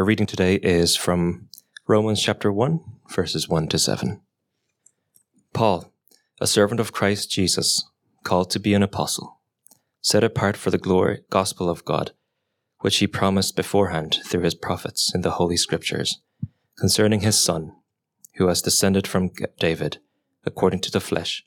Our 0.00 0.06
reading 0.06 0.24
today 0.24 0.54
is 0.54 0.96
from 0.96 1.50
Romans 1.86 2.22
chapter 2.22 2.50
1, 2.50 2.80
verses 3.10 3.50
1 3.50 3.68
to 3.68 3.78
7. 3.78 4.22
Paul, 5.52 5.92
a 6.40 6.46
servant 6.46 6.80
of 6.80 6.90
Christ 6.90 7.30
Jesus, 7.30 7.84
called 8.24 8.48
to 8.48 8.58
be 8.58 8.72
an 8.72 8.82
apostle, 8.82 9.42
set 10.00 10.24
apart 10.24 10.56
for 10.56 10.70
the 10.70 10.78
glory 10.78 11.20
gospel 11.28 11.68
of 11.68 11.84
God, 11.84 12.12
which 12.78 12.96
he 12.96 13.06
promised 13.06 13.56
beforehand 13.56 14.16
through 14.24 14.40
his 14.40 14.54
prophets 14.54 15.12
in 15.14 15.20
the 15.20 15.32
Holy 15.32 15.58
Scriptures, 15.58 16.22
concerning 16.78 17.20
his 17.20 17.44
Son, 17.44 17.72
who 18.36 18.46
has 18.46 18.62
descended 18.62 19.06
from 19.06 19.32
David, 19.58 19.98
according 20.46 20.80
to 20.80 20.90
the 20.90 21.00
flesh, 21.00 21.44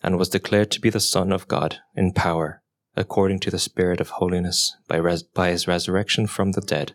and 0.00 0.16
was 0.16 0.28
declared 0.28 0.70
to 0.70 0.80
be 0.80 0.90
the 0.90 1.00
Son 1.00 1.32
of 1.32 1.48
God 1.48 1.78
in 1.96 2.12
power 2.12 2.62
according 2.96 3.40
to 3.40 3.50
the 3.50 3.58
Spirit 3.58 4.00
of 4.00 4.10
holiness, 4.10 4.76
by, 4.86 4.96
res- 4.96 5.22
by 5.22 5.50
his 5.50 5.66
resurrection 5.66 6.26
from 6.26 6.52
the 6.52 6.60
dead, 6.60 6.94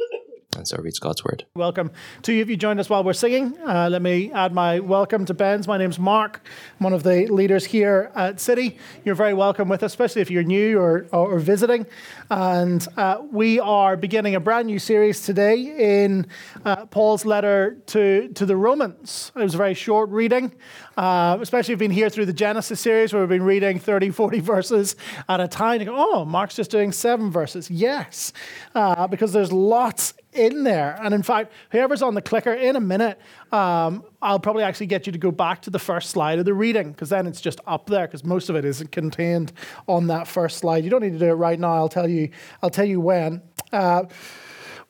And 0.57 0.67
so 0.67 0.77
reads 0.77 0.99
God's 0.99 1.23
word. 1.23 1.45
Welcome 1.55 1.91
to 2.23 2.33
you 2.33 2.41
if 2.41 2.49
you 2.49 2.57
joined 2.57 2.81
us 2.81 2.89
while 2.89 3.05
we're 3.05 3.13
singing. 3.13 3.57
Uh, 3.65 3.87
let 3.89 4.01
me 4.01 4.33
add 4.33 4.53
my 4.53 4.79
welcome 4.79 5.23
to 5.25 5.33
Ben's. 5.33 5.65
My 5.65 5.77
name's 5.77 5.97
Mark. 5.97 6.41
I'm 6.77 6.83
one 6.83 6.93
of 6.93 7.03
the 7.03 7.25
leaders 7.27 7.63
here 7.63 8.11
at 8.15 8.41
City. 8.41 8.77
You're 9.05 9.15
very 9.15 9.33
welcome 9.33 9.69
with 9.69 9.81
us, 9.81 9.93
especially 9.93 10.21
if 10.21 10.29
you're 10.29 10.43
new 10.43 10.77
or, 10.77 11.07
or 11.13 11.39
visiting. 11.39 11.85
And 12.29 12.85
uh, 12.97 13.21
we 13.31 13.61
are 13.61 13.95
beginning 13.95 14.35
a 14.35 14.41
brand 14.41 14.67
new 14.67 14.77
series 14.77 15.21
today 15.21 15.55
in 16.01 16.27
uh, 16.65 16.85
Paul's 16.87 17.25
letter 17.25 17.77
to, 17.87 18.27
to 18.29 18.45
the 18.45 18.57
Romans. 18.57 19.31
It 19.33 19.39
was 19.39 19.55
a 19.55 19.57
very 19.57 19.73
short 19.73 20.09
reading, 20.09 20.53
uh, 20.97 21.37
especially 21.39 21.73
if 21.73 21.79
you've 21.79 21.79
been 21.79 21.91
here 21.91 22.09
through 22.09 22.25
the 22.25 22.33
Genesis 22.33 22.81
series 22.81 23.13
where 23.13 23.21
we've 23.21 23.29
been 23.29 23.43
reading 23.43 23.79
30, 23.79 24.09
40 24.09 24.41
verses 24.41 24.97
at 25.29 25.39
a 25.39 25.47
time. 25.47 25.81
Go, 25.85 25.95
oh, 25.95 26.25
Mark's 26.25 26.57
just 26.57 26.71
doing 26.71 26.91
seven 26.91 27.31
verses. 27.31 27.71
Yes, 27.71 28.33
uh, 28.75 29.07
because 29.07 29.31
there's 29.31 29.53
lots 29.53 30.13
in 30.33 30.63
there. 30.63 30.97
And 31.01 31.13
in 31.13 31.23
fact, 31.23 31.51
whoever's 31.71 32.01
on 32.01 32.13
the 32.13 32.21
clicker 32.21 32.53
in 32.53 32.75
a 32.75 32.79
minute, 32.79 33.19
um, 33.51 34.03
I'll 34.21 34.39
probably 34.39 34.63
actually 34.63 34.87
get 34.87 35.05
you 35.05 35.11
to 35.11 35.19
go 35.19 35.31
back 35.31 35.61
to 35.63 35.69
the 35.69 35.79
first 35.79 36.09
slide 36.09 36.39
of 36.39 36.45
the 36.45 36.53
reading 36.53 36.91
because 36.91 37.09
then 37.09 37.27
it's 37.27 37.41
just 37.41 37.59
up 37.67 37.87
there 37.87 38.07
because 38.07 38.23
most 38.23 38.49
of 38.49 38.55
it 38.55 38.65
is 38.65 38.83
contained 38.91 39.51
on 39.87 40.07
that 40.07 40.27
first 40.27 40.57
slide. 40.57 40.83
You 40.83 40.89
don't 40.89 41.01
need 41.01 41.13
to 41.13 41.19
do 41.19 41.29
it 41.29 41.33
right 41.33 41.59
now. 41.59 41.73
I'll 41.73 41.89
tell 41.89 42.09
you. 42.09 42.29
I'll 42.61 42.69
tell 42.69 42.85
you 42.85 42.99
when. 42.99 43.41
Uh, 43.71 44.03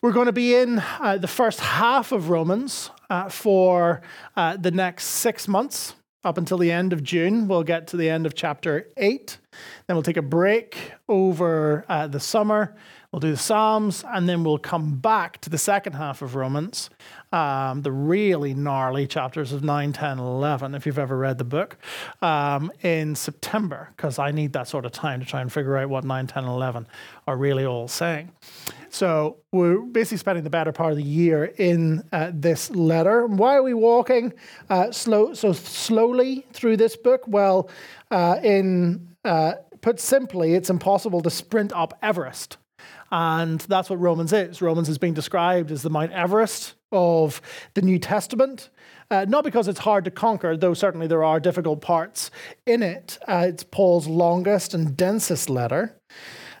we're 0.00 0.12
going 0.12 0.26
to 0.26 0.32
be 0.32 0.56
in 0.56 0.80
uh, 1.00 1.18
the 1.18 1.28
first 1.28 1.60
half 1.60 2.10
of 2.10 2.28
Romans 2.28 2.90
uh, 3.08 3.28
for 3.28 4.02
uh, 4.36 4.56
the 4.56 4.72
next 4.72 5.04
six 5.04 5.46
months 5.46 5.94
up 6.24 6.38
until 6.38 6.58
the 6.58 6.70
end 6.70 6.92
of 6.92 7.02
June. 7.02 7.48
We'll 7.48 7.62
get 7.62 7.86
to 7.88 7.96
the 7.96 8.08
end 8.08 8.26
of 8.26 8.34
chapter 8.34 8.88
8. 8.96 9.38
Then 9.86 9.96
we'll 9.96 10.02
take 10.02 10.16
a 10.16 10.22
break 10.22 10.92
over 11.08 11.84
uh, 11.88 12.06
the 12.06 12.20
summer. 12.20 12.76
We'll 13.12 13.20
do 13.20 13.30
the 13.30 13.36
Psalms, 13.36 14.06
and 14.08 14.26
then 14.26 14.42
we'll 14.42 14.56
come 14.56 14.96
back 14.96 15.38
to 15.42 15.50
the 15.50 15.58
second 15.58 15.92
half 15.92 16.22
of 16.22 16.34
Romans, 16.34 16.88
um, 17.30 17.82
the 17.82 17.92
really 17.92 18.54
gnarly 18.54 19.06
chapters 19.06 19.52
of 19.52 19.62
9, 19.62 19.92
10, 19.92 20.18
11, 20.18 20.74
if 20.74 20.86
you've 20.86 20.98
ever 20.98 21.18
read 21.18 21.36
the 21.36 21.44
book, 21.44 21.76
um, 22.22 22.72
in 22.80 23.14
September, 23.14 23.90
because 23.94 24.18
I 24.18 24.30
need 24.30 24.54
that 24.54 24.66
sort 24.66 24.86
of 24.86 24.92
time 24.92 25.20
to 25.20 25.26
try 25.26 25.42
and 25.42 25.52
figure 25.52 25.76
out 25.76 25.90
what 25.90 26.04
9, 26.04 26.26
10, 26.26 26.44
11 26.44 26.86
are 27.26 27.36
really 27.36 27.66
all 27.66 27.86
saying. 27.86 28.32
So 28.88 29.36
we're 29.52 29.80
basically 29.80 30.16
spending 30.16 30.44
the 30.44 30.48
better 30.48 30.72
part 30.72 30.92
of 30.92 30.96
the 30.96 31.04
year 31.04 31.44
in 31.44 32.04
uh, 32.12 32.30
this 32.32 32.70
letter. 32.70 33.26
Why 33.26 33.56
are 33.56 33.62
we 33.62 33.74
walking 33.74 34.32
uh, 34.70 34.90
slow, 34.90 35.34
so 35.34 35.52
slowly 35.52 36.46
through 36.54 36.78
this 36.78 36.96
book? 36.96 37.24
Well, 37.26 37.68
uh, 38.10 38.38
in 38.42 39.14
uh, 39.22 39.52
put 39.82 40.00
simply, 40.00 40.54
it's 40.54 40.70
impossible 40.70 41.20
to 41.20 41.30
sprint 41.30 41.74
up 41.74 41.98
Everest. 42.02 42.56
And 43.12 43.60
that's 43.60 43.90
what 43.90 44.00
Romans 44.00 44.32
is. 44.32 44.62
Romans 44.62 44.88
is 44.88 44.96
being 44.96 45.12
described 45.12 45.70
as 45.70 45.82
the 45.82 45.90
Mount 45.90 46.12
Everest 46.12 46.74
of 46.90 47.42
the 47.74 47.82
New 47.82 47.98
Testament. 47.98 48.70
Uh, 49.10 49.26
not 49.28 49.44
because 49.44 49.68
it's 49.68 49.80
hard 49.80 50.06
to 50.06 50.10
conquer, 50.10 50.56
though 50.56 50.72
certainly 50.72 51.06
there 51.06 51.22
are 51.22 51.38
difficult 51.38 51.82
parts 51.82 52.30
in 52.64 52.82
it. 52.82 53.18
Uh, 53.28 53.44
it's 53.48 53.64
Paul's 53.64 54.08
longest 54.08 54.72
and 54.72 54.96
densest 54.96 55.50
letter. 55.50 56.00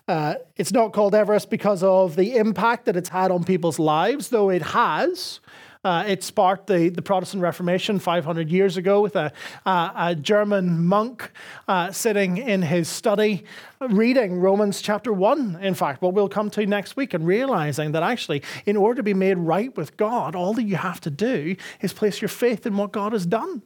Uh, 0.06 0.34
it's 0.56 0.72
not 0.72 0.92
called 0.92 1.14
Everest 1.14 1.48
because 1.48 1.82
of 1.82 2.16
the 2.16 2.36
impact 2.36 2.84
that 2.84 2.96
it's 2.96 3.08
had 3.08 3.30
on 3.30 3.44
people's 3.44 3.78
lives, 3.78 4.28
though 4.28 4.50
it 4.50 4.60
has. 4.60 5.40
Uh, 5.84 6.04
it 6.06 6.22
sparked 6.22 6.68
the, 6.68 6.90
the 6.90 7.02
Protestant 7.02 7.42
Reformation 7.42 7.98
500 7.98 8.50
years 8.50 8.76
ago 8.76 9.00
with 9.00 9.16
a, 9.16 9.32
uh, 9.66 9.90
a 9.96 10.14
German 10.14 10.86
monk 10.86 11.32
uh, 11.66 11.90
sitting 11.90 12.36
in 12.36 12.62
his 12.62 12.88
study 12.88 13.44
reading 13.80 14.38
Romans 14.38 14.80
chapter 14.80 15.12
1, 15.12 15.58
in 15.60 15.74
fact, 15.74 16.00
what 16.00 16.14
we'll 16.14 16.28
come 16.28 16.50
to 16.50 16.64
next 16.66 16.94
week, 16.94 17.14
and 17.14 17.26
realizing 17.26 17.92
that 17.92 18.04
actually, 18.04 18.42
in 18.64 18.76
order 18.76 18.98
to 18.98 19.02
be 19.02 19.14
made 19.14 19.38
right 19.38 19.76
with 19.76 19.96
God, 19.96 20.36
all 20.36 20.54
that 20.54 20.62
you 20.62 20.76
have 20.76 21.00
to 21.00 21.10
do 21.10 21.56
is 21.80 21.92
place 21.92 22.20
your 22.20 22.28
faith 22.28 22.64
in 22.64 22.76
what 22.76 22.92
God 22.92 23.12
has 23.12 23.26
done. 23.26 23.62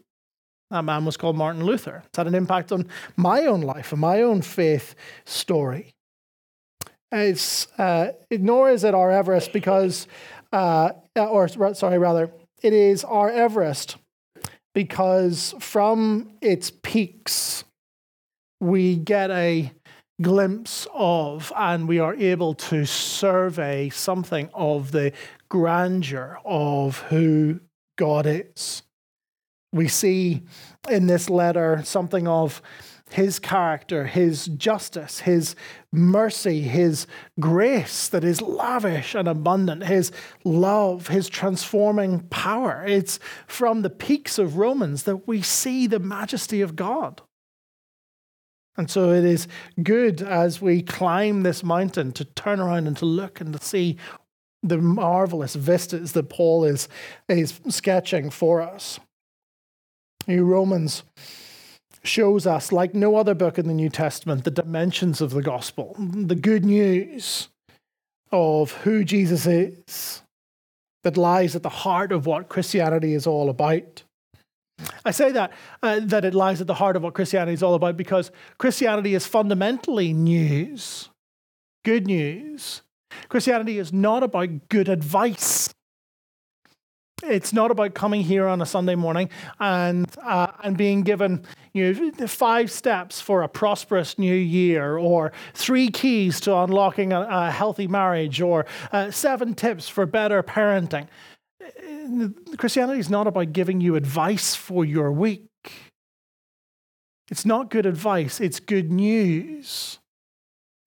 That 0.70 0.84
man 0.84 1.04
was 1.04 1.16
called 1.16 1.36
Martin 1.36 1.64
Luther. 1.64 2.02
It's 2.06 2.16
had 2.16 2.26
an 2.26 2.34
impact 2.34 2.72
on 2.72 2.88
my 3.16 3.44
own 3.44 3.60
life 3.60 3.92
and 3.92 4.00
my 4.00 4.22
own 4.22 4.40
faith 4.42 4.94
story. 5.24 5.94
It's, 7.12 7.68
uh, 7.78 8.12
nor 8.32 8.70
is 8.70 8.82
it 8.82 8.94
our 8.94 9.12
Everest 9.12 9.52
because 9.52 10.08
uh, 10.52 10.90
or 11.16 11.48
sorry, 11.74 11.98
rather, 11.98 12.30
it 12.62 12.72
is 12.72 13.04
our 13.04 13.30
Everest 13.30 13.96
because 14.74 15.54
from 15.58 16.30
its 16.40 16.70
peaks 16.82 17.64
we 18.60 18.96
get 18.96 19.30
a 19.30 19.72
glimpse 20.22 20.86
of 20.94 21.52
and 21.56 21.86
we 21.86 21.98
are 21.98 22.14
able 22.14 22.54
to 22.54 22.86
survey 22.86 23.88
something 23.90 24.48
of 24.54 24.92
the 24.92 25.12
grandeur 25.48 26.38
of 26.44 27.00
who 27.02 27.60
God 27.96 28.26
is. 28.26 28.82
We 29.72 29.88
see 29.88 30.42
in 30.88 31.06
this 31.06 31.28
letter 31.28 31.82
something 31.84 32.26
of 32.26 32.62
his 33.10 33.38
character, 33.38 34.06
his 34.06 34.46
justice, 34.46 35.20
his 35.20 35.54
mercy, 35.92 36.62
his 36.62 37.06
grace 37.38 38.08
that 38.08 38.24
is 38.24 38.42
lavish 38.42 39.14
and 39.14 39.28
abundant, 39.28 39.84
his 39.84 40.10
love, 40.44 41.08
his 41.08 41.28
transforming 41.28 42.20
power. 42.28 42.84
It's 42.86 43.20
from 43.46 43.82
the 43.82 43.90
peaks 43.90 44.38
of 44.38 44.56
Romans 44.56 45.04
that 45.04 45.28
we 45.28 45.40
see 45.40 45.86
the 45.86 46.00
majesty 46.00 46.60
of 46.60 46.74
God. 46.74 47.22
And 48.76 48.90
so 48.90 49.12
it 49.12 49.24
is 49.24 49.48
good 49.82 50.20
as 50.20 50.60
we 50.60 50.82
climb 50.82 51.42
this 51.42 51.62
mountain 51.62 52.12
to 52.12 52.24
turn 52.24 52.60
around 52.60 52.86
and 52.86 52.96
to 52.98 53.06
look 53.06 53.40
and 53.40 53.52
to 53.58 53.64
see 53.64 53.96
the 54.62 54.78
marvelous 54.78 55.54
vistas 55.54 56.12
that 56.12 56.28
Paul 56.28 56.64
is, 56.64 56.88
is 57.28 57.60
sketching 57.68 58.30
for 58.30 58.60
us. 58.60 58.98
You 60.26 60.44
Romans 60.44 61.04
shows 62.06 62.46
us, 62.46 62.72
like 62.72 62.94
no 62.94 63.16
other 63.16 63.34
book 63.34 63.58
in 63.58 63.66
the 63.68 63.74
New 63.74 63.88
Testament, 63.88 64.44
the 64.44 64.50
dimensions 64.50 65.20
of 65.20 65.30
the 65.30 65.42
gospel, 65.42 65.94
the 65.98 66.34
good 66.34 66.64
news 66.64 67.48
of 68.32 68.72
who 68.72 69.04
Jesus 69.04 69.46
is 69.46 70.22
that 71.04 71.16
lies 71.16 71.54
at 71.54 71.62
the 71.62 71.68
heart 71.68 72.12
of 72.12 72.26
what 72.26 72.48
Christianity 72.48 73.14
is 73.14 73.26
all 73.26 73.48
about. 73.48 74.02
I 75.04 75.10
say 75.10 75.30
that 75.32 75.52
uh, 75.82 76.00
that 76.02 76.24
it 76.24 76.34
lies 76.34 76.60
at 76.60 76.66
the 76.66 76.74
heart 76.74 76.96
of 76.96 77.02
what 77.02 77.14
Christianity 77.14 77.54
is 77.54 77.62
all 77.62 77.74
about 77.74 77.96
because 77.96 78.30
Christianity 78.58 79.14
is 79.14 79.26
fundamentally 79.26 80.12
news, 80.12 81.08
good 81.84 82.06
news. 82.06 82.82
Christianity 83.28 83.78
is 83.78 83.92
not 83.92 84.22
about 84.22 84.68
good 84.68 84.88
advice. 84.88 85.72
It's 87.28 87.52
not 87.52 87.70
about 87.70 87.94
coming 87.94 88.22
here 88.22 88.46
on 88.46 88.62
a 88.62 88.66
Sunday 88.66 88.94
morning 88.94 89.30
and 89.58 90.06
uh, 90.22 90.48
and 90.62 90.76
being 90.76 91.02
given 91.02 91.44
you 91.72 92.12
know 92.18 92.26
five 92.26 92.70
steps 92.70 93.20
for 93.20 93.42
a 93.42 93.48
prosperous 93.48 94.18
new 94.18 94.34
year, 94.34 94.96
or 94.96 95.32
three 95.54 95.90
keys 95.90 96.40
to 96.40 96.56
unlocking 96.56 97.12
a, 97.12 97.26
a 97.28 97.50
healthy 97.50 97.88
marriage, 97.88 98.40
or 98.40 98.66
uh, 98.92 99.10
seven 99.10 99.54
tips 99.54 99.88
for 99.88 100.06
better 100.06 100.42
parenting. 100.42 101.08
Christianity 102.56 103.00
is 103.00 103.10
not 103.10 103.26
about 103.26 103.52
giving 103.52 103.80
you 103.80 103.96
advice 103.96 104.54
for 104.54 104.84
your 104.84 105.10
week. 105.10 105.50
It's 107.30 107.44
not 107.44 107.70
good 107.70 107.86
advice. 107.86 108.40
It's 108.40 108.60
good 108.60 108.92
news. 108.92 109.98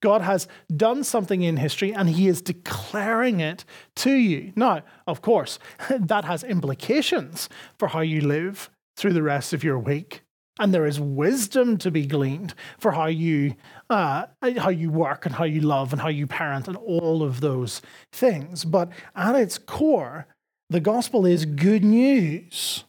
God 0.01 0.21
has 0.21 0.47
done 0.75 1.03
something 1.03 1.41
in 1.41 1.57
history 1.57 1.93
and 1.93 2.09
he 2.09 2.27
is 2.27 2.41
declaring 2.41 3.39
it 3.39 3.65
to 3.97 4.11
you. 4.11 4.53
Now, 4.55 4.81
of 5.07 5.21
course, 5.21 5.59
that 5.89 6.25
has 6.25 6.43
implications 6.43 7.49
for 7.77 7.89
how 7.89 8.01
you 8.01 8.21
live 8.21 8.69
through 8.95 9.13
the 9.13 9.23
rest 9.23 9.53
of 9.53 9.63
your 9.63 9.79
week. 9.79 10.21
And 10.59 10.73
there 10.73 10.85
is 10.85 10.99
wisdom 10.99 11.77
to 11.77 11.89
be 11.89 12.05
gleaned 12.05 12.53
for 12.77 12.91
how 12.91 13.05
you, 13.05 13.55
uh, 13.89 14.25
how 14.57 14.69
you 14.69 14.91
work 14.91 15.25
and 15.25 15.33
how 15.33 15.45
you 15.45 15.61
love 15.61 15.93
and 15.93 16.01
how 16.01 16.09
you 16.09 16.27
parent 16.27 16.67
and 16.67 16.75
all 16.75 17.23
of 17.23 17.39
those 17.39 17.81
things. 18.11 18.65
But 18.65 18.89
at 19.15 19.35
its 19.35 19.57
core, 19.57 20.27
the 20.69 20.81
gospel 20.81 21.25
is 21.25 21.45
good 21.45 21.85
news. 21.85 22.83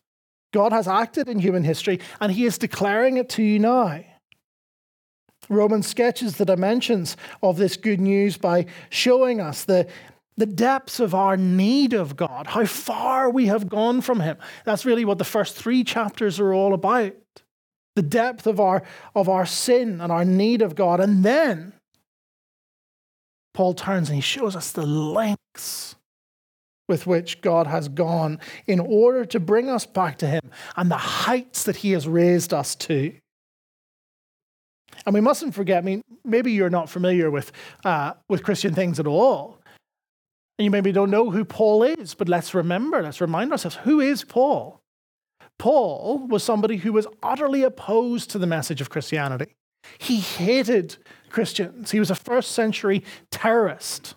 God 0.53 0.73
has 0.73 0.89
acted 0.89 1.29
in 1.29 1.39
human 1.39 1.63
history 1.63 2.01
and 2.21 2.33
he 2.33 2.45
is 2.45 2.59
declaring 2.59 3.17
it 3.17 3.29
to 3.31 3.43
you 3.43 3.61
now. 3.61 4.03
Romans 5.51 5.87
sketches 5.87 6.37
the 6.37 6.47
dimensions 6.47 7.17
of 7.43 7.59
this 7.59 7.77
good 7.77 8.01
news 8.01 8.39
by 8.39 8.67
showing 8.89 9.41
us 9.41 9.65
the, 9.65 9.87
the 10.37 10.47
depths 10.47 11.01
of 11.01 11.15
our 11.15 11.37
need 11.37 11.93
of 11.93 12.17
God, 12.17 12.47
how 12.47 12.65
far 12.65 13.29
we 13.29 13.47
have 13.47 13.69
gone 13.69 14.01
from 14.01 14.21
Him. 14.21 14.39
That's 14.65 14.87
really 14.87 15.05
what 15.05 15.19
the 15.19 15.25
first 15.25 15.57
three 15.57 15.85
chapters 15.85 16.41
are 16.41 16.55
all 16.55 16.73
about. 16.73 17.15
The 17.97 18.03
depth 18.03 18.47
of 18.47 18.61
our, 18.61 18.85
of 19.15 19.29
our 19.29 19.45
sin 19.45 20.01
and 20.01 20.13
our 20.13 20.25
need 20.25 20.63
of 20.63 20.77
God. 20.77 21.01
And 21.01 21.25
then 21.25 21.73
Paul 23.53 23.75
turns 23.75 24.09
and 24.09 24.15
he 24.17 24.23
shows 24.23 24.55
us 24.55 24.71
the 24.71 24.87
lengths 24.87 25.97
with 26.89 27.07
which 27.07 27.41
God 27.41 27.67
has 27.67 27.89
gone 27.89 28.39
in 28.67 28.81
order 28.81 29.25
to 29.25 29.41
bring 29.41 29.69
us 29.69 29.87
back 29.87 30.19
to 30.19 30.27
Him 30.27 30.51
and 30.77 30.91
the 30.91 30.97
heights 30.97 31.65
that 31.65 31.77
He 31.77 31.93
has 31.93 32.09
raised 32.09 32.53
us 32.53 32.75
to. 32.77 33.13
And 35.07 35.15
we 35.15 35.21
mustn't 35.21 35.55
forget, 35.55 35.79
I 35.79 35.81
mean, 35.81 36.03
maybe 36.25 36.53
you're 36.53 36.71
not 36.71 36.91
familiar 36.91 37.31
with, 37.31 37.53
uh, 37.85 38.13
with 38.29 38.43
Christian 38.43 38.75
things 38.75 39.01
at 39.01 39.07
all. 39.07 39.59
And 40.59 40.65
you 40.65 40.71
maybe 40.71 40.93
don't 40.93 41.11
know 41.11 41.31
who 41.31 41.45
Paul 41.45 41.83
is, 41.83 42.15
but 42.15 42.29
let's 42.29 42.53
remember, 42.55 43.03
let's 43.03 43.21
remind 43.21 43.51
ourselves 43.51 43.77
who 43.77 44.01
is 44.01 44.25
Paul? 44.25 44.81
Paul 45.59 46.27
was 46.29 46.43
somebody 46.43 46.77
who 46.77 46.93
was 46.93 47.07
utterly 47.23 47.63
opposed 47.63 48.31
to 48.31 48.39
the 48.39 48.47
message 48.47 48.81
of 48.81 48.91
Christianity. 48.91 49.55
He 49.99 50.17
hated 50.17 50.97
Christians. 51.31 51.91
He 51.91 51.99
was 51.99 52.11
a 52.11 52.15
first 52.15 52.53
century 52.53 53.03
terrorist. 53.31 54.15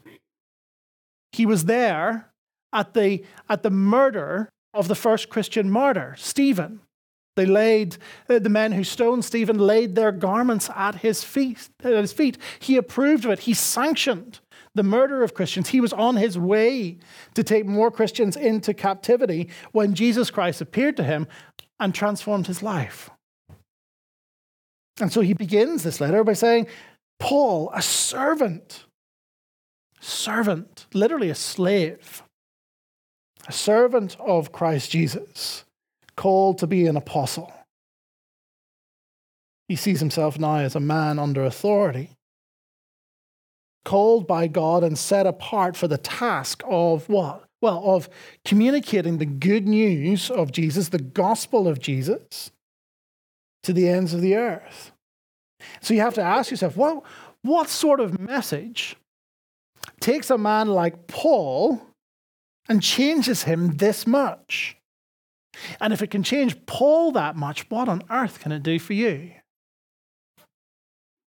He 1.31 1.45
was 1.45 1.65
there 1.65 2.31
at 2.73 2.93
the, 2.93 3.23
at 3.49 3.63
the 3.63 3.69
murder 3.69 4.49
of 4.73 4.87
the 4.87 4.95
first 4.95 5.29
Christian 5.29 5.69
martyr, 5.69 6.15
Stephen. 6.17 6.81
They 7.35 7.45
laid, 7.45 7.97
uh, 8.29 8.39
the 8.39 8.49
men 8.49 8.71
who 8.71 8.83
stoned 8.83 9.25
Stephen 9.25 9.57
laid 9.57 9.95
their 9.95 10.11
garments 10.11 10.69
at 10.75 10.95
his 10.95 11.23
feet. 11.23 11.69
At 11.83 11.93
his 11.93 12.13
feet. 12.13 12.37
He 12.59 12.77
approved 12.77 13.25
of 13.25 13.31
it. 13.31 13.39
He 13.39 13.53
sanctioned 13.53 14.39
the 14.75 14.83
murder 14.83 15.23
of 15.23 15.33
Christians. 15.33 15.69
He 15.69 15.81
was 15.81 15.93
on 15.93 16.15
his 16.15 16.37
way 16.37 16.97
to 17.33 17.43
take 17.43 17.65
more 17.65 17.91
Christians 17.91 18.35
into 18.35 18.73
captivity 18.73 19.49
when 19.71 19.93
Jesus 19.93 20.29
Christ 20.29 20.61
appeared 20.61 20.97
to 20.97 21.03
him 21.03 21.27
and 21.79 21.93
transformed 21.93 22.47
his 22.47 22.61
life. 22.61 23.09
And 24.99 25.11
so 25.11 25.21
he 25.21 25.33
begins 25.33 25.83
this 25.83 25.99
letter 25.99 26.23
by 26.23 26.33
saying, 26.33 26.67
Paul, 27.19 27.71
a 27.73 27.81
servant, 27.81 28.85
servant, 29.99 30.85
literally 30.93 31.29
a 31.29 31.35
slave, 31.35 32.21
a 33.47 33.51
servant 33.51 34.15
of 34.19 34.51
Christ 34.51 34.91
Jesus 34.91 35.65
called 36.15 36.59
to 36.59 36.67
be 36.67 36.87
an 36.87 36.97
apostle. 36.97 37.51
He 39.67 39.75
sees 39.75 39.99
himself 39.99 40.37
now 40.37 40.57
as 40.57 40.75
a 40.75 40.79
man 40.79 41.19
under 41.19 41.43
authority, 41.43 42.11
called 43.85 44.27
by 44.27 44.47
God 44.47 44.83
and 44.83 44.97
set 44.97 45.25
apart 45.25 45.75
for 45.75 45.87
the 45.87 45.97
task 45.97 46.61
of 46.67 47.07
what? 47.09 47.43
Well, 47.61 47.81
of 47.85 48.09
communicating 48.43 49.17
the 49.17 49.25
good 49.25 49.67
news 49.67 50.29
of 50.29 50.51
Jesus, 50.51 50.89
the 50.89 50.99
gospel 50.99 51.67
of 51.67 51.79
Jesus, 51.79 52.51
to 53.63 53.71
the 53.71 53.87
ends 53.87 54.13
of 54.13 54.21
the 54.21 54.35
earth. 54.35 54.91
So 55.79 55.93
you 55.93 56.01
have 56.01 56.15
to 56.15 56.21
ask 56.21 56.51
yourself, 56.51 56.75
well, 56.75 57.05
what 57.41 57.69
sort 57.69 58.01
of 58.01 58.19
message 58.19 58.97
takes 60.01 60.29
a 60.29 60.37
man 60.37 60.67
like 60.67 61.07
Paul 61.07 61.81
and 62.67 62.83
changes 62.83 63.43
him 63.43 63.77
this 63.77 64.05
much? 64.05 64.75
And 65.79 65.93
if 65.93 66.01
it 66.01 66.11
can 66.11 66.23
change 66.23 66.65
Paul 66.65 67.11
that 67.13 67.35
much, 67.35 67.69
what 67.69 67.87
on 67.87 68.03
earth 68.09 68.39
can 68.39 68.51
it 68.51 68.63
do 68.63 68.79
for 68.79 68.93
you? 68.93 69.31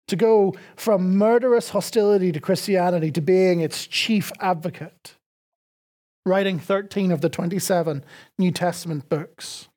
To 0.08 0.16
go 0.16 0.54
from 0.76 1.16
murderous 1.16 1.70
hostility 1.70 2.30
to 2.32 2.40
Christianity 2.40 3.10
to 3.12 3.20
being 3.20 3.60
its 3.60 3.86
chief 3.86 4.30
advocate, 4.38 5.16
writing 6.26 6.58
13 6.58 7.10
of 7.10 7.20
the 7.20 7.28
27 7.28 8.04
New 8.38 8.50
Testament 8.50 9.08
books. 9.08 9.68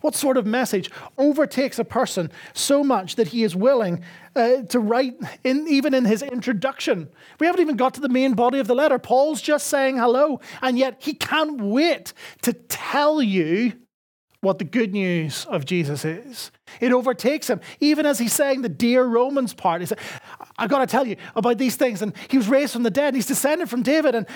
What 0.00 0.14
sort 0.14 0.36
of 0.36 0.46
message 0.46 0.90
overtakes 1.16 1.78
a 1.78 1.84
person 1.84 2.30
so 2.52 2.82
much 2.82 3.16
that 3.16 3.28
he 3.28 3.44
is 3.44 3.54
willing 3.54 4.02
uh, 4.34 4.62
to 4.62 4.78
write, 4.78 5.16
in, 5.44 5.66
even 5.68 5.94
in 5.94 6.04
his 6.04 6.22
introduction? 6.22 7.08
We 7.40 7.46
haven't 7.46 7.60
even 7.60 7.76
got 7.76 7.94
to 7.94 8.00
the 8.00 8.08
main 8.08 8.34
body 8.34 8.58
of 8.58 8.66
the 8.66 8.74
letter. 8.74 8.98
Paul's 8.98 9.42
just 9.42 9.66
saying 9.66 9.98
hello, 9.98 10.40
and 10.62 10.78
yet 10.78 10.96
he 10.98 11.14
can't 11.14 11.60
wait 11.60 12.12
to 12.42 12.52
tell 12.52 13.22
you 13.22 13.74
what 14.40 14.58
the 14.58 14.64
good 14.64 14.92
news 14.92 15.46
of 15.46 15.64
Jesus 15.64 16.04
is. 16.04 16.52
It 16.80 16.92
overtakes 16.92 17.50
him, 17.50 17.60
even 17.80 18.06
as 18.06 18.18
he's 18.18 18.32
saying 18.32 18.62
the 18.62 18.68
dear 18.68 19.04
Romans 19.04 19.52
part. 19.52 19.80
He 19.80 19.86
said, 19.86 19.98
I've 20.56 20.70
got 20.70 20.78
to 20.78 20.86
tell 20.86 21.06
you 21.06 21.16
about 21.34 21.58
these 21.58 21.76
things. 21.76 22.02
And 22.02 22.12
he 22.28 22.36
was 22.36 22.48
raised 22.48 22.72
from 22.72 22.84
the 22.84 22.90
dead, 22.90 23.14
he's 23.14 23.26
descended 23.26 23.68
from 23.68 23.82
David. 23.82 24.14
And 24.14 24.26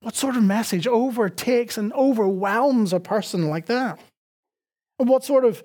what 0.00 0.14
sort 0.14 0.36
of 0.36 0.42
message 0.42 0.86
overtakes 0.86 1.78
and 1.78 1.92
overwhelms 1.94 2.92
a 2.92 3.00
person 3.00 3.48
like 3.48 3.66
that? 3.66 3.98
And 4.98 5.08
what 5.08 5.24
sort 5.24 5.44
of 5.44 5.62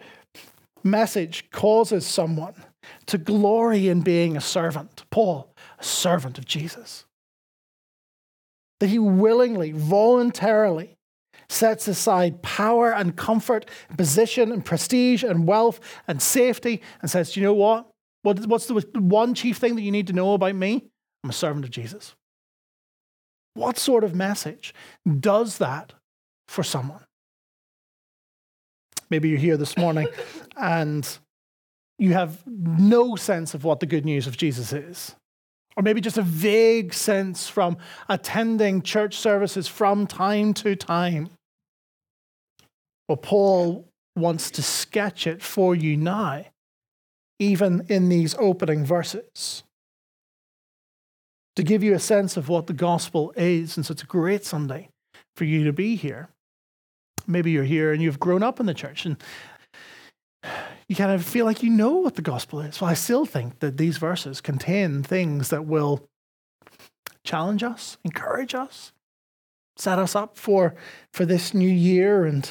message 0.84 1.50
causes 1.52 2.06
someone 2.06 2.56
to 3.06 3.18
glory 3.18 3.88
in 3.88 4.02
being 4.02 4.36
a 4.36 4.42
servant? 4.42 5.04
Paul, 5.12 5.54
a 5.78 5.84
servant 5.84 6.38
of 6.38 6.46
Jesus. 6.46 7.06
That 8.80 8.88
he 8.88 8.98
willingly, 9.00 9.72
voluntarily 9.72 10.98
sets 11.50 11.88
aside 11.88 12.42
power 12.42 12.94
and 12.94 13.15
comfort, 13.15 13.65
position 13.98 14.51
and 14.51 14.63
prestige 14.63 15.24
and 15.24 15.48
wealth 15.48 15.80
and 16.08 16.22
safety 16.22 16.82
and 17.01 17.10
says, 17.10 17.36
you 17.36 17.44
know 17.44 17.53
what? 17.53 17.89
What's 18.22 18.68
the 18.68 18.86
one 18.94 19.34
chief 19.34 19.58
thing 19.58 19.75
that 19.75 19.82
you 19.82 19.92
need 19.92 20.08
to 20.08 20.13
know 20.13 20.34
about 20.34 20.56
me? 20.56 20.86
I'm 21.24 21.30
a 21.30 21.34
servant 21.34 21.65
of 21.65 21.72
Jesus. 21.72 22.15
What 23.53 23.77
sort 23.77 24.03
of 24.03 24.15
message 24.15 24.74
does 25.20 25.58
that 25.58 25.94
for 26.48 26.63
someone? 26.63 27.03
Maybe 29.10 29.30
you're 29.30 29.39
here 29.39 29.58
this 29.58 29.78
morning 29.78 30.08
and 30.56 31.08
you 31.98 32.13
have 32.13 32.44
no 32.46 33.16
sense 33.16 33.54
of 33.54 33.63
what 33.63 33.80
the 33.80 33.86
good 33.86 34.06
news 34.06 34.28
of 34.28 34.38
Jesus 34.38 34.72
is. 34.72 35.16
Or 35.75 35.84
maybe 35.84 36.01
just 36.01 36.18
a 36.18 36.24
vague 36.24 36.94
sense 36.94 37.48
from 37.48 37.78
attending 38.08 38.82
church 38.82 39.16
services 39.16 39.68
from 39.68 40.08
time 40.08 40.54
to 40.56 40.75
time. 40.75 41.30
Well, 43.08 43.18
Paul 43.18 43.88
wants 44.16 44.51
to 44.51 44.62
sketch 44.62 45.25
it 45.25 45.42
for 45.42 45.74
you 45.74 45.98
now, 45.98 46.46
even 47.39 47.86
in 47.88 48.10
these 48.10 48.36
opening 48.38 48.86
verses, 48.86 49.63
to 51.56 51.63
give 51.63 51.82
you 51.82 51.94
a 51.94 52.00
sense 52.00 52.38
of 52.38 52.50
what 52.50 52.68
the 52.68 52.74
gospel 52.74 53.34
is. 53.36 53.78
And 53.78 53.86
so 53.86 53.94
it's 53.94 54.04
a 54.04 54.08
great 54.08 54.46
Sunday 54.46 54.89
for 55.36 55.46
you 55.46 55.63
to 55.63 55.74
be 55.74 55.96
here 55.96 56.30
maybe 57.29 57.51
you're 57.51 57.63
here 57.63 57.93
and 57.93 58.01
you've 58.01 58.19
grown 58.19 58.43
up 58.43 58.59
in 58.59 58.65
the 58.65 58.74
church 58.74 59.05
and 59.05 59.17
you 60.88 60.95
kind 60.95 61.12
of 61.12 61.24
feel 61.24 61.45
like 61.45 61.63
you 61.63 61.69
know 61.69 61.98
what 61.98 62.15
the 62.15 62.21
gospel 62.21 62.62
is. 62.62 62.81
Well, 62.81 62.89
I 62.89 62.95
still 62.95 63.25
think 63.25 63.59
that 63.59 63.77
these 63.77 63.98
verses 63.98 64.41
contain 64.41 65.03
things 65.03 65.50
that 65.50 65.65
will 65.65 66.07
challenge 67.24 67.63
us, 67.63 67.98
encourage 68.03 68.55
us, 68.55 68.91
set 69.77 70.00
us 70.00 70.15
up 70.15 70.38
for, 70.38 70.75
for 71.13 71.25
this 71.25 71.53
new 71.53 71.69
year 71.69 72.25
and 72.25 72.50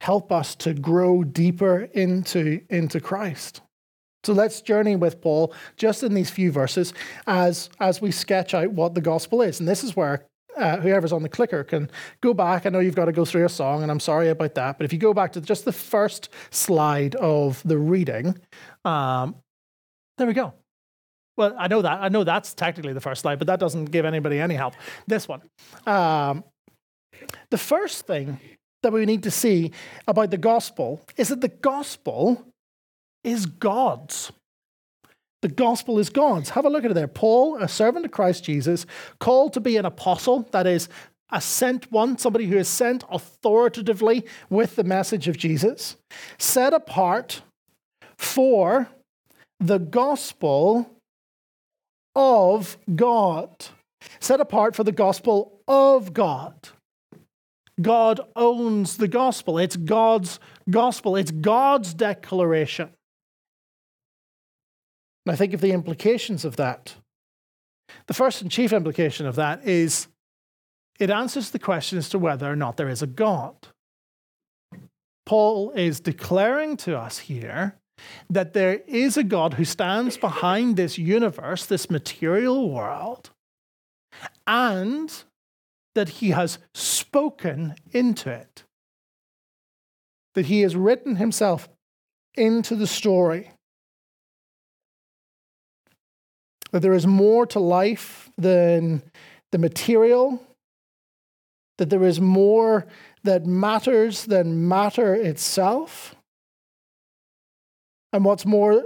help 0.00 0.32
us 0.32 0.54
to 0.56 0.74
grow 0.74 1.22
deeper 1.22 1.88
into, 1.92 2.60
into 2.68 3.00
Christ. 3.00 3.62
So 4.24 4.32
let's 4.32 4.60
journey 4.60 4.96
with 4.96 5.20
Paul 5.20 5.54
just 5.76 6.02
in 6.02 6.14
these 6.14 6.30
few 6.30 6.50
verses 6.50 6.92
as, 7.26 7.70
as 7.80 8.00
we 8.00 8.10
sketch 8.10 8.54
out 8.54 8.72
what 8.72 8.94
the 8.94 9.00
gospel 9.00 9.42
is. 9.42 9.60
And 9.60 9.68
this 9.68 9.84
is 9.84 9.96
where 9.96 10.26
uh, 10.58 10.80
whoever's 10.80 11.12
on 11.12 11.22
the 11.22 11.28
clicker 11.28 11.64
can 11.64 11.90
go 12.20 12.34
back. 12.34 12.66
I 12.66 12.70
know 12.70 12.80
you've 12.80 12.94
got 12.94 13.06
to 13.06 13.12
go 13.12 13.24
through 13.24 13.44
a 13.44 13.48
song, 13.48 13.82
and 13.82 13.90
I'm 13.90 14.00
sorry 14.00 14.28
about 14.28 14.54
that. 14.54 14.78
But 14.78 14.84
if 14.84 14.92
you 14.92 14.98
go 14.98 15.14
back 15.14 15.32
to 15.32 15.40
just 15.40 15.64
the 15.64 15.72
first 15.72 16.28
slide 16.50 17.14
of 17.16 17.62
the 17.64 17.78
reading, 17.78 18.38
um, 18.84 19.36
there 20.16 20.26
we 20.26 20.34
go. 20.34 20.54
Well, 21.36 21.54
I 21.56 21.68
know 21.68 21.82
that. 21.82 22.00
I 22.00 22.08
know 22.08 22.24
that's 22.24 22.52
technically 22.52 22.92
the 22.92 23.00
first 23.00 23.22
slide, 23.22 23.38
but 23.38 23.46
that 23.46 23.60
doesn't 23.60 23.86
give 23.86 24.04
anybody 24.04 24.40
any 24.40 24.56
help. 24.56 24.74
This 25.06 25.28
one. 25.28 25.42
Um, 25.86 26.42
the 27.50 27.58
first 27.58 28.06
thing 28.06 28.40
that 28.82 28.92
we 28.92 29.06
need 29.06 29.22
to 29.22 29.30
see 29.30 29.72
about 30.06 30.30
the 30.30 30.38
gospel 30.38 31.00
is 31.16 31.28
that 31.28 31.40
the 31.40 31.48
gospel 31.48 32.44
is 33.24 33.46
God's. 33.46 34.32
The 35.40 35.48
gospel 35.48 35.98
is 35.98 36.10
God's. 36.10 36.50
Have 36.50 36.64
a 36.64 36.70
look 36.70 36.84
at 36.84 36.90
it 36.90 36.94
there. 36.94 37.08
Paul, 37.08 37.56
a 37.56 37.68
servant 37.68 38.04
of 38.04 38.10
Christ 38.10 38.44
Jesus, 38.44 38.86
called 39.20 39.52
to 39.52 39.60
be 39.60 39.76
an 39.76 39.84
apostle, 39.84 40.48
that 40.50 40.66
is, 40.66 40.88
a 41.30 41.40
sent 41.40 41.92
one, 41.92 42.18
somebody 42.18 42.46
who 42.46 42.56
is 42.56 42.68
sent 42.68 43.04
authoritatively 43.10 44.24
with 44.48 44.76
the 44.76 44.84
message 44.84 45.28
of 45.28 45.36
Jesus, 45.36 45.96
set 46.38 46.72
apart 46.72 47.42
for 48.16 48.88
the 49.60 49.78
gospel 49.78 50.90
of 52.16 52.78
God. 52.94 53.66
Set 54.20 54.40
apart 54.40 54.74
for 54.74 54.84
the 54.84 54.92
gospel 54.92 55.60
of 55.68 56.12
God. 56.12 56.70
God 57.80 58.20
owns 58.34 58.96
the 58.96 59.08
gospel. 59.08 59.58
It's 59.58 59.76
God's 59.76 60.40
gospel. 60.68 61.14
It's 61.14 61.30
God's 61.30 61.94
declaration. 61.94 62.90
I 65.30 65.36
think 65.36 65.54
of 65.54 65.60
the 65.60 65.72
implications 65.72 66.44
of 66.44 66.56
that. 66.56 66.94
The 68.06 68.14
first 68.14 68.42
and 68.42 68.50
chief 68.50 68.72
implication 68.72 69.26
of 69.26 69.36
that 69.36 69.66
is 69.66 70.08
it 70.98 71.10
answers 71.10 71.50
the 71.50 71.58
question 71.58 71.98
as 71.98 72.08
to 72.10 72.18
whether 72.18 72.50
or 72.50 72.56
not 72.56 72.76
there 72.76 72.88
is 72.88 73.02
a 73.02 73.06
God. 73.06 73.54
Paul 75.26 75.70
is 75.72 76.00
declaring 76.00 76.76
to 76.78 76.98
us 76.98 77.18
here 77.18 77.76
that 78.30 78.52
there 78.52 78.80
is 78.86 79.16
a 79.16 79.24
God 79.24 79.54
who 79.54 79.64
stands 79.64 80.16
behind 80.16 80.76
this 80.76 80.98
universe, 80.98 81.66
this 81.66 81.90
material 81.90 82.70
world, 82.70 83.30
and 84.46 85.24
that 85.94 86.08
he 86.08 86.30
has 86.30 86.58
spoken 86.74 87.74
into 87.90 88.30
it, 88.30 88.64
that 90.34 90.46
he 90.46 90.62
has 90.62 90.74
written 90.74 91.16
himself 91.16 91.68
into 92.34 92.74
the 92.74 92.86
story, 92.86 93.50
that 96.78 96.82
there 96.82 96.92
is 96.92 97.08
more 97.08 97.44
to 97.44 97.58
life 97.58 98.30
than 98.38 99.02
the 99.50 99.58
material, 99.58 100.40
that 101.76 101.90
there 101.90 102.04
is 102.04 102.20
more 102.20 102.86
that 103.24 103.44
matters 103.44 104.26
than 104.26 104.68
matter 104.68 105.12
itself. 105.12 106.14
And 108.12 108.24
what's 108.24 108.46
more, 108.46 108.84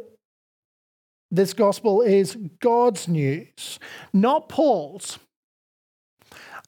this 1.30 1.52
gospel 1.52 2.00
is 2.00 2.38
God's 2.60 3.08
news, 3.08 3.78
not 4.14 4.48
Paul's 4.48 5.18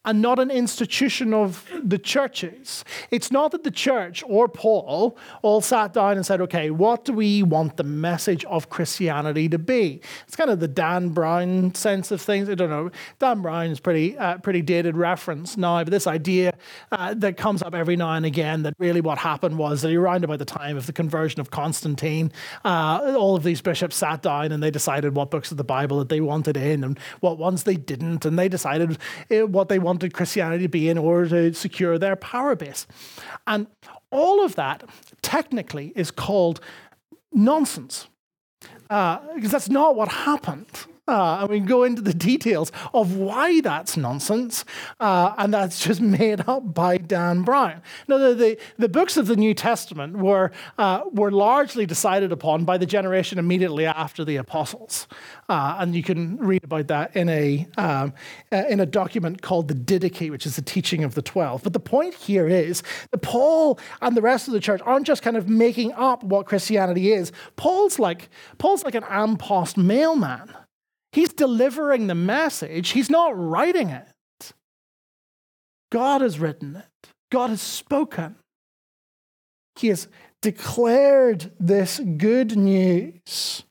and 0.05 0.21
not 0.21 0.39
an 0.39 0.51
institution 0.51 1.33
of 1.33 1.67
the 1.83 1.99
churches. 1.99 2.85
It's 3.11 3.33
not 3.33 3.53
that 3.53 3.65
the 3.65 3.71
church 3.71 4.23
or 4.27 4.49
Paul 4.49 5.17
all 5.43 5.61
sat 5.61 5.95
down 5.95 6.17
and 6.17 6.27
said, 6.27 6.41
okay, 6.43 6.71
what 6.71 7.05
do 7.05 7.15
we 7.15 7.43
want 7.43 7.77
the 7.79 7.85
message 7.85 8.45
of 8.45 8.69
Christianity 8.69 9.49
to 9.49 9.59
be? 9.59 10.01
It's 10.27 10.37
kind 10.37 10.51
of 10.51 10.61
the 10.61 10.69
Dan 10.69 11.09
Brown 11.11 11.75
sense 11.75 12.11
of 12.11 12.21
things. 12.21 12.51
I 12.51 12.55
don't 12.55 12.69
know. 12.69 12.91
Dan 13.19 13.41
Brown 13.41 13.67
is 13.67 13.81
pretty, 13.81 14.17
uh, 14.19 14.39
pretty 14.39 14.61
dated 14.61 14.97
reference 14.97 15.57
now, 15.57 15.83
but 15.83 15.91
this 15.91 16.07
idea 16.07 16.53
uh, 16.93 17.15
that 17.15 17.39
comes 17.39 17.63
up 17.63 17.75
every 17.75 17.97
now 17.97 18.13
and 18.13 18.27
again 18.27 18.63
that 18.65 18.75
really 18.79 19.01
what 19.01 19.19
happened 19.19 19.57
was 19.57 19.83
that 19.83 19.95
around 19.95 20.25
about 20.25 20.39
the 20.39 20.45
time 20.45 20.77
of 20.77 20.87
the 20.87 20.93
conversion 20.93 21.41
of 21.41 21.51
Constantine, 21.51 22.31
uh, 22.65 23.15
all 23.17 23.37
of 23.37 23.43
these 23.43 23.63
bishops 23.63 23.97
sat 23.97 24.23
down 24.23 24.53
and 24.53 24.63
they 24.63 24.71
decided 24.71 25.15
what 25.15 25.31
books 25.31 25.51
of 25.51 25.57
the 25.57 25.65
Bible 25.65 25.99
that 25.99 26.11
they 26.11 26.21
wanted 26.21 26.57
in 26.57 26.85
and 26.85 26.99
what 27.21 27.39
ones 27.39 27.63
they 27.63 27.77
didn't, 27.77 28.27
and 28.27 28.39
they 28.39 28.49
decided 28.49 28.99
eh, 29.31 29.43
what 29.43 29.69
they 29.69 29.79
wanted 29.79 29.94
wanted 29.95 30.13
Christianity 30.13 30.65
to 30.65 30.69
be 30.69 30.89
in 30.89 30.99
order 30.99 31.29
to 31.29 31.55
secure 31.55 31.99
their 31.99 32.17
power 32.17 32.57
base. 32.57 32.87
And 33.47 33.69
all 34.11 34.45
of 34.45 34.57
that 34.57 34.83
technically 35.23 35.93
is 35.95 36.11
called 36.11 36.61
nonsense. 37.33 38.09
Uh, 38.91 39.19
because 39.35 39.53
that's 39.53 39.71
not 39.71 39.95
what 39.95 40.09
happened. 40.09 40.67
And 41.07 41.51
we 41.51 41.59
can 41.59 41.67
go 41.67 41.85
into 41.85 42.01
the 42.01 42.15
details 42.15 42.73
of 42.93 43.17
why 43.17 43.61
that's 43.61 43.97
nonsense, 43.97 44.65
uh, 45.01 45.35
and 45.37 45.53
that's 45.53 45.81
just 45.81 46.01
made 46.21 46.49
up 46.49 46.75
by 46.75 46.97
Dan 46.97 47.43
Brown. 47.43 47.83
Now, 48.09 48.19
the, 48.19 48.35
the, 48.35 48.59
the 48.79 48.89
books 48.89 49.17
of 49.17 49.27
the 49.27 49.37
New 49.37 49.55
Testament 49.55 50.17
were, 50.17 50.51
uh, 50.79 51.03
were 51.13 51.31
largely 51.31 51.87
decided 51.87 52.33
upon 52.33 52.65
by 52.65 52.79
the 52.79 52.87
generation 52.87 53.39
immediately 53.39 53.87
after 53.87 54.25
the 54.25 54.37
apostles. 54.37 55.07
Uh, 55.49 55.77
and 55.79 55.95
you 55.95 56.03
can 56.03 56.39
read 56.39 56.65
about 56.65 56.89
that 56.89 57.15
in 57.15 57.29
a, 57.29 57.67
um, 57.77 58.13
uh, 58.51 58.65
in 58.69 58.81
a 58.81 58.87
document 58.87 59.43
called 59.43 59.69
the 59.69 59.75
Didache, 59.75 60.31
which 60.31 60.47
is 60.47 60.57
the 60.57 60.63
teaching 60.63 61.05
of 61.05 61.15
the 61.15 61.23
Twelve. 61.23 61.63
But 61.63 61.73
the 61.73 61.81
point 61.81 62.15
here 62.15 62.49
is 62.49 62.83
that 63.11 63.19
Paul 63.19 63.79
and 64.01 64.17
the 64.17 64.23
rest 64.23 64.49
of 64.49 64.55
the 64.55 64.61
church 64.61 64.81
aren't 64.85 65.07
just 65.07 65.23
kind 65.23 65.37
of 65.37 65.49
making 65.49 65.93
up 65.93 66.25
what 66.25 66.47
Christianity 66.47 67.13
is. 67.13 67.33
Paul's 67.57 67.99
like, 67.99 68.31
Paul's 68.59 68.85
like 68.85 68.95
an 68.95 69.05
ampost 69.09 69.77
mailman. 69.77 70.53
He's 71.15 71.33
delivering 71.33 72.09
the 72.09 72.17
message, 72.17 72.91
he's 72.91 73.09
not 73.09 73.39
writing 73.39 73.89
it. 73.91 74.09
God 75.93 76.23
has 76.23 76.41
written 76.41 76.75
it, 76.75 77.09
God 77.31 77.51
has 77.51 77.63
spoken. 77.63 78.35
He 79.77 79.89
has 79.89 80.09
declared 80.43 81.53
this 81.61 82.01
good 82.01 82.57
news. 82.57 83.63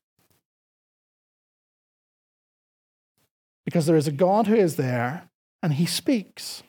Because 3.65 3.87
there 3.87 3.97
is 3.97 4.07
a 4.07 4.11
God 4.11 4.47
who 4.47 4.55
is 4.55 4.77
there 4.77 5.29
and 5.61 5.73
he 5.73 5.85
speaks. 5.85 6.63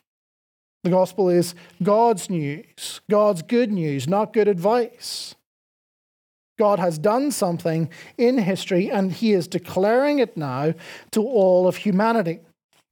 The 0.83 0.89
gospel 0.89 1.29
is 1.29 1.55
God's 1.81 2.29
news, 2.29 2.99
God's 3.09 3.43
good 3.43 3.71
news, 3.71 4.09
not 4.09 4.33
good 4.33 4.49
advice. 4.49 5.35
God 6.57 6.79
has 6.79 6.97
done 6.97 7.31
something 7.31 7.89
in 8.17 8.37
history 8.37 8.89
and 8.89 9.11
he 9.11 9.33
is 9.33 9.47
declaring 9.47 10.19
it 10.19 10.37
now 10.37 10.73
to 11.11 11.21
all 11.21 11.67
of 11.67 11.77
humanity. 11.77 12.39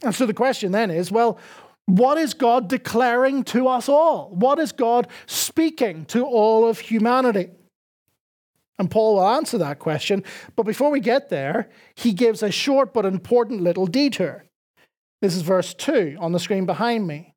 And 0.04 0.14
so 0.14 0.26
the 0.26 0.34
question 0.34 0.72
then 0.72 0.92
is 0.92 1.12
well, 1.12 1.40
what 1.86 2.18
is 2.18 2.34
God 2.34 2.70
declaring 2.70 3.44
to 3.46 3.68
us 3.68 3.90
all? 3.90 4.30
What 4.34 4.60
is 4.60 4.72
God 4.72 5.08
speaking 5.26 6.06
to 6.06 6.26
all 6.26 6.68
of 6.68 6.80
humanity? 6.80 7.50
And 8.80 8.90
Paul 8.90 9.16
will 9.16 9.28
answer 9.28 9.58
that 9.60 9.80
question. 9.80 10.24
But 10.56 10.64
before 10.64 10.90
we 10.90 11.00
get 11.00 11.30
there, 11.30 11.70
he 11.96 12.12
gives 12.12 12.42
a 12.42 12.52
short 12.52 12.94
but 12.94 13.06
important 13.06 13.62
little 13.62 13.86
detour. 13.86 14.46
This 15.22 15.36
is 15.36 15.42
verse 15.42 15.74
2 15.74 16.18
on 16.20 16.32
the 16.32 16.40
screen 16.40 16.66
behind 16.66 17.08
me. 17.08 17.34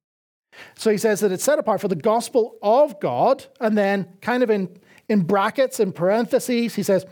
So 0.74 0.90
he 0.90 0.96
says 0.96 1.20
that 1.20 1.32
it's 1.32 1.44
set 1.44 1.58
apart 1.58 1.80
for 1.80 1.88
the 1.88 1.96
gospel 1.96 2.56
of 2.62 2.98
God, 3.00 3.44
and 3.60 3.76
then, 3.76 4.08
kind 4.22 4.42
of 4.42 4.50
in 4.50 4.78
in 5.08 5.22
brackets, 5.22 5.80
in 5.80 5.92
parentheses, 5.92 6.74
he 6.74 6.82
says, 6.82 7.06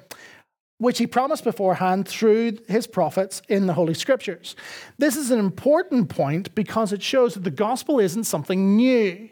which 0.79 0.99
he 0.99 1.07
promised 1.07 1.45
beforehand 1.45 2.09
through 2.09 2.59
his 2.69 2.87
prophets 2.87 3.41
in 3.49 3.67
the 3.67 3.75
Holy 3.75 3.95
Scriptures. 3.95 4.57
This 4.99 5.17
is 5.17 5.31
an 5.31 5.39
important 5.39 6.09
point 6.09 6.55
because 6.55 6.93
it 6.93 7.03
shows 7.03 7.35
that 7.35 7.45
the 7.45 7.51
gospel 7.51 8.01
isn't 8.01 8.25
something 8.25 8.77
new. 8.77 9.31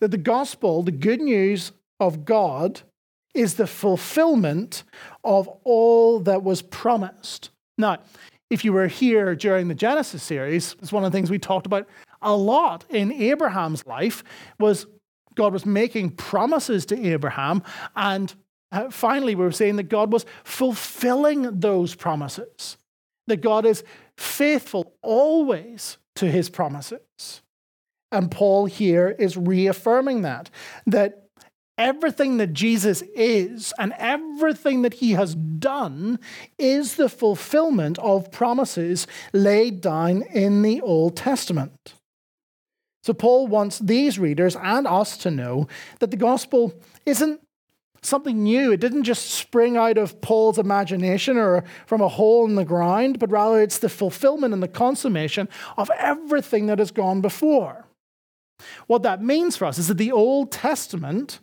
That 0.00 0.10
the 0.10 0.18
gospel, 0.18 0.82
the 0.82 0.90
good 0.90 1.20
news 1.20 1.72
of 2.00 2.24
God, 2.24 2.80
is 3.34 3.54
the 3.54 3.66
fulfillment 3.66 4.84
of 5.22 5.48
all 5.64 6.20
that 6.20 6.42
was 6.42 6.62
promised. 6.62 7.50
Now, 7.76 7.98
if 8.50 8.64
you 8.64 8.72
were 8.72 8.86
here 8.86 9.34
during 9.34 9.68
the 9.68 9.74
Genesis 9.74 10.22
series, 10.22 10.76
it's 10.80 10.92
one 10.92 11.04
of 11.04 11.12
the 11.12 11.16
things 11.16 11.30
we 11.30 11.38
talked 11.38 11.66
about 11.66 11.88
a 12.22 12.34
lot 12.34 12.84
in 12.88 13.12
Abraham's 13.12 13.86
life 13.86 14.24
was 14.58 14.86
God 15.34 15.52
was 15.52 15.66
making 15.66 16.10
promises 16.10 16.86
to 16.86 17.06
Abraham, 17.06 17.62
and 17.96 18.34
uh, 18.74 18.90
finally, 18.90 19.36
we 19.36 19.44
were 19.44 19.52
saying 19.52 19.76
that 19.76 19.88
God 19.88 20.12
was 20.12 20.26
fulfilling 20.42 21.60
those 21.60 21.94
promises, 21.94 22.76
that 23.28 23.40
God 23.40 23.64
is 23.64 23.84
faithful 24.16 24.94
always 25.00 25.96
to 26.16 26.28
his 26.28 26.50
promises. 26.50 27.42
And 28.10 28.30
Paul 28.30 28.66
here 28.66 29.08
is 29.16 29.36
reaffirming 29.36 30.22
that, 30.22 30.50
that 30.86 31.28
everything 31.78 32.38
that 32.38 32.52
Jesus 32.52 33.02
is 33.14 33.72
and 33.78 33.94
everything 33.96 34.82
that 34.82 34.94
he 34.94 35.12
has 35.12 35.36
done 35.36 36.18
is 36.58 36.96
the 36.96 37.08
fulfillment 37.08 37.98
of 37.98 38.32
promises 38.32 39.06
laid 39.32 39.80
down 39.80 40.22
in 40.22 40.62
the 40.62 40.80
Old 40.80 41.16
Testament. 41.16 41.94
So, 43.04 43.12
Paul 43.12 43.48
wants 43.48 43.80
these 43.80 44.18
readers 44.18 44.56
and 44.56 44.86
us 44.86 45.18
to 45.18 45.30
know 45.30 45.68
that 45.98 46.10
the 46.10 46.16
gospel 46.16 46.72
isn't 47.04 47.38
something 48.00 48.42
new. 48.42 48.72
It 48.72 48.80
didn't 48.80 49.02
just 49.02 49.30
spring 49.30 49.76
out 49.76 49.98
of 49.98 50.22
Paul's 50.22 50.58
imagination 50.58 51.36
or 51.36 51.64
from 51.84 52.00
a 52.00 52.08
hole 52.08 52.46
in 52.46 52.54
the 52.54 52.64
ground, 52.64 53.18
but 53.18 53.30
rather 53.30 53.60
it's 53.60 53.76
the 53.76 53.90
fulfillment 53.90 54.54
and 54.54 54.62
the 54.62 54.68
consummation 54.68 55.50
of 55.76 55.90
everything 55.98 56.64
that 56.68 56.78
has 56.78 56.90
gone 56.90 57.20
before. 57.20 57.84
What 58.86 59.02
that 59.02 59.22
means 59.22 59.54
for 59.58 59.66
us 59.66 59.76
is 59.76 59.88
that 59.88 59.98
the 59.98 60.12
Old 60.12 60.50
Testament 60.50 61.40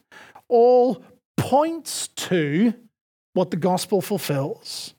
all 0.48 1.04
points 1.38 2.08
to 2.08 2.74
what 3.34 3.52
the 3.52 3.58
gospel 3.58 4.02
fulfills. 4.02 4.96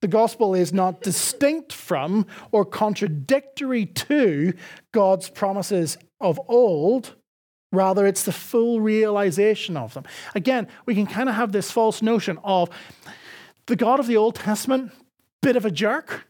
The 0.00 0.08
gospel 0.08 0.54
is 0.54 0.72
not 0.72 1.02
distinct 1.02 1.72
from 1.72 2.26
or 2.52 2.64
contradictory 2.64 3.86
to 3.86 4.54
God's 4.92 5.28
promises 5.28 5.98
of 6.20 6.40
old. 6.48 7.14
Rather, 7.72 8.06
it's 8.06 8.24
the 8.24 8.32
full 8.32 8.80
realization 8.80 9.76
of 9.76 9.94
them. 9.94 10.04
Again, 10.34 10.68
we 10.86 10.94
can 10.94 11.06
kind 11.06 11.28
of 11.28 11.34
have 11.34 11.52
this 11.52 11.70
false 11.70 12.02
notion 12.02 12.38
of 12.42 12.70
The 13.66 13.76
God 13.76 14.00
of 14.00 14.06
the 14.06 14.16
Old 14.16 14.34
Testament, 14.34 14.90
bit 15.42 15.54
of 15.54 15.64
a 15.64 15.70
jerk. 15.70 16.26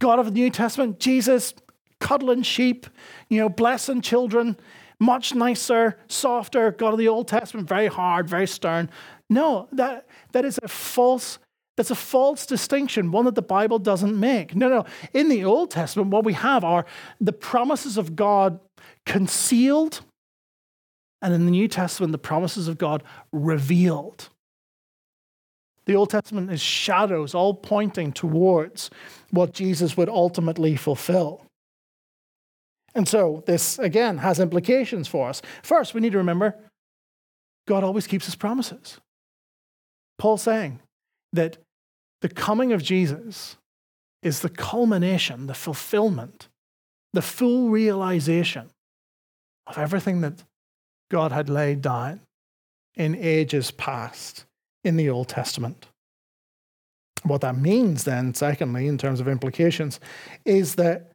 God 0.00 0.18
of 0.18 0.26
the 0.26 0.32
New 0.32 0.50
Testament, 0.50 1.00
Jesus, 1.00 1.54
cuddling 2.00 2.42
sheep, 2.42 2.86
you 3.30 3.40
know, 3.40 3.48
blessing 3.48 4.02
children, 4.02 4.58
much 5.00 5.34
nicer, 5.34 5.98
softer. 6.08 6.72
God 6.72 6.92
of 6.92 6.98
the 6.98 7.08
Old 7.08 7.28
Testament, 7.28 7.68
very 7.68 7.86
hard, 7.86 8.28
very 8.28 8.46
stern. 8.46 8.90
No, 9.30 9.68
that, 9.72 10.06
that 10.32 10.44
is 10.44 10.60
a 10.62 10.68
false 10.68 11.38
that's 11.76 11.90
a 11.90 11.94
false 11.94 12.46
distinction, 12.46 13.12
one 13.12 13.26
that 13.26 13.34
the 13.34 13.42
Bible 13.42 13.78
doesn't 13.78 14.18
make. 14.18 14.54
No, 14.56 14.68
no. 14.68 14.84
In 15.12 15.28
the 15.28 15.44
Old 15.44 15.70
Testament, 15.70 16.10
what 16.10 16.24
we 16.24 16.32
have 16.32 16.64
are 16.64 16.86
the 17.20 17.32
promises 17.32 17.98
of 17.98 18.16
God 18.16 18.58
concealed, 19.04 20.00
and 21.20 21.34
in 21.34 21.44
the 21.44 21.50
New 21.50 21.68
Testament, 21.68 22.12
the 22.12 22.18
promises 22.18 22.66
of 22.66 22.78
God 22.78 23.02
revealed. 23.30 24.30
The 25.84 25.94
Old 25.94 26.10
Testament 26.10 26.50
is 26.50 26.60
shadows, 26.60 27.34
all 27.34 27.54
pointing 27.54 28.12
towards 28.12 28.90
what 29.30 29.52
Jesus 29.52 29.96
would 29.96 30.08
ultimately 30.08 30.76
fulfill. 30.76 31.42
And 32.94 33.06
so, 33.06 33.44
this 33.46 33.78
again 33.78 34.18
has 34.18 34.40
implications 34.40 35.06
for 35.06 35.28
us. 35.28 35.42
First, 35.62 35.92
we 35.92 36.00
need 36.00 36.12
to 36.12 36.18
remember 36.18 36.56
God 37.68 37.84
always 37.84 38.06
keeps 38.06 38.24
his 38.24 38.34
promises. 38.34 38.98
Paul 40.18 40.38
saying 40.38 40.80
that 41.32 41.58
the 42.22 42.28
coming 42.28 42.72
of 42.72 42.82
Jesus 42.82 43.56
is 44.22 44.40
the 44.40 44.48
culmination, 44.48 45.46
the 45.46 45.54
fulfillment, 45.54 46.48
the 47.12 47.22
full 47.22 47.70
realization 47.70 48.70
of 49.66 49.78
everything 49.78 50.20
that 50.22 50.44
God 51.10 51.32
had 51.32 51.48
laid 51.48 51.82
down 51.82 52.20
in 52.94 53.14
ages 53.14 53.70
past 53.70 54.46
in 54.84 54.96
the 54.96 55.10
Old 55.10 55.28
Testament. 55.28 55.86
What 57.22 57.40
that 57.42 57.56
means, 57.56 58.04
then, 58.04 58.34
secondly, 58.34 58.86
in 58.86 58.98
terms 58.98 59.20
of 59.20 59.28
implications, 59.28 60.00
is 60.44 60.76
that 60.76 61.10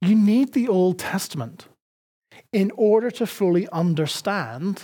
you 0.00 0.16
need 0.16 0.52
the 0.52 0.68
Old 0.68 0.98
Testament 0.98 1.68
in 2.52 2.70
order 2.76 3.10
to 3.10 3.26
fully 3.26 3.68
understand 3.70 4.82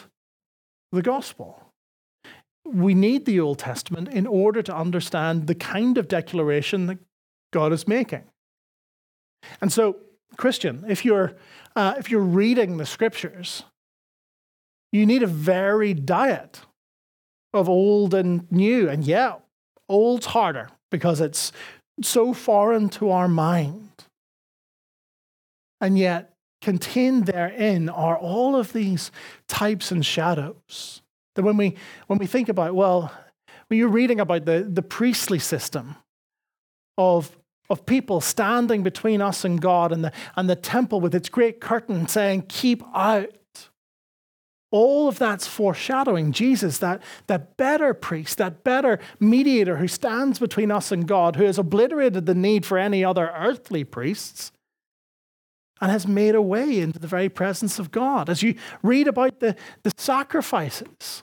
the 0.92 1.02
gospel 1.02 1.67
we 2.72 2.94
need 2.94 3.24
the 3.24 3.40
Old 3.40 3.58
Testament 3.58 4.08
in 4.08 4.26
order 4.26 4.62
to 4.62 4.74
understand 4.74 5.46
the 5.46 5.54
kind 5.54 5.98
of 5.98 6.08
declaration 6.08 6.86
that 6.86 6.98
God 7.52 7.72
is 7.72 7.88
making. 7.88 8.24
And 9.60 9.72
so, 9.72 9.96
Christian, 10.36 10.84
if 10.88 11.04
you're, 11.04 11.34
uh, 11.74 11.94
if 11.98 12.10
you're 12.10 12.20
reading 12.20 12.76
the 12.76 12.86
scriptures, 12.86 13.64
you 14.92 15.06
need 15.06 15.22
a 15.22 15.26
varied 15.26 16.06
diet 16.06 16.60
of 17.52 17.68
old 17.68 18.14
and 18.14 18.50
new. 18.50 18.88
And 18.88 19.04
yeah, 19.04 19.36
old's 19.88 20.26
harder 20.26 20.68
because 20.90 21.20
it's 21.20 21.52
so 22.02 22.32
foreign 22.32 22.88
to 22.90 23.10
our 23.10 23.28
mind. 23.28 24.04
And 25.80 25.98
yet, 25.98 26.34
contained 26.60 27.26
therein 27.26 27.88
are 27.88 28.18
all 28.18 28.56
of 28.56 28.72
these 28.72 29.10
types 29.46 29.90
and 29.90 30.04
shadows 30.04 31.02
that 31.38 31.44
when 31.44 31.56
we, 31.56 31.76
when 32.08 32.18
we 32.18 32.26
think 32.26 32.48
about, 32.48 32.74
well, 32.74 33.12
when 33.68 33.78
you're 33.78 33.86
reading 33.86 34.18
about 34.18 34.44
the, 34.44 34.68
the 34.68 34.82
priestly 34.82 35.38
system 35.38 35.94
of, 36.96 37.38
of 37.70 37.86
people 37.86 38.20
standing 38.20 38.82
between 38.82 39.22
us 39.22 39.44
and 39.44 39.60
God 39.60 39.92
and 39.92 40.02
the, 40.04 40.12
and 40.34 40.50
the 40.50 40.56
temple 40.56 41.00
with 41.00 41.14
its 41.14 41.28
great 41.28 41.60
curtain 41.60 42.08
saying, 42.08 42.46
keep 42.48 42.82
out. 42.92 43.30
All 44.72 45.06
of 45.06 45.20
that's 45.20 45.46
foreshadowing 45.46 46.32
Jesus, 46.32 46.78
that, 46.78 47.04
that 47.28 47.56
better 47.56 47.94
priest, 47.94 48.38
that 48.38 48.64
better 48.64 48.98
mediator 49.20 49.76
who 49.76 49.86
stands 49.86 50.40
between 50.40 50.72
us 50.72 50.90
and 50.90 51.06
God, 51.06 51.36
who 51.36 51.44
has 51.44 51.56
obliterated 51.56 52.26
the 52.26 52.34
need 52.34 52.66
for 52.66 52.78
any 52.78 53.04
other 53.04 53.32
earthly 53.32 53.84
priests 53.84 54.50
and 55.80 55.92
has 55.92 56.08
made 56.08 56.34
a 56.34 56.42
way 56.42 56.80
into 56.80 56.98
the 56.98 57.06
very 57.06 57.28
presence 57.28 57.78
of 57.78 57.92
God. 57.92 58.28
As 58.28 58.42
you 58.42 58.56
read 58.82 59.06
about 59.06 59.38
the, 59.38 59.54
the 59.84 59.92
sacrifices 59.96 61.22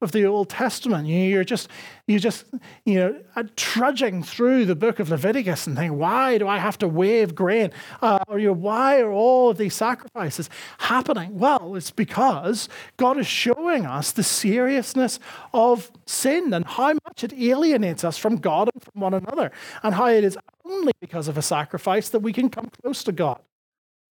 of 0.00 0.12
the 0.12 0.24
Old 0.24 0.48
Testament. 0.48 1.06
You're 1.06 1.44
just, 1.44 1.68
you're 2.06 2.18
just, 2.18 2.46
you 2.84 2.94
know, 2.94 3.20
uh, 3.36 3.44
trudging 3.56 4.22
through 4.22 4.64
the 4.64 4.74
book 4.74 4.98
of 4.98 5.10
Leviticus 5.10 5.66
and 5.66 5.76
thinking, 5.76 5.98
why 5.98 6.38
do 6.38 6.48
I 6.48 6.58
have 6.58 6.78
to 6.78 6.88
wave 6.88 7.34
grain? 7.34 7.70
Uh, 8.00 8.18
or 8.28 8.38
you 8.38 8.52
why 8.52 9.00
are 9.00 9.12
all 9.12 9.50
of 9.50 9.58
these 9.58 9.74
sacrifices 9.74 10.48
happening? 10.78 11.38
Well, 11.38 11.74
it's 11.76 11.90
because 11.90 12.68
God 12.96 13.18
is 13.18 13.26
showing 13.26 13.86
us 13.86 14.12
the 14.12 14.22
seriousness 14.22 15.18
of 15.52 15.90
sin 16.06 16.54
and 16.54 16.64
how 16.64 16.94
much 17.06 17.24
it 17.24 17.32
alienates 17.32 18.04
us 18.04 18.16
from 18.16 18.36
God 18.36 18.70
and 18.72 18.82
from 18.82 19.00
one 19.00 19.14
another, 19.14 19.52
and 19.82 19.94
how 19.94 20.06
it 20.06 20.24
is 20.24 20.38
only 20.64 20.92
because 21.00 21.28
of 21.28 21.36
a 21.36 21.42
sacrifice 21.42 22.08
that 22.08 22.20
we 22.20 22.32
can 22.32 22.48
come 22.48 22.70
close 22.82 23.04
to 23.04 23.12
God. 23.12 23.40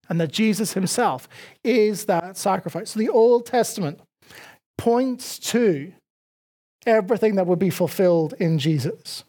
And 0.08 0.20
that 0.20 0.32
Jesus 0.32 0.72
himself 0.72 1.28
is 1.62 2.06
that 2.06 2.36
sacrifice. 2.36 2.90
So 2.90 2.98
the 2.98 3.08
Old 3.08 3.46
Testament 3.46 4.00
points 4.80 5.38
to 5.38 5.92
everything 6.86 7.34
that 7.34 7.46
would 7.46 7.58
be 7.58 7.68
fulfilled 7.68 8.32
in 8.40 8.58
Jesus. 8.58 9.24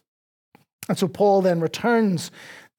And 0.88 0.96
so 0.96 1.06
Paul 1.06 1.42
then 1.42 1.60
returns 1.60 2.30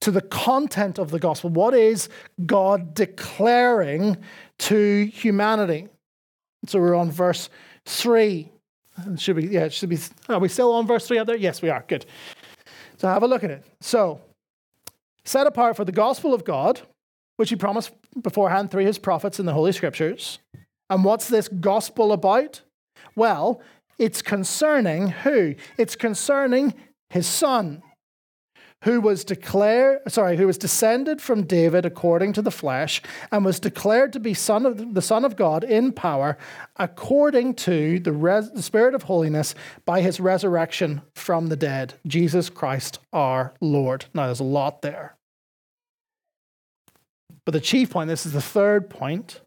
to 0.01 0.09
the 0.09 0.21
content 0.21 0.97
of 0.97 1.11
the 1.11 1.19
gospel. 1.19 1.51
What 1.51 1.75
is 1.75 2.09
God 2.47 2.95
declaring 2.95 4.17
to 4.57 5.05
humanity? 5.13 5.87
So 6.65 6.79
we're 6.79 6.95
on 6.95 7.11
verse 7.11 7.47
3. 7.85 8.49
Should 9.17 9.35
we, 9.35 9.49
yeah, 9.49 9.69
should 9.69 9.89
be, 9.89 9.99
are 10.27 10.39
we 10.39 10.47
still 10.47 10.73
on 10.73 10.87
verse 10.87 11.07
3 11.07 11.19
out 11.19 11.27
there? 11.27 11.37
Yes, 11.37 11.61
we 11.61 11.69
are. 11.69 11.85
Good. 11.87 12.07
So 12.97 13.07
have 13.07 13.21
a 13.21 13.27
look 13.27 13.43
at 13.43 13.51
it. 13.51 13.63
So, 13.81 14.19
set 15.25 15.45
apart 15.45 15.75
for 15.75 15.85
the 15.85 15.91
gospel 15.91 16.33
of 16.33 16.43
God, 16.43 16.81
which 17.37 17.51
he 17.51 17.55
promised 17.55 17.91
beforehand 18.19 18.71
through 18.71 18.85
his 18.85 18.97
prophets 18.97 19.39
in 19.39 19.45
the 19.45 19.53
Holy 19.53 19.73
Scriptures 19.73 20.39
and 20.89 21.03
what's 21.03 21.27
this 21.27 21.47
gospel 21.47 22.11
about? 22.11 22.61
Well, 23.15 23.61
it's 23.97 24.21
concerning 24.21 25.09
who? 25.09 25.55
It's 25.77 25.95
concerning 25.95 26.73
his 27.09 27.27
son, 27.27 27.83
who 28.83 28.99
was 28.99 29.23
declared, 29.23 29.99
sorry, 30.11 30.35
who 30.35 30.47
was 30.47 30.57
descended 30.57 31.21
from 31.21 31.43
David 31.43 31.85
according 31.85 32.33
to 32.33 32.41
the 32.41 32.51
flesh, 32.51 33.01
and 33.31 33.45
was 33.45 33.59
declared 33.59 34.11
to 34.13 34.19
be 34.19 34.33
son 34.33 34.65
of 34.65 34.93
the 34.93 35.01
Son 35.01 35.23
of 35.23 35.35
God 35.35 35.63
in 35.63 35.91
power, 35.91 36.37
according 36.77 37.53
to 37.55 37.99
the, 37.99 38.11
res, 38.11 38.51
the 38.51 38.63
Spirit 38.63 38.95
of 38.95 39.03
holiness 39.03 39.55
by 39.85 40.01
his 40.01 40.19
resurrection 40.19 41.01
from 41.15 41.47
the 41.47 41.55
dead, 41.55 41.93
Jesus 42.07 42.49
Christ 42.49 42.99
our 43.13 43.53
Lord. 43.61 44.05
Now, 44.13 44.25
there's 44.25 44.39
a 44.39 44.43
lot 44.43 44.81
there. 44.81 45.15
But 47.45 47.51
the 47.51 47.61
chief 47.61 47.91
point, 47.91 48.07
this 48.07 48.25
is 48.25 48.33
the 48.33 48.41
third 48.41 48.89
point, 48.89 49.41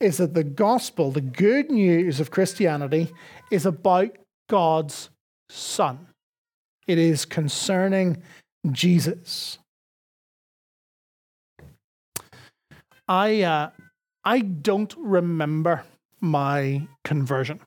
is 0.00 0.18
that 0.18 0.34
the 0.34 0.44
gospel, 0.44 1.10
the 1.10 1.20
good 1.20 1.70
news 1.70 2.20
of 2.20 2.30
Christianity, 2.30 3.12
is 3.50 3.66
about 3.66 4.16
God's 4.48 5.10
Son. 5.48 6.06
It 6.86 6.98
is 6.98 7.24
concerning 7.24 8.22
Jesus. 8.70 9.58
I, 13.06 13.42
uh, 13.42 13.70
I 14.24 14.40
don't 14.40 14.94
remember 14.98 15.84
my 16.20 16.86
conversion. 17.04 17.60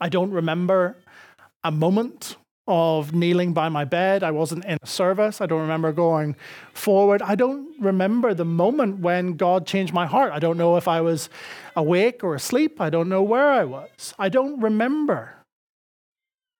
I 0.00 0.08
don't 0.08 0.30
remember 0.30 0.96
a 1.62 1.70
moment 1.70 2.36
of 2.70 3.12
kneeling 3.12 3.52
by 3.52 3.68
my 3.68 3.84
bed. 3.84 4.22
I 4.22 4.30
wasn't 4.30 4.64
in 4.64 4.78
a 4.80 4.86
service. 4.86 5.40
I 5.40 5.46
don't 5.46 5.60
remember 5.60 5.90
going 5.92 6.36
forward. 6.72 7.20
I 7.20 7.34
don't 7.34 7.68
remember 7.80 8.32
the 8.32 8.44
moment 8.44 9.00
when 9.00 9.32
God 9.32 9.66
changed 9.66 9.92
my 9.92 10.06
heart. 10.06 10.32
I 10.32 10.38
don't 10.38 10.56
know 10.56 10.76
if 10.76 10.86
I 10.86 11.00
was 11.00 11.28
awake 11.74 12.22
or 12.22 12.36
asleep. 12.36 12.80
I 12.80 12.88
don't 12.88 13.08
know 13.08 13.24
where 13.24 13.50
I 13.50 13.64
was. 13.64 14.14
I 14.20 14.28
don't 14.28 14.60
remember 14.60 15.34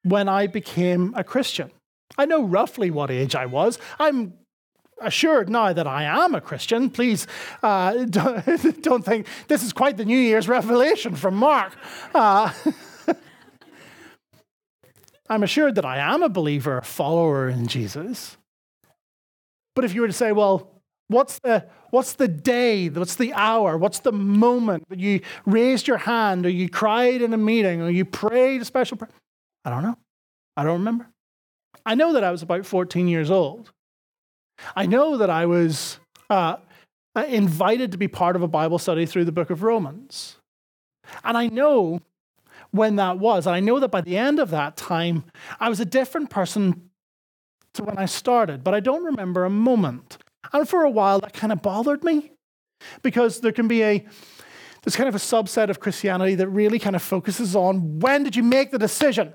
when 0.03 0.29
I 0.29 0.49
became 0.49 1.15
a 1.17 1.23
Christian. 1.23 1.71
I 2.19 2.25
know 2.27 2.43
roughly 2.43 2.91
what 2.91 3.13
age 3.13 3.37
I 3.37 3.47
was. 3.47 3.79
I'm 4.01 4.35
assured 5.01 5.49
now 5.49 5.73
that 5.73 5.87
I 5.87 6.03
am 6.03 6.35
a 6.35 6.41
Christian. 6.41 6.91
Please 6.91 7.29
uh, 7.63 8.05
don't, 8.05 8.83
don't, 8.83 9.05
think 9.05 9.29
this 9.47 9.63
is 9.63 9.73
quite 9.73 9.97
the 9.97 10.05
New 10.05 10.19
Year's 10.19 10.49
revelation 10.49 11.15
from 11.15 11.37
Mark. 11.37 11.77
Uh, 12.13 12.53
I'm 15.31 15.45
assured 15.45 15.77
that 15.77 15.85
I 15.85 15.99
am 15.99 16.25
a 16.25 16.29
believer, 16.29 16.79
a 16.79 16.83
follower 16.83 17.49
in 17.49 17.69
Jesus. 17.69 18.37
But 19.77 19.85
if 19.85 19.95
you 19.95 20.01
were 20.01 20.09
to 20.09 20.13
say, 20.13 20.33
well, 20.33 20.83
what's 21.07 21.39
the, 21.39 21.67
what's 21.91 22.15
the 22.15 22.27
day, 22.27 22.89
what's 22.89 23.15
the 23.15 23.33
hour, 23.33 23.79
what's 23.79 24.01
the 24.01 24.11
moment 24.11 24.89
that 24.89 24.99
you 24.99 25.21
raised 25.47 25.87
your 25.87 25.99
hand 25.99 26.45
or 26.45 26.49
you 26.49 26.69
cried 26.69 27.23
in 27.23 27.33
a 27.33 27.39
meeting 27.39 27.81
or 27.81 27.91
you 27.91 28.05
prayed 28.05 28.61
a 28.61 28.65
special 28.65 28.97
prayer? 28.97 29.13
I 29.65 29.71
don't 29.71 29.85
know. 29.85 29.97
I 30.57 30.65
don't 30.65 30.81
remember. 30.81 31.09
I 31.87 31.95
know 31.95 32.13
that 32.15 32.25
I 32.25 32.33
was 32.33 32.43
about 32.43 32.67
14 32.67 33.07
years 33.07 33.31
old. 33.31 33.71
I 34.75 34.87
know 34.87 35.17
that 35.17 35.31
I 35.31 35.47
was 35.47 36.01
uh, 36.29 36.57
invited 37.15 37.93
to 37.93 37.99
be 37.99 38.09
part 38.09 38.35
of 38.35 38.43
a 38.43 38.49
Bible 38.49 38.79
study 38.79 39.07
through 39.07 39.27
the 39.27 39.33
book 39.33 39.51
of 39.51 39.63
Romans. 39.63 40.37
And 41.23 41.39
I 41.39 41.47
know 41.47 42.01
when 42.71 42.97
that 42.97 43.19
was. 43.19 43.47
And 43.47 43.55
I 43.55 43.61
know 43.61 43.81
that 43.81 43.91
by 43.91 44.01
the 44.01 44.17
end 44.17 44.39
of 44.39 44.51
that 44.51 44.77
time, 44.77 45.25
I 45.59 45.69
was 45.69 45.81
a 45.81 45.85
different 45.85 46.31
person 46.31 46.91
to 47.75 47.85
when 47.85 47.99
I 47.99 48.07
started, 48.07 48.65
but 48.65 48.75
I 48.75 48.81
don't 48.81 49.05
remember 49.05 49.45
a 49.45 49.51
moment. 49.51 50.19
And 50.53 50.69
for 50.69 50.83
a 50.83 50.91
while, 50.91 51.21
that 51.21 51.33
kind 51.33 51.53
of 51.53 51.63
bothered 51.63 52.03
me 52.03 52.33
because 53.03 53.41
there 53.41 53.53
can 53.53 53.69
be 53.69 53.83
a 53.83 54.07
there's 54.83 54.97
kind 54.97 55.09
of 55.09 55.15
a 55.15 55.19
subset 55.19 55.69
of 55.69 55.79
Christianity 55.79 56.37
that 56.37 56.49
really 56.49 56.79
kind 56.79 56.97
of 56.97 57.03
focuses 57.03 57.55
on 57.55 57.99
when 58.01 58.23
did 58.23 58.35
you 58.35 58.43
make 58.43 58.71
the 58.71 58.79
decision? 58.79 59.35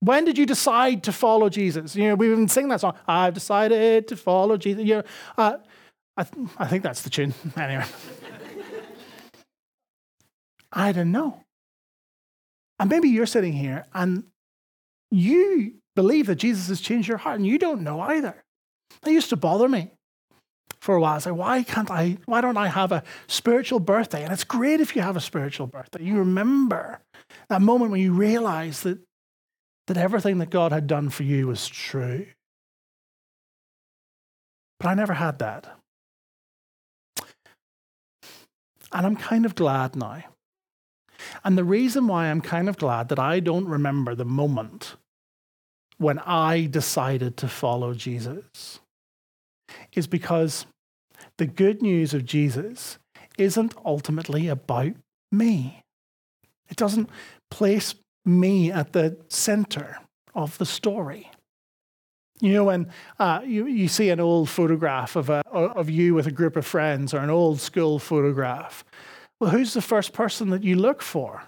When 0.00 0.24
did 0.24 0.38
you 0.38 0.46
decide 0.46 1.04
to 1.04 1.12
follow 1.12 1.50
Jesus? 1.50 1.94
You 1.94 2.08
know, 2.08 2.14
we've 2.14 2.34
been 2.34 2.48
singing 2.48 2.70
that 2.70 2.80
song, 2.80 2.94
I've 3.06 3.34
decided 3.34 4.08
to 4.08 4.16
follow 4.16 4.56
Jesus. 4.56 4.84
You 4.84 4.96
know, 4.96 5.02
uh, 5.36 5.58
I, 6.16 6.24
th- 6.24 6.48
I 6.58 6.66
think 6.66 6.82
that's 6.82 7.02
the 7.02 7.10
tune. 7.10 7.34
Anyway. 7.56 7.84
I 10.72 10.92
don't 10.92 11.10
know. 11.10 11.42
And 12.80 12.88
maybe 12.88 13.10
you're 13.10 13.26
sitting 13.26 13.52
here 13.52 13.84
and 13.92 14.24
you 15.10 15.74
believe 15.94 16.26
that 16.26 16.36
Jesus 16.36 16.68
has 16.68 16.80
changed 16.80 17.08
your 17.08 17.18
heart 17.18 17.36
and 17.36 17.46
you 17.46 17.58
don't 17.58 17.82
know 17.82 18.00
either. 18.00 18.42
That 19.02 19.12
used 19.12 19.28
to 19.28 19.36
bother 19.36 19.68
me 19.68 19.90
for 20.80 20.94
a 20.94 21.00
while. 21.00 21.12
I 21.12 21.14
was 21.16 21.26
like, 21.26 21.36
why 21.36 21.62
can't 21.62 21.90
I, 21.90 22.16
why 22.24 22.40
don't 22.40 22.56
I 22.56 22.68
have 22.68 22.90
a 22.90 23.02
spiritual 23.26 23.80
birthday? 23.80 24.24
And 24.24 24.32
it's 24.32 24.44
great 24.44 24.80
if 24.80 24.96
you 24.96 25.02
have 25.02 25.14
a 25.14 25.20
spiritual 25.20 25.66
birthday. 25.66 26.02
You 26.02 26.16
remember 26.16 27.00
that 27.50 27.60
moment 27.60 27.90
when 27.90 28.00
you 28.00 28.14
realize 28.14 28.80
that, 28.80 28.98
that 29.86 29.98
everything 29.98 30.38
that 30.38 30.48
God 30.48 30.72
had 30.72 30.86
done 30.86 31.10
for 31.10 31.22
you 31.22 31.48
was 31.48 31.68
true. 31.68 32.26
But 34.78 34.88
I 34.88 34.94
never 34.94 35.12
had 35.12 35.38
that. 35.40 35.76
And 38.90 39.06
I'm 39.06 39.16
kind 39.16 39.44
of 39.44 39.54
glad 39.54 39.96
now. 39.96 40.24
And 41.44 41.56
the 41.56 41.64
reason 41.64 42.06
why 42.06 42.26
I'm 42.26 42.40
kind 42.40 42.68
of 42.68 42.78
glad 42.78 43.08
that 43.08 43.18
I 43.18 43.40
don't 43.40 43.68
remember 43.68 44.14
the 44.14 44.24
moment 44.24 44.96
when 45.98 46.18
I 46.20 46.66
decided 46.66 47.36
to 47.38 47.48
follow 47.48 47.94
Jesus 47.94 48.80
is 49.92 50.06
because 50.06 50.66
the 51.36 51.46
good 51.46 51.82
news 51.82 52.14
of 52.14 52.24
Jesus 52.24 52.98
isn't 53.38 53.74
ultimately 53.84 54.48
about 54.48 54.92
me. 55.30 55.82
It 56.68 56.76
doesn't 56.76 57.10
place 57.50 57.94
me 58.24 58.70
at 58.70 58.92
the 58.92 59.16
center 59.28 59.98
of 60.34 60.58
the 60.58 60.66
story. 60.66 61.30
You 62.40 62.54
know, 62.54 62.64
when 62.64 62.90
uh, 63.18 63.42
you, 63.44 63.66
you 63.66 63.88
see 63.88 64.08
an 64.08 64.20
old 64.20 64.48
photograph 64.48 65.16
of, 65.16 65.28
a, 65.28 65.42
of 65.52 65.90
you 65.90 66.14
with 66.14 66.26
a 66.26 66.32
group 66.32 66.56
of 66.56 66.66
friends 66.66 67.12
or 67.12 67.18
an 67.18 67.30
old 67.30 67.60
school 67.60 67.98
photograph, 67.98 68.84
well, 69.40 69.50
who's 69.50 69.72
the 69.72 69.82
first 69.82 70.12
person 70.12 70.50
that 70.50 70.62
you 70.62 70.76
look 70.76 71.00
for? 71.00 71.44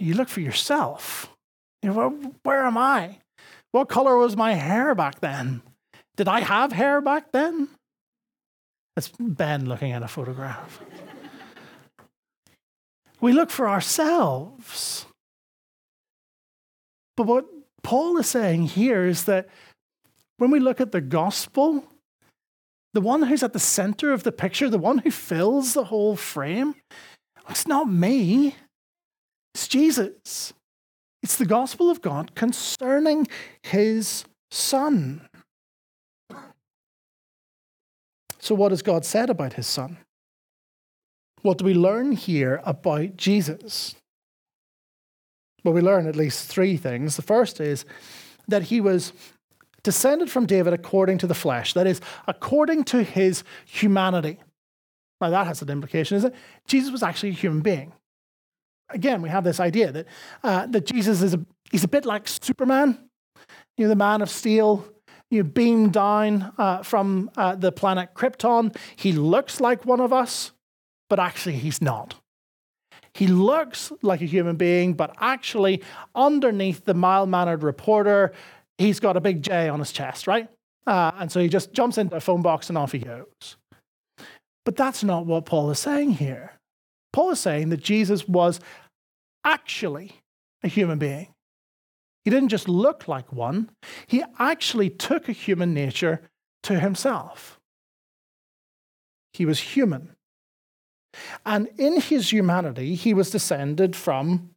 You 0.00 0.14
look 0.14 0.28
for 0.28 0.40
yourself. 0.40 1.32
You 1.82 1.92
know, 1.92 2.10
where, 2.42 2.64
am 2.64 2.76
I? 2.76 3.18
What 3.70 3.88
color 3.88 4.16
was 4.16 4.36
my 4.36 4.54
hair 4.54 4.94
back 4.96 5.20
then? 5.20 5.62
Did 6.16 6.26
I 6.26 6.40
have 6.40 6.72
hair 6.72 7.00
back 7.00 7.30
then? 7.30 7.68
That's 8.96 9.12
Ben 9.20 9.66
looking 9.66 9.92
at 9.92 10.02
a 10.02 10.08
photograph. 10.08 10.80
we 13.20 13.32
look 13.32 13.50
for 13.50 13.68
ourselves. 13.68 15.06
But 17.16 17.26
what 17.26 17.46
Paul 17.84 18.18
is 18.18 18.26
saying 18.26 18.62
here 18.66 19.06
is 19.06 19.24
that 19.24 19.48
when 20.38 20.50
we 20.50 20.58
look 20.58 20.80
at 20.80 20.90
the 20.90 21.00
gospel, 21.00 21.84
the 22.98 23.02
one 23.02 23.22
who's 23.22 23.44
at 23.44 23.52
the 23.52 23.60
center 23.60 24.12
of 24.12 24.24
the 24.24 24.32
picture, 24.32 24.68
the 24.68 24.76
one 24.76 24.98
who 24.98 25.10
fills 25.12 25.72
the 25.72 25.84
whole 25.84 26.16
frame, 26.16 26.74
it's 27.48 27.64
not 27.64 27.88
me, 27.88 28.56
it's 29.54 29.68
Jesus. 29.68 30.52
It's 31.22 31.36
the 31.36 31.46
gospel 31.46 31.90
of 31.90 32.02
God 32.02 32.34
concerning 32.34 33.28
his 33.62 34.24
son. 34.50 35.28
So, 38.40 38.56
what 38.56 38.72
has 38.72 38.82
God 38.82 39.04
said 39.04 39.30
about 39.30 39.52
his 39.52 39.68
son? 39.68 39.98
What 41.42 41.58
do 41.58 41.64
we 41.64 41.74
learn 41.74 42.10
here 42.10 42.60
about 42.64 43.16
Jesus? 43.16 43.94
Well, 45.62 45.72
we 45.72 45.82
learn 45.82 46.08
at 46.08 46.16
least 46.16 46.48
three 46.48 46.76
things. 46.76 47.14
The 47.14 47.22
first 47.22 47.60
is 47.60 47.84
that 48.48 48.64
he 48.64 48.80
was 48.80 49.12
descended 49.88 50.30
from 50.30 50.44
David 50.44 50.74
according 50.74 51.16
to 51.16 51.26
the 51.26 51.34
flesh, 51.34 51.72
that 51.72 51.86
is, 51.86 51.98
according 52.26 52.84
to 52.84 53.02
his 53.02 53.42
humanity. 53.64 54.36
Now, 55.18 55.30
that 55.30 55.46
has 55.46 55.62
an 55.62 55.70
implication, 55.70 56.18
isn't 56.18 56.34
it? 56.34 56.38
Jesus 56.66 56.92
was 56.92 57.02
actually 57.02 57.30
a 57.30 57.40
human 57.44 57.62
being. 57.62 57.94
Again, 58.90 59.22
we 59.22 59.30
have 59.30 59.44
this 59.44 59.60
idea 59.60 59.90
that, 59.90 60.06
uh, 60.44 60.66
that 60.66 60.84
Jesus 60.84 61.22
is 61.22 61.32
a, 61.32 61.40
he's 61.72 61.84
a 61.84 61.88
bit 61.88 62.04
like 62.04 62.28
Superman, 62.28 62.98
you 63.78 63.84
know, 63.86 63.88
the 63.88 63.96
man 63.96 64.20
of 64.20 64.28
steel, 64.28 64.84
you 65.30 65.42
know, 65.42 65.48
beamed 65.48 65.94
down 65.94 66.52
uh, 66.58 66.82
from 66.82 67.30
uh, 67.38 67.54
the 67.54 67.72
planet 67.72 68.10
Krypton. 68.12 68.76
He 68.94 69.12
looks 69.12 69.58
like 69.58 69.86
one 69.86 70.00
of 70.00 70.12
us, 70.12 70.52
but 71.08 71.18
actually 71.18 71.56
he's 71.56 71.80
not. 71.80 72.14
He 73.14 73.26
looks 73.26 73.90
like 74.02 74.20
a 74.20 74.26
human 74.26 74.56
being, 74.56 74.92
but 74.92 75.16
actually, 75.18 75.82
underneath 76.14 76.84
the 76.84 76.94
mild 76.94 77.30
mannered 77.30 77.62
reporter, 77.62 78.32
he's 78.78 79.00
got 79.00 79.16
a 79.16 79.20
big 79.20 79.42
J 79.42 79.68
on 79.68 79.80
his 79.80 79.92
chest, 79.92 80.26
right? 80.26 80.48
Uh, 80.86 81.10
and 81.18 81.30
so 81.30 81.40
he 81.40 81.48
just 81.48 81.72
jumps 81.72 81.98
into 81.98 82.16
a 82.16 82.20
phone 82.20 82.40
box 82.40 82.68
and 82.70 82.78
off 82.78 82.92
he 82.92 83.00
goes. 83.00 83.56
But 84.64 84.76
that's 84.76 85.04
not 85.04 85.26
what 85.26 85.44
Paul 85.44 85.70
is 85.70 85.78
saying 85.78 86.12
here. 86.12 86.52
Paul 87.12 87.30
is 87.30 87.40
saying 87.40 87.70
that 87.70 87.82
Jesus 87.82 88.26
was 88.26 88.60
actually 89.44 90.12
a 90.62 90.68
human 90.68 90.98
being. 90.98 91.34
He 92.24 92.30
didn't 92.30 92.50
just 92.50 92.68
look 92.68 93.08
like 93.08 93.32
one, 93.32 93.70
he 94.06 94.22
actually 94.38 94.90
took 94.90 95.28
a 95.28 95.32
human 95.32 95.72
nature 95.72 96.20
to 96.64 96.78
himself. 96.78 97.58
He 99.32 99.46
was 99.46 99.60
human. 99.60 100.14
And 101.46 101.68
in 101.78 102.00
his 102.00 102.32
humanity, 102.32 102.94
he 102.94 103.14
was 103.14 103.30
descended 103.30 103.96
from 103.96 104.50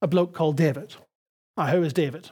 a 0.00 0.06
bloke 0.06 0.32
called 0.32 0.56
David. 0.56 0.94
Now, 1.56 1.66
who 1.66 1.82
is 1.82 1.92
David? 1.92 2.30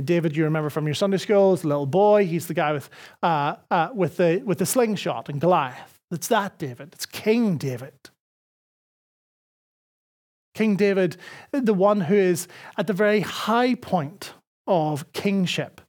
David, 0.00 0.36
you 0.36 0.44
remember 0.44 0.70
from 0.70 0.86
your 0.86 0.94
Sunday 0.94 1.18
school, 1.18 1.52
a 1.52 1.54
little 1.54 1.86
boy. 1.86 2.26
He's 2.26 2.46
the 2.46 2.54
guy 2.54 2.72
with, 2.72 2.88
uh, 3.22 3.56
uh, 3.70 3.90
with, 3.94 4.16
the, 4.16 4.42
with 4.44 4.58
the 4.58 4.66
slingshot 4.66 5.28
and 5.28 5.40
Goliath. 5.40 5.98
It's 6.10 6.28
that 6.28 6.58
David. 6.58 6.90
It's 6.92 7.06
King 7.06 7.56
David. 7.56 7.92
King 10.54 10.76
David, 10.76 11.16
the 11.50 11.74
one 11.74 12.02
who 12.02 12.14
is 12.14 12.46
at 12.78 12.86
the 12.86 12.92
very 12.92 13.20
high 13.20 13.74
point 13.74 14.34
of 14.66 15.12
kingship 15.12 15.80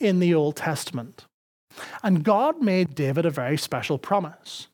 in 0.00 0.18
the 0.18 0.34
Old 0.34 0.56
Testament. 0.56 1.26
And 2.02 2.24
God 2.24 2.60
made 2.60 2.94
David 2.94 3.24
a 3.24 3.30
very 3.30 3.56
special 3.56 3.98
promise. 3.98 4.66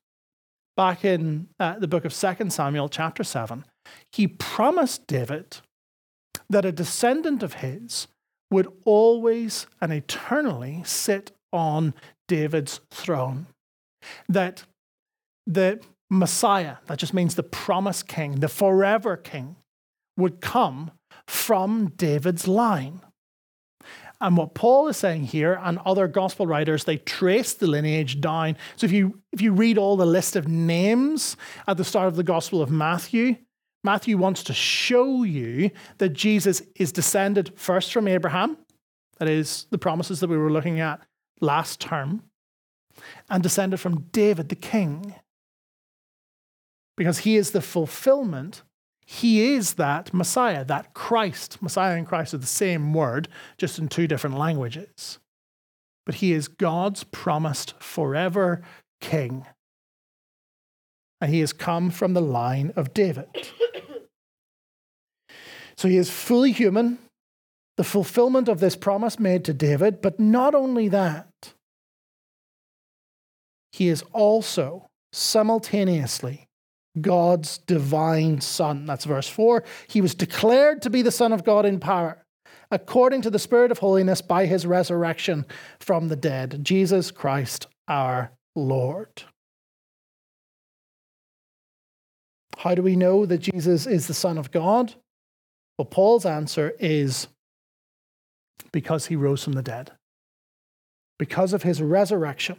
Back 0.76 1.04
in 1.04 1.48
uh, 1.60 1.78
the 1.78 1.88
book 1.88 2.04
of 2.04 2.14
2 2.14 2.50
Samuel, 2.50 2.88
chapter 2.88 3.24
7, 3.24 3.64
he 4.12 4.26
promised 4.26 5.06
David 5.06 5.58
that 6.48 6.64
a 6.64 6.72
descendant 6.72 7.42
of 7.42 7.54
his 7.54 8.08
would 8.50 8.68
always 8.85 9.66
and 9.80 9.92
eternally 9.92 10.82
sit 10.85 11.32
on 11.52 11.94
David's 12.28 12.80
throne. 12.90 13.46
That 14.28 14.64
the 15.46 15.80
Messiah, 16.11 16.76
that 16.87 16.98
just 16.98 17.14
means 17.14 17.35
the 17.35 17.42
promised 17.42 18.06
king, 18.06 18.37
the 18.37 18.48
forever 18.48 19.16
king, 19.16 19.56
would 20.16 20.40
come 20.40 20.92
from 21.26 21.88
David's 21.96 22.46
line. 22.46 23.00
And 24.20 24.37
what 24.37 24.54
Paul 24.54 24.88
is 24.88 24.96
saying 24.96 25.24
here, 25.24 25.61
and 25.62 25.78
other 25.85 26.09
gospel 26.09 26.46
writers, 26.46 26.85
they 26.85 26.96
trace 26.96 27.52
the 27.52 27.66
lineage 27.66 28.20
down. 28.20 28.56
So 28.76 28.87
if 28.87 28.92
you 28.92 29.20
if 29.32 29.42
you 29.42 29.52
read 29.52 29.76
all 29.76 29.96
the 29.96 30.06
list 30.06 30.37
of 30.37 30.48
names 30.48 31.37
at 31.66 31.76
the 31.76 31.85
start 31.85 32.09
of 32.09 32.16
the 32.16 32.22
Gospel 32.22 32.62
of 32.62 32.70
Matthew, 32.70 33.37
Matthew 33.87 34.18
wants 34.18 34.42
to 34.42 34.53
show 34.53 35.22
you 35.22 35.70
that 35.99 36.09
Jesus 36.09 36.61
is 36.75 36.90
descended 36.90 37.53
first 37.55 37.92
from 37.92 38.09
Abraham, 38.09 38.59
that 39.18 39.29
is, 39.29 39.66
the 39.70 39.79
promises 39.79 40.18
that 40.18 40.29
we 40.29 40.37
were 40.37 40.51
looking 40.51 40.81
at 40.81 41.01
last 41.40 41.81
term, 41.81 42.25
and 43.31 43.44
descended 43.44 43.79
from 43.79 44.09
David 44.11 44.49
the 44.49 44.57
king. 44.57 45.14
Because 46.96 47.18
he 47.18 47.37
is 47.37 47.53
the 47.53 47.61
fulfillment, 47.61 48.62
he 49.07 49.55
is 49.55 49.75
that 49.75 50.12
Messiah, 50.12 50.64
that 50.64 50.92
Christ. 50.92 51.62
Messiah 51.62 51.96
and 51.96 52.09
Christ 52.09 52.35
are 52.35 52.38
the 52.38 52.46
same 52.46 52.92
word, 52.92 53.29
just 53.57 53.79
in 53.79 53.87
two 53.87 54.09
different 54.09 54.37
languages. 54.37 55.20
But 56.05 56.16
he 56.16 56.33
is 56.33 56.49
God's 56.49 57.05
promised 57.05 57.81
forever 57.81 58.62
king. 59.01 59.46
And 61.20 61.33
he 61.33 61.40
has 61.40 61.52
come 61.52 61.90
from 61.90 62.14
the 62.14 62.20
line 62.20 62.72
of 62.76 62.92
David. 62.92 63.29
So 65.76 65.88
he 65.88 65.96
is 65.96 66.11
fully 66.11 66.52
human, 66.52 66.98
the 67.76 67.85
fulfillment 67.85 68.48
of 68.48 68.61
this 68.61 68.76
promise 68.76 69.18
made 69.18 69.44
to 69.44 69.52
David, 69.52 70.00
but 70.00 70.18
not 70.18 70.55
only 70.55 70.88
that, 70.88 71.29
he 73.72 73.88
is 73.88 74.02
also 74.12 74.87
simultaneously 75.12 76.46
God's 76.98 77.59
divine 77.59 78.40
Son. 78.40 78.87
That's 78.87 79.05
verse 79.05 79.29
4. 79.29 79.64
He 79.87 80.00
was 80.00 80.14
declared 80.14 80.81
to 80.83 80.90
be 80.90 81.02
the 81.02 81.11
Son 81.11 81.33
of 81.33 81.44
God 81.44 81.66
in 81.66 81.79
power, 81.79 82.22
according 82.70 83.20
to 83.22 83.31
the 83.31 83.38
Spirit 83.38 83.70
of 83.70 83.79
holiness 83.79 84.22
by 84.22 84.46
his 84.46 84.64
resurrection 84.64 85.44
from 85.79 86.09
the 86.09 86.16
dead. 86.16 86.61
Jesus 86.62 87.11
Christ 87.11 87.66
our 87.87 88.33
Lord. 88.55 89.24
How 92.66 92.74
do 92.74 92.83
we 92.83 92.96
know 92.96 93.26
that 93.26 93.38
Jesus 93.38 93.87
is 93.87 94.09
the 94.09 94.12
Son 94.12 94.37
of 94.37 94.50
God? 94.50 94.92
Well, 95.79 95.85
Paul's 95.87 96.26
answer 96.26 96.74
is 96.81 97.29
because 98.72 99.07
he 99.07 99.14
rose 99.14 99.44
from 99.44 99.52
the 99.52 99.62
dead, 99.62 99.92
because 101.16 101.52
of 101.52 101.62
his 101.62 101.81
resurrection. 101.81 102.57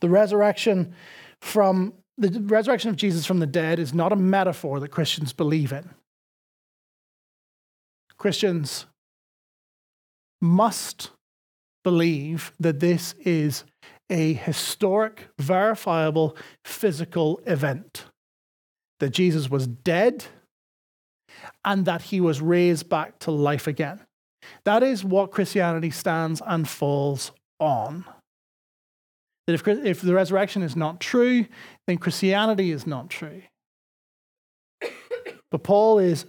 The 0.00 0.08
resurrection 0.08 0.94
from 1.42 1.92
the 2.16 2.40
resurrection 2.40 2.88
of 2.88 2.96
Jesus 2.96 3.26
from 3.26 3.40
the 3.40 3.46
dead 3.46 3.78
is 3.78 3.92
not 3.92 4.10
a 4.10 4.16
metaphor 4.16 4.80
that 4.80 4.88
Christians 4.88 5.34
believe 5.34 5.70
in. 5.70 5.90
Christians 8.16 8.86
must 10.40 11.10
believe 11.82 12.52
that 12.58 12.80
this 12.80 13.14
is 13.20 13.64
a 14.08 14.32
historic, 14.32 15.28
verifiable, 15.38 16.38
physical 16.64 17.38
event. 17.44 18.06
That 19.00 19.10
Jesus 19.10 19.50
was 19.50 19.66
dead 19.66 20.24
and 21.64 21.84
that 21.84 22.02
he 22.02 22.20
was 22.20 22.40
raised 22.40 22.88
back 22.88 23.18
to 23.20 23.30
life 23.30 23.66
again. 23.66 24.00
That 24.64 24.82
is 24.82 25.04
what 25.04 25.30
Christianity 25.30 25.90
stands 25.90 26.40
and 26.46 26.68
falls 26.68 27.32
on. 27.58 28.04
That 29.46 29.54
if, 29.54 29.66
if 29.66 30.00
the 30.00 30.14
resurrection 30.14 30.62
is 30.62 30.76
not 30.76 31.00
true, 31.00 31.46
then 31.86 31.98
Christianity 31.98 32.70
is 32.70 32.86
not 32.86 33.10
true. 33.10 33.42
But 35.50 35.62
Paul 35.62 35.98
is 35.98 36.26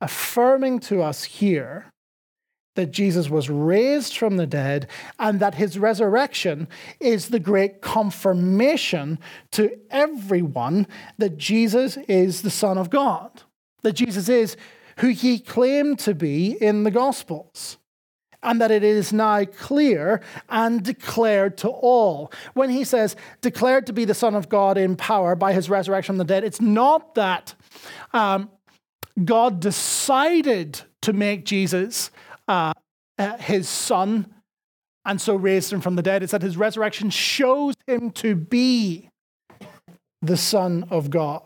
affirming 0.00 0.80
to 0.80 1.02
us 1.02 1.24
here 1.24 1.91
that 2.74 2.90
Jesus 2.90 3.28
was 3.28 3.50
raised 3.50 4.16
from 4.16 4.36
the 4.36 4.46
dead 4.46 4.88
and 5.18 5.40
that 5.40 5.56
his 5.56 5.78
resurrection 5.78 6.68
is 7.00 7.28
the 7.28 7.40
great 7.40 7.80
confirmation 7.80 9.18
to 9.52 9.78
everyone 9.90 10.86
that 11.18 11.36
Jesus 11.36 11.96
is 12.08 12.42
the 12.42 12.50
Son 12.50 12.78
of 12.78 12.90
God, 12.90 13.42
that 13.82 13.92
Jesus 13.92 14.28
is 14.28 14.56
who 14.98 15.08
he 15.08 15.38
claimed 15.38 15.98
to 16.00 16.14
be 16.14 16.52
in 16.52 16.84
the 16.84 16.90
Gospels. 16.90 17.78
And 18.44 18.60
that 18.60 18.72
it 18.72 18.82
is 18.82 19.12
now 19.12 19.44
clear 19.44 20.20
and 20.48 20.82
declared 20.82 21.56
to 21.58 21.68
all. 21.68 22.32
When 22.54 22.70
he 22.70 22.82
says, 22.82 23.14
declared 23.40 23.86
to 23.86 23.92
be 23.92 24.04
the 24.04 24.14
Son 24.14 24.34
of 24.34 24.48
God 24.48 24.76
in 24.76 24.96
power 24.96 25.36
by 25.36 25.52
his 25.52 25.70
resurrection 25.70 26.14
from 26.14 26.18
the 26.18 26.24
dead, 26.24 26.42
it's 26.42 26.60
not 26.60 27.14
that 27.14 27.54
um, 28.12 28.50
God 29.24 29.60
decided 29.60 30.80
to 31.02 31.12
make 31.12 31.44
Jesus 31.44 32.10
uh, 32.48 32.72
uh, 33.18 33.36
his 33.38 33.68
son 33.68 34.32
and 35.04 35.20
so 35.20 35.34
raised 35.34 35.72
him 35.72 35.80
from 35.80 35.96
the 35.96 36.02
dead. 36.02 36.22
It's 36.22 36.32
that 36.32 36.42
his 36.42 36.56
resurrection 36.56 37.10
shows 37.10 37.74
him 37.86 38.10
to 38.12 38.34
be 38.34 39.08
the 40.20 40.36
Son 40.36 40.86
of 40.90 41.10
God. 41.10 41.42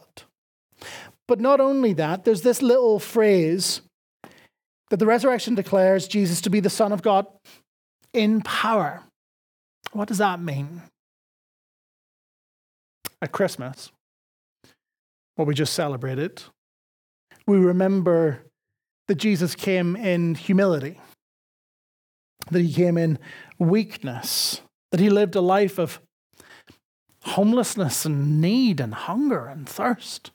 But 1.26 1.40
not 1.40 1.60
only 1.60 1.92
that, 1.94 2.24
there's 2.24 2.42
this 2.42 2.62
little 2.62 2.98
phrase 2.98 3.80
that 4.90 4.98
the 4.98 5.06
resurrection 5.06 5.54
declares 5.54 6.06
Jesus 6.06 6.40
to 6.42 6.50
be 6.50 6.60
the 6.60 6.70
Son 6.70 6.92
of 6.92 7.02
God 7.02 7.26
in 8.12 8.42
power. 8.42 9.02
What 9.92 10.08
does 10.08 10.18
that 10.18 10.40
mean? 10.40 10.82
At 13.22 13.32
Christmas, 13.32 13.90
what 15.36 15.48
we 15.48 15.54
just 15.54 15.72
celebrated, 15.72 16.42
we 17.46 17.56
remember 17.56 18.42
that 19.08 19.16
Jesus 19.16 19.54
came 19.54 19.96
in 19.96 20.34
humility, 20.34 21.00
that 22.50 22.60
he 22.60 22.72
came 22.72 22.98
in 22.98 23.18
weakness, 23.58 24.60
that 24.90 25.00
he 25.00 25.10
lived 25.10 25.34
a 25.34 25.40
life 25.40 25.78
of 25.78 26.00
homelessness 27.22 28.04
and 28.04 28.40
need 28.40 28.80
and 28.80 28.94
hunger 28.94 29.46
and 29.46 29.68
thirst, 29.68 30.30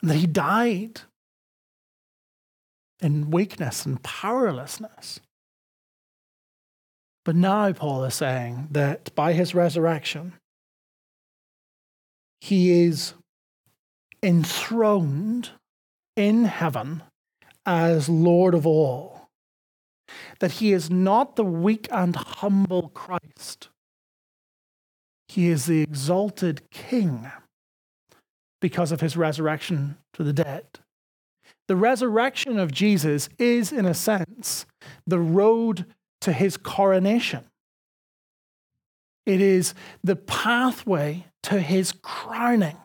and 0.00 0.10
that 0.10 0.16
he 0.16 0.26
died 0.26 1.02
in 3.00 3.30
weakness 3.30 3.86
and 3.86 4.02
powerlessness. 4.02 5.20
But 7.24 7.36
now 7.36 7.72
Paul 7.72 8.04
is 8.04 8.14
saying 8.14 8.68
that 8.70 9.14
by 9.14 9.32
his 9.32 9.54
resurrection, 9.54 10.34
he 12.40 12.84
is 12.84 13.14
enthroned 14.22 15.50
in 16.14 16.44
heaven 16.44 17.02
as 17.66 18.08
Lord 18.08 18.54
of 18.54 18.66
all, 18.66 19.28
that 20.38 20.52
he 20.52 20.72
is 20.72 20.88
not 20.88 21.36
the 21.36 21.44
weak 21.44 21.88
and 21.90 22.14
humble 22.14 22.88
Christ. 22.90 23.68
He 25.28 25.48
is 25.48 25.66
the 25.66 25.82
exalted 25.82 26.70
King 26.70 27.30
because 28.60 28.92
of 28.92 29.00
his 29.00 29.16
resurrection 29.16 29.98
to 30.14 30.22
the 30.22 30.32
dead. 30.32 30.66
The 31.68 31.76
resurrection 31.76 32.58
of 32.58 32.70
Jesus 32.70 33.28
is, 33.38 33.72
in 33.72 33.84
a 33.84 33.94
sense, 33.94 34.66
the 35.06 35.18
road 35.18 35.84
to 36.20 36.32
his 36.32 36.56
coronation. 36.56 37.44
It 39.26 39.40
is 39.40 39.74
the 40.04 40.14
pathway 40.14 41.26
to 41.42 41.60
his 41.60 41.92
crowning 41.92 42.76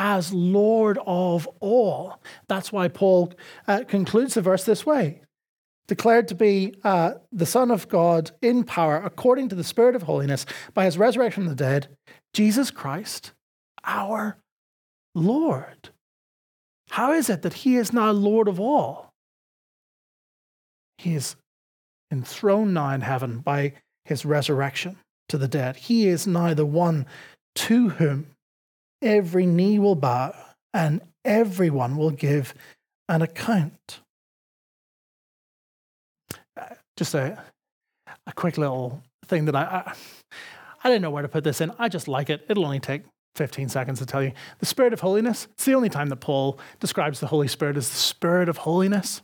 as 0.00 0.32
Lord 0.32 0.96
of 1.08 1.48
all. 1.58 2.22
That's 2.46 2.70
why 2.70 2.86
Paul 2.86 3.32
uh, 3.66 3.82
concludes 3.88 4.34
the 4.34 4.40
verse 4.40 4.62
this 4.62 4.86
way 4.86 5.22
declared 5.88 6.28
to 6.28 6.34
be 6.34 6.74
uh, 6.84 7.14
the 7.32 7.46
Son 7.46 7.70
of 7.70 7.88
God 7.88 8.30
in 8.42 8.62
power 8.62 9.02
according 9.02 9.48
to 9.48 9.56
the 9.56 9.64
Spirit 9.64 9.96
of 9.96 10.02
holiness 10.02 10.46
by 10.74 10.84
his 10.84 10.98
resurrection 10.98 11.44
from 11.44 11.48
the 11.48 11.56
dead, 11.56 11.88
Jesus 12.32 12.70
Christ, 12.70 13.32
our 13.84 14.36
Lord. 15.14 15.88
How 16.90 17.12
is 17.12 17.28
it 17.28 17.42
that 17.42 17.54
he 17.54 17.76
is 17.76 17.92
now 17.92 18.10
Lord 18.10 18.48
of 18.48 18.60
all? 18.60 19.14
He 20.98 21.14
is 21.14 21.36
enthroned 22.12 22.74
now 22.74 22.90
in 22.90 23.00
heaven 23.00 23.38
by 23.38 23.72
his 24.04 24.24
resurrection 24.24 24.98
to 25.30 25.38
the 25.38 25.48
dead. 25.48 25.76
He 25.76 26.06
is 26.06 26.26
now 26.26 26.54
the 26.54 26.66
one 26.66 27.06
to 27.56 27.88
whom 27.88 28.28
every 29.02 29.46
knee 29.46 29.78
will 29.78 29.94
bow 29.94 30.34
and 30.74 31.00
everyone 31.24 31.96
will 31.96 32.10
give 32.10 32.54
an 33.08 33.22
account. 33.22 34.00
Uh, 36.56 36.74
just 36.96 37.14
a, 37.14 37.42
a 38.26 38.32
quick 38.32 38.58
little 38.58 39.02
thing 39.26 39.44
that 39.46 39.56
I, 39.56 39.62
I, 39.62 39.94
I 40.84 40.88
didn't 40.88 41.02
know 41.02 41.10
where 41.10 41.22
to 41.22 41.28
put 41.28 41.44
this 41.44 41.60
in. 41.60 41.72
I 41.78 41.88
just 41.88 42.08
like 42.08 42.30
it. 42.30 42.44
It'll 42.48 42.64
only 42.64 42.80
take 42.80 43.02
15 43.36 43.68
seconds 43.68 43.98
to 44.00 44.06
tell 44.06 44.22
you. 44.22 44.32
The 44.58 44.66
Spirit 44.66 44.92
of 44.92 45.00
holiness, 45.00 45.46
it's 45.52 45.64
the 45.64 45.74
only 45.74 45.88
time 45.88 46.08
that 46.08 46.16
Paul 46.16 46.58
describes 46.80 47.20
the 47.20 47.28
Holy 47.28 47.48
Spirit 47.48 47.76
as 47.76 47.88
the 47.88 47.96
Spirit 47.96 48.48
of 48.48 48.58
holiness. 48.58 49.22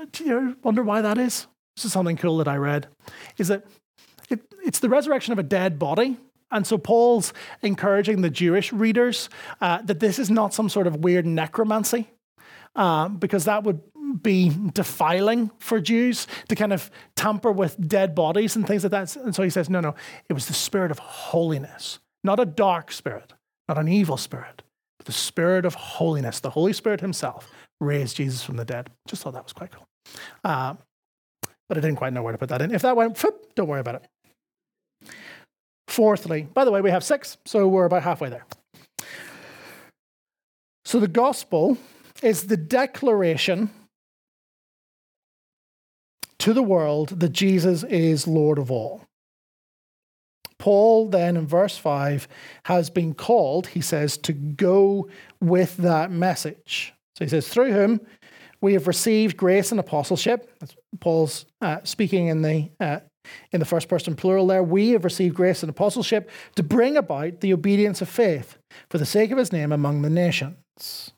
Uh, 0.00 0.06
do 0.10 0.24
you 0.24 0.56
wonder 0.62 0.82
why 0.82 1.02
that 1.02 1.18
is? 1.18 1.46
This 1.76 1.84
is 1.84 1.92
something 1.92 2.16
cool 2.16 2.38
that 2.38 2.48
I 2.48 2.56
read. 2.56 2.88
Is 3.36 3.48
that 3.48 3.64
it, 4.30 4.40
it's 4.64 4.80
the 4.80 4.88
resurrection 4.88 5.32
of 5.32 5.38
a 5.38 5.42
dead 5.42 5.78
body 5.78 6.16
and 6.50 6.66
so 6.66 6.78
Paul's 6.78 7.32
encouraging 7.62 8.22
the 8.22 8.30
Jewish 8.30 8.72
readers 8.72 9.28
uh, 9.60 9.82
that 9.82 10.00
this 10.00 10.18
is 10.18 10.30
not 10.30 10.54
some 10.54 10.68
sort 10.68 10.86
of 10.86 10.96
weird 10.96 11.26
necromancy, 11.26 12.10
uh, 12.76 13.08
because 13.08 13.44
that 13.44 13.64
would 13.64 13.80
be 14.22 14.50
defiling 14.72 15.50
for 15.58 15.80
Jews 15.80 16.26
to 16.48 16.54
kind 16.54 16.72
of 16.72 16.90
tamper 17.14 17.52
with 17.52 17.88
dead 17.88 18.14
bodies 18.14 18.56
and 18.56 18.66
things 18.66 18.82
like 18.82 18.92
that. 18.92 19.14
And 19.16 19.34
so 19.34 19.42
he 19.42 19.50
says, 19.50 19.68
no, 19.68 19.80
no, 19.80 19.94
it 20.28 20.32
was 20.32 20.46
the 20.46 20.54
spirit 20.54 20.90
of 20.90 20.98
holiness, 20.98 21.98
not 22.24 22.40
a 22.40 22.46
dark 22.46 22.90
spirit, 22.90 23.34
not 23.68 23.76
an 23.76 23.86
evil 23.86 24.16
spirit, 24.16 24.62
but 24.96 25.06
the 25.06 25.12
spirit 25.12 25.66
of 25.66 25.74
holiness. 25.74 26.40
The 26.40 26.50
Holy 26.50 26.72
Spirit 26.72 27.02
himself 27.02 27.50
raised 27.80 28.16
Jesus 28.16 28.42
from 28.42 28.56
the 28.56 28.64
dead. 28.64 28.88
Just 29.06 29.22
thought 29.22 29.34
that 29.34 29.44
was 29.44 29.52
quite 29.52 29.72
cool. 29.72 29.86
Uh, 30.42 30.74
but 31.68 31.76
I 31.76 31.80
didn't 31.80 31.96
quite 31.96 32.14
know 32.14 32.22
where 32.22 32.32
to 32.32 32.38
put 32.38 32.48
that 32.48 32.62
in. 32.62 32.74
If 32.74 32.80
that 32.82 32.96
went, 32.96 33.22
don't 33.54 33.68
worry 33.68 33.80
about 33.80 33.96
it. 33.96 34.06
Fourthly, 35.88 36.42
by 36.42 36.64
the 36.64 36.70
way, 36.70 36.80
we 36.80 36.90
have 36.90 37.02
six, 37.02 37.38
so 37.44 37.66
we're 37.66 37.86
about 37.86 38.02
halfway 38.02 38.28
there. 38.28 38.46
So 40.84 41.00
the 41.00 41.08
gospel 41.08 41.76
is 42.22 42.46
the 42.46 42.56
declaration 42.56 43.70
to 46.38 46.52
the 46.52 46.62
world 46.62 47.20
that 47.20 47.30
Jesus 47.30 47.82
is 47.84 48.26
Lord 48.26 48.58
of 48.58 48.70
all. 48.70 49.02
Paul, 50.58 51.08
then 51.08 51.36
in 51.36 51.46
verse 51.46 51.78
5, 51.78 52.28
has 52.64 52.90
been 52.90 53.14
called, 53.14 53.68
he 53.68 53.80
says, 53.80 54.18
to 54.18 54.32
go 54.32 55.08
with 55.40 55.76
that 55.78 56.10
message. 56.10 56.92
So 57.16 57.24
he 57.24 57.28
says, 57.28 57.48
through 57.48 57.72
whom 57.72 58.00
we 58.60 58.72
have 58.74 58.86
received 58.86 59.36
grace 59.36 59.70
and 59.70 59.80
apostleship. 59.80 60.50
That's 60.58 60.74
Paul's 61.00 61.46
uh, 61.60 61.78
speaking 61.84 62.26
in 62.26 62.42
the 62.42 62.70
uh, 62.80 63.00
in 63.52 63.60
the 63.60 63.66
first 63.66 63.88
person 63.88 64.14
plural 64.14 64.46
there, 64.46 64.62
we 64.62 64.90
have 64.90 65.04
received 65.04 65.34
grace 65.34 65.62
and 65.62 65.70
apostleship 65.70 66.30
to 66.54 66.62
bring 66.62 66.96
about 66.96 67.40
the 67.40 67.52
obedience 67.52 68.02
of 68.02 68.08
faith 68.08 68.58
for 68.90 68.98
the 68.98 69.06
sake 69.06 69.30
of 69.30 69.38
his 69.38 69.52
name 69.52 69.72
among 69.72 70.02
the 70.02 70.10
nations. 70.10 71.12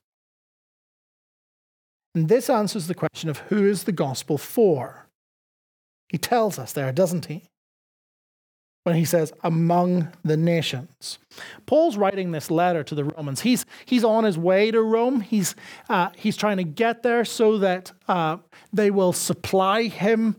And 2.14 2.28
this 2.28 2.50
answers 2.50 2.86
the 2.86 2.94
question 2.94 3.30
of 3.30 3.38
who 3.38 3.68
is 3.68 3.84
the 3.84 3.92
gospel 3.92 4.36
for? 4.36 5.06
He 6.08 6.18
tells 6.18 6.58
us 6.58 6.72
there, 6.72 6.90
doesn't 6.92 7.26
he? 7.26 7.44
When 8.82 8.96
he 8.96 9.04
says, 9.04 9.32
among 9.44 10.08
the 10.24 10.36
nations. 10.36 11.18
Paul's 11.66 11.96
writing 11.96 12.32
this 12.32 12.50
letter 12.50 12.82
to 12.82 12.94
the 12.94 13.04
Romans. 13.04 13.42
He's, 13.42 13.66
he's 13.84 14.02
on 14.02 14.24
his 14.24 14.38
way 14.38 14.70
to 14.70 14.80
Rome. 14.80 15.20
He's, 15.20 15.54
uh, 15.88 16.08
he's 16.16 16.36
trying 16.36 16.56
to 16.56 16.64
get 16.64 17.02
there 17.02 17.24
so 17.24 17.58
that 17.58 17.92
uh, 18.08 18.38
they 18.72 18.90
will 18.90 19.12
supply 19.12 19.84
him 19.84 20.34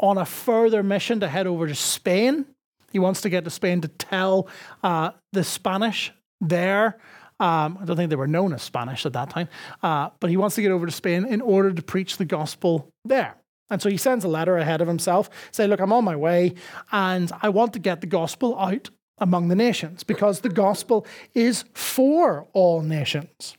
on 0.00 0.18
a 0.18 0.24
further 0.24 0.82
mission 0.82 1.20
to 1.20 1.28
head 1.28 1.46
over 1.46 1.66
to 1.66 1.74
Spain. 1.74 2.46
He 2.92 2.98
wants 2.98 3.20
to 3.22 3.28
get 3.28 3.44
to 3.44 3.50
Spain 3.50 3.80
to 3.82 3.88
tell 3.88 4.48
uh, 4.82 5.10
the 5.32 5.44
Spanish 5.44 6.12
there. 6.40 6.98
Um, 7.40 7.78
I 7.80 7.84
don't 7.84 7.96
think 7.96 8.10
they 8.10 8.16
were 8.16 8.26
known 8.26 8.52
as 8.52 8.62
Spanish 8.62 9.06
at 9.06 9.12
that 9.12 9.30
time, 9.30 9.48
uh, 9.82 10.10
but 10.18 10.30
he 10.30 10.36
wants 10.36 10.56
to 10.56 10.62
get 10.62 10.72
over 10.72 10.86
to 10.86 10.92
Spain 10.92 11.24
in 11.24 11.40
order 11.40 11.72
to 11.72 11.82
preach 11.82 12.16
the 12.16 12.24
gospel 12.24 12.90
there. 13.04 13.36
And 13.70 13.82
so 13.82 13.90
he 13.90 13.96
sends 13.96 14.24
a 14.24 14.28
letter 14.28 14.56
ahead 14.56 14.80
of 14.80 14.88
himself, 14.88 15.30
say, 15.52 15.66
"Look, 15.66 15.80
I'm 15.80 15.92
on 15.92 16.04
my 16.04 16.16
way, 16.16 16.54
and 16.90 17.30
I 17.42 17.50
want 17.50 17.74
to 17.74 17.78
get 17.78 18.00
the 18.00 18.06
gospel 18.06 18.58
out 18.58 18.90
among 19.18 19.48
the 19.48 19.54
nations 19.54 20.04
because 20.04 20.40
the 20.40 20.48
gospel 20.48 21.06
is 21.34 21.64
for 21.74 22.48
all 22.54 22.82
nations." 22.82 23.56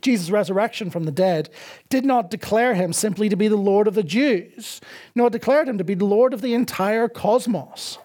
Jesus' 0.00 0.30
resurrection 0.30 0.90
from 0.90 1.04
the 1.04 1.12
dead 1.12 1.50
did 1.88 2.04
not 2.04 2.30
declare 2.30 2.74
him 2.74 2.92
simply 2.92 3.28
to 3.28 3.36
be 3.36 3.48
the 3.48 3.56
Lord 3.56 3.88
of 3.88 3.94
the 3.94 4.02
Jews, 4.02 4.80
nor 5.14 5.30
declared 5.30 5.68
him 5.68 5.78
to 5.78 5.84
be 5.84 5.94
the 5.94 6.04
Lord 6.04 6.34
of 6.34 6.40
the 6.40 6.54
entire 6.54 7.08
cosmos. 7.08 7.98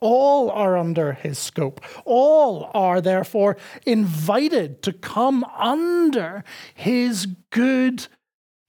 All 0.00 0.50
are 0.50 0.76
under 0.76 1.12
his 1.12 1.38
scope. 1.38 1.80
All 2.04 2.70
are 2.72 3.00
therefore 3.00 3.56
invited 3.84 4.82
to 4.82 4.92
come 4.92 5.44
under 5.56 6.44
his 6.74 7.26
good, 7.50 8.06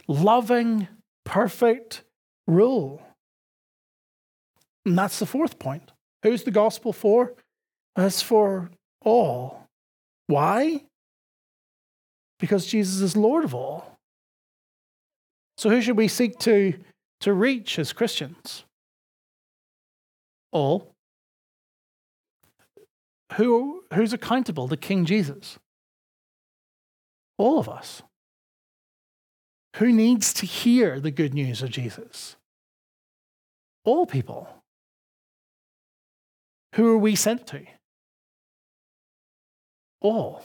loving, 0.08 0.88
perfect 1.26 2.04
rule. 2.48 3.02
And 4.86 4.98
that's 4.98 5.20
the 5.20 5.28
fourth 5.28 5.60
point. 5.60 5.92
Who's 6.24 6.44
the 6.44 6.52
gospel 6.52 6.94
for? 6.94 7.36
It's 7.96 8.22
for 8.22 8.72
all. 9.02 9.68
Why? 10.28 10.84
Because 12.40 12.66
Jesus 12.66 13.02
is 13.02 13.16
Lord 13.16 13.44
of 13.44 13.54
all. 13.54 13.98
So, 15.58 15.70
who 15.70 15.82
should 15.82 15.98
we 15.98 16.08
seek 16.08 16.40
to, 16.40 16.74
to 17.20 17.34
reach 17.34 17.78
as 17.78 17.92
Christians? 17.92 18.64
All. 20.52 20.94
Who, 23.34 23.84
who's 23.94 24.14
accountable 24.14 24.68
to 24.70 24.78
King 24.78 25.06
Jesus? 25.06 25.60
All 27.38 27.60
of 27.60 27.70
us. 27.70 28.02
Who 29.76 29.92
needs 29.92 30.34
to 30.34 30.46
hear 30.46 31.00
the 31.00 31.12
good 31.12 31.34
news 31.34 31.62
of 31.62 31.70
Jesus? 31.70 32.36
All 33.86 34.06
people. 34.06 34.48
Who 36.76 36.88
are 36.88 36.98
we 36.98 37.16
sent 37.16 37.48
to? 37.48 37.66
All. 40.02 40.44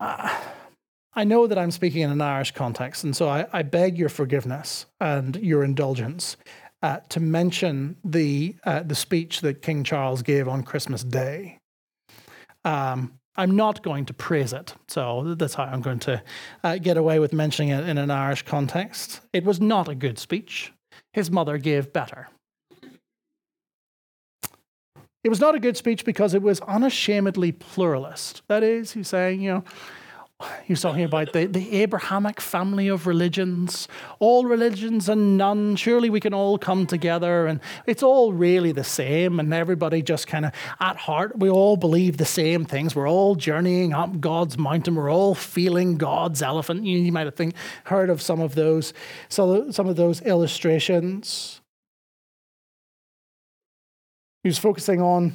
I 0.00 1.24
know 1.24 1.46
that 1.46 1.58
I'm 1.58 1.70
speaking 1.70 2.02
in 2.02 2.10
an 2.10 2.20
Irish 2.20 2.52
context, 2.52 3.04
and 3.04 3.14
so 3.14 3.28
I, 3.28 3.46
I 3.52 3.62
beg 3.62 3.96
your 3.96 4.08
forgiveness 4.08 4.86
and 5.00 5.36
your 5.36 5.62
indulgence 5.62 6.36
uh, 6.82 6.98
to 7.08 7.20
mention 7.20 7.96
the 8.04 8.56
uh, 8.64 8.82
the 8.82 8.94
speech 8.94 9.40
that 9.40 9.62
King 9.62 9.84
Charles 9.84 10.22
gave 10.22 10.48
on 10.48 10.62
Christmas 10.62 11.04
Day. 11.04 11.58
Um, 12.64 13.18
I'm 13.36 13.56
not 13.56 13.82
going 13.82 14.04
to 14.06 14.14
praise 14.14 14.52
it, 14.52 14.74
so 14.88 15.34
that's 15.34 15.54
how 15.54 15.64
I'm 15.64 15.80
going 15.80 15.98
to 16.00 16.22
uh, 16.62 16.78
get 16.78 16.96
away 16.96 17.18
with 17.18 17.32
mentioning 17.32 17.70
it 17.70 17.88
in 17.88 17.98
an 17.98 18.10
Irish 18.10 18.42
context. 18.42 19.20
It 19.32 19.44
was 19.44 19.60
not 19.60 19.88
a 19.88 19.94
good 19.94 20.18
speech. 20.18 20.72
His 21.12 21.30
mother 21.30 21.58
gave 21.58 21.92
better. 21.92 22.28
It 25.24 25.30
was 25.30 25.40
not 25.40 25.54
a 25.54 25.58
good 25.58 25.76
speech 25.76 26.04
because 26.04 26.34
it 26.34 26.42
was 26.42 26.60
unashamedly 26.60 27.52
pluralist. 27.52 28.42
That 28.48 28.62
is, 28.62 28.92
he's 28.92 29.08
saying, 29.08 29.40
you 29.40 29.54
know, 29.54 29.64
he 30.64 30.72
was 30.72 30.82
talking 30.82 31.04
about 31.04 31.32
the, 31.32 31.46
the 31.46 31.80
Abrahamic 31.80 32.40
family 32.40 32.88
of 32.88 33.06
religions, 33.06 33.88
all 34.18 34.44
religions 34.44 35.08
and 35.08 35.38
none. 35.38 35.76
Surely 35.76 36.10
we 36.10 36.20
can 36.20 36.34
all 36.34 36.58
come 36.58 36.86
together 36.86 37.46
and 37.46 37.60
it's 37.86 38.02
all 38.02 38.32
really 38.32 38.72
the 38.72 38.84
same. 38.84 39.40
And 39.40 39.54
everybody 39.54 40.02
just 40.02 40.26
kind 40.26 40.44
of 40.44 40.52
at 40.80 40.96
heart, 40.96 41.38
we 41.38 41.48
all 41.48 41.76
believe 41.76 42.16
the 42.16 42.24
same 42.24 42.64
things. 42.64 42.94
We're 42.94 43.08
all 43.08 43.36
journeying 43.36 43.94
up 43.94 44.20
God's 44.20 44.58
mountain. 44.58 44.96
We're 44.96 45.12
all 45.12 45.34
feeling 45.34 45.96
God's 45.96 46.42
elephant. 46.42 46.84
You, 46.84 46.98
you 46.98 47.12
might 47.12 47.26
have 47.26 47.36
think, 47.36 47.54
heard 47.84 48.10
of 48.10 48.20
some 48.20 48.40
of 48.40 48.54
those, 48.54 48.92
so 49.28 49.70
some 49.70 49.88
of 49.88 49.96
those 49.96 50.20
illustrations. 50.22 51.60
He 54.44 54.48
was 54.48 54.58
focusing 54.58 55.00
on 55.00 55.32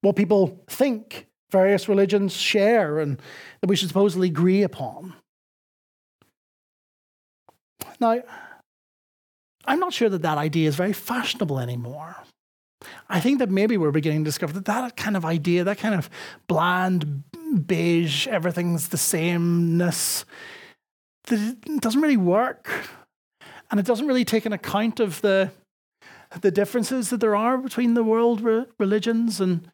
what 0.00 0.16
people 0.16 0.64
think 0.68 1.26
various 1.52 1.88
religions 1.88 2.34
share 2.34 2.98
and 2.98 3.20
that 3.60 3.68
we 3.68 3.76
should 3.76 3.88
supposedly 3.88 4.28
agree 4.28 4.62
upon. 4.62 5.14
Now, 8.00 8.22
I'm 9.66 9.78
not 9.78 9.92
sure 9.92 10.08
that 10.08 10.22
that 10.22 10.38
idea 10.38 10.68
is 10.68 10.74
very 10.74 10.94
fashionable 10.94 11.58
anymore. 11.58 12.16
I 13.10 13.20
think 13.20 13.40
that 13.40 13.50
maybe 13.50 13.76
we're 13.76 13.90
beginning 13.90 14.24
to 14.24 14.28
discover 14.28 14.54
that 14.54 14.64
that 14.64 14.96
kind 14.96 15.16
of 15.16 15.26
idea, 15.26 15.64
that 15.64 15.76
kind 15.76 15.94
of 15.94 16.08
bland, 16.46 17.24
beige, 17.66 18.26
everything's 18.26 18.88
the 18.88 18.96
sameness, 18.96 20.24
that 21.24 21.56
it 21.66 21.82
doesn't 21.82 22.00
really 22.00 22.16
work. 22.16 22.88
And 23.70 23.78
it 23.78 23.84
doesn't 23.84 24.06
really 24.06 24.24
take 24.24 24.46
an 24.46 24.54
account 24.54 24.98
of 24.98 25.20
the 25.20 25.52
the 26.40 26.50
differences 26.50 27.10
that 27.10 27.20
there 27.20 27.34
are 27.34 27.58
between 27.58 27.94
the 27.94 28.04
world 28.04 28.40
re- 28.40 28.66
religions 28.78 29.40
and 29.40 29.70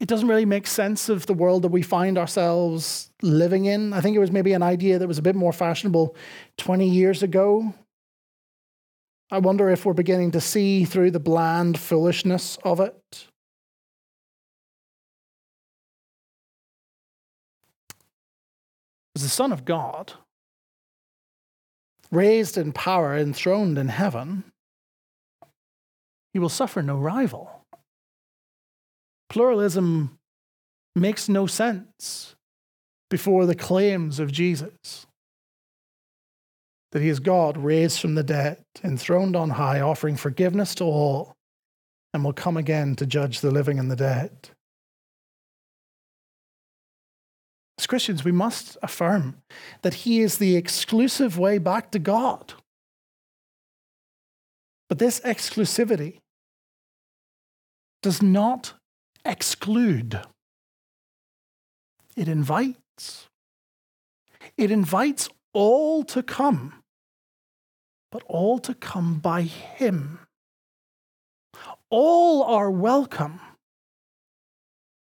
it 0.00 0.08
doesn't 0.08 0.28
really 0.28 0.44
make 0.44 0.66
sense 0.66 1.08
of 1.08 1.26
the 1.26 1.32
world 1.32 1.62
that 1.62 1.68
we 1.68 1.80
find 1.80 2.18
ourselves 2.18 3.10
living 3.22 3.66
in. 3.66 3.92
I 3.92 4.00
think 4.00 4.16
it 4.16 4.18
was 4.18 4.32
maybe 4.32 4.52
an 4.52 4.62
idea 4.62 4.98
that 4.98 5.06
was 5.06 5.18
a 5.18 5.22
bit 5.22 5.36
more 5.36 5.52
fashionable 5.52 6.16
20 6.58 6.88
years 6.88 7.22
ago. 7.22 7.72
I 9.30 9.38
wonder 9.38 9.70
if 9.70 9.86
we're 9.86 9.92
beginning 9.92 10.32
to 10.32 10.40
see 10.40 10.84
through 10.84 11.12
the 11.12 11.20
bland 11.20 11.78
foolishness 11.78 12.58
of 12.64 12.80
it. 12.80 13.28
As 19.14 19.22
the 19.22 19.28
Son 19.28 19.52
of 19.52 19.64
God, 19.64 20.14
raised 22.10 22.58
in 22.58 22.72
power, 22.72 23.16
enthroned 23.16 23.78
in 23.78 23.88
heaven, 23.88 24.44
he 26.32 26.38
will 26.38 26.48
suffer 26.48 26.82
no 26.82 26.96
rival. 26.96 27.64
Pluralism 29.28 30.18
makes 30.94 31.28
no 31.28 31.46
sense 31.46 32.34
before 33.10 33.46
the 33.46 33.54
claims 33.54 34.18
of 34.18 34.32
Jesus 34.32 35.06
that 36.92 37.02
he 37.02 37.08
is 37.08 37.20
God 37.20 37.56
raised 37.56 38.00
from 38.00 38.14
the 38.14 38.22
dead, 38.22 38.62
enthroned 38.84 39.34
on 39.34 39.50
high, 39.50 39.80
offering 39.80 40.16
forgiveness 40.16 40.74
to 40.76 40.84
all, 40.84 41.34
and 42.12 42.22
will 42.22 42.34
come 42.34 42.56
again 42.56 42.94
to 42.96 43.06
judge 43.06 43.40
the 43.40 43.50
living 43.50 43.78
and 43.78 43.90
the 43.90 43.96
dead. 43.96 44.50
As 47.78 47.86
Christians, 47.86 48.24
we 48.24 48.32
must 48.32 48.76
affirm 48.82 49.38
that 49.80 49.94
he 49.94 50.20
is 50.20 50.36
the 50.36 50.54
exclusive 50.56 51.38
way 51.38 51.56
back 51.58 51.90
to 51.92 51.98
God. 51.98 52.52
But 54.88 54.98
this 54.98 55.20
exclusivity 55.20 56.18
does 58.02 58.20
not 58.20 58.74
exclude, 59.24 60.20
it 62.16 62.28
invites. 62.28 63.28
It 64.56 64.70
invites 64.70 65.28
all 65.52 66.02
to 66.04 66.22
come, 66.22 66.74
but 68.10 68.22
all 68.26 68.58
to 68.58 68.74
come 68.74 69.18
by 69.18 69.42
Him. 69.42 70.18
All 71.90 72.42
are 72.42 72.70
welcome. 72.70 73.40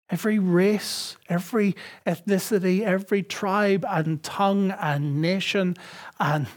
Every 0.10 0.40
race, 0.40 1.16
every 1.30 1.76
ethnicity, 2.06 2.82
every 2.82 3.24
tribe 3.24 3.86
and 3.88 4.22
tongue 4.22 4.72
and 4.72 5.22
nation 5.22 5.78
and 6.20 6.48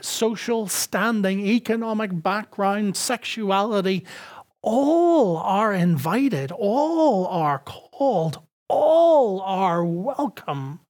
social 0.00 0.68
standing, 0.68 1.40
economic 1.40 2.22
background, 2.22 2.96
sexuality, 2.96 4.06
all 4.62 5.36
are 5.38 5.72
invited, 5.72 6.52
all 6.52 7.26
are 7.26 7.60
called, 7.60 8.42
all 8.68 9.40
are 9.40 9.84
welcome. 9.84 10.80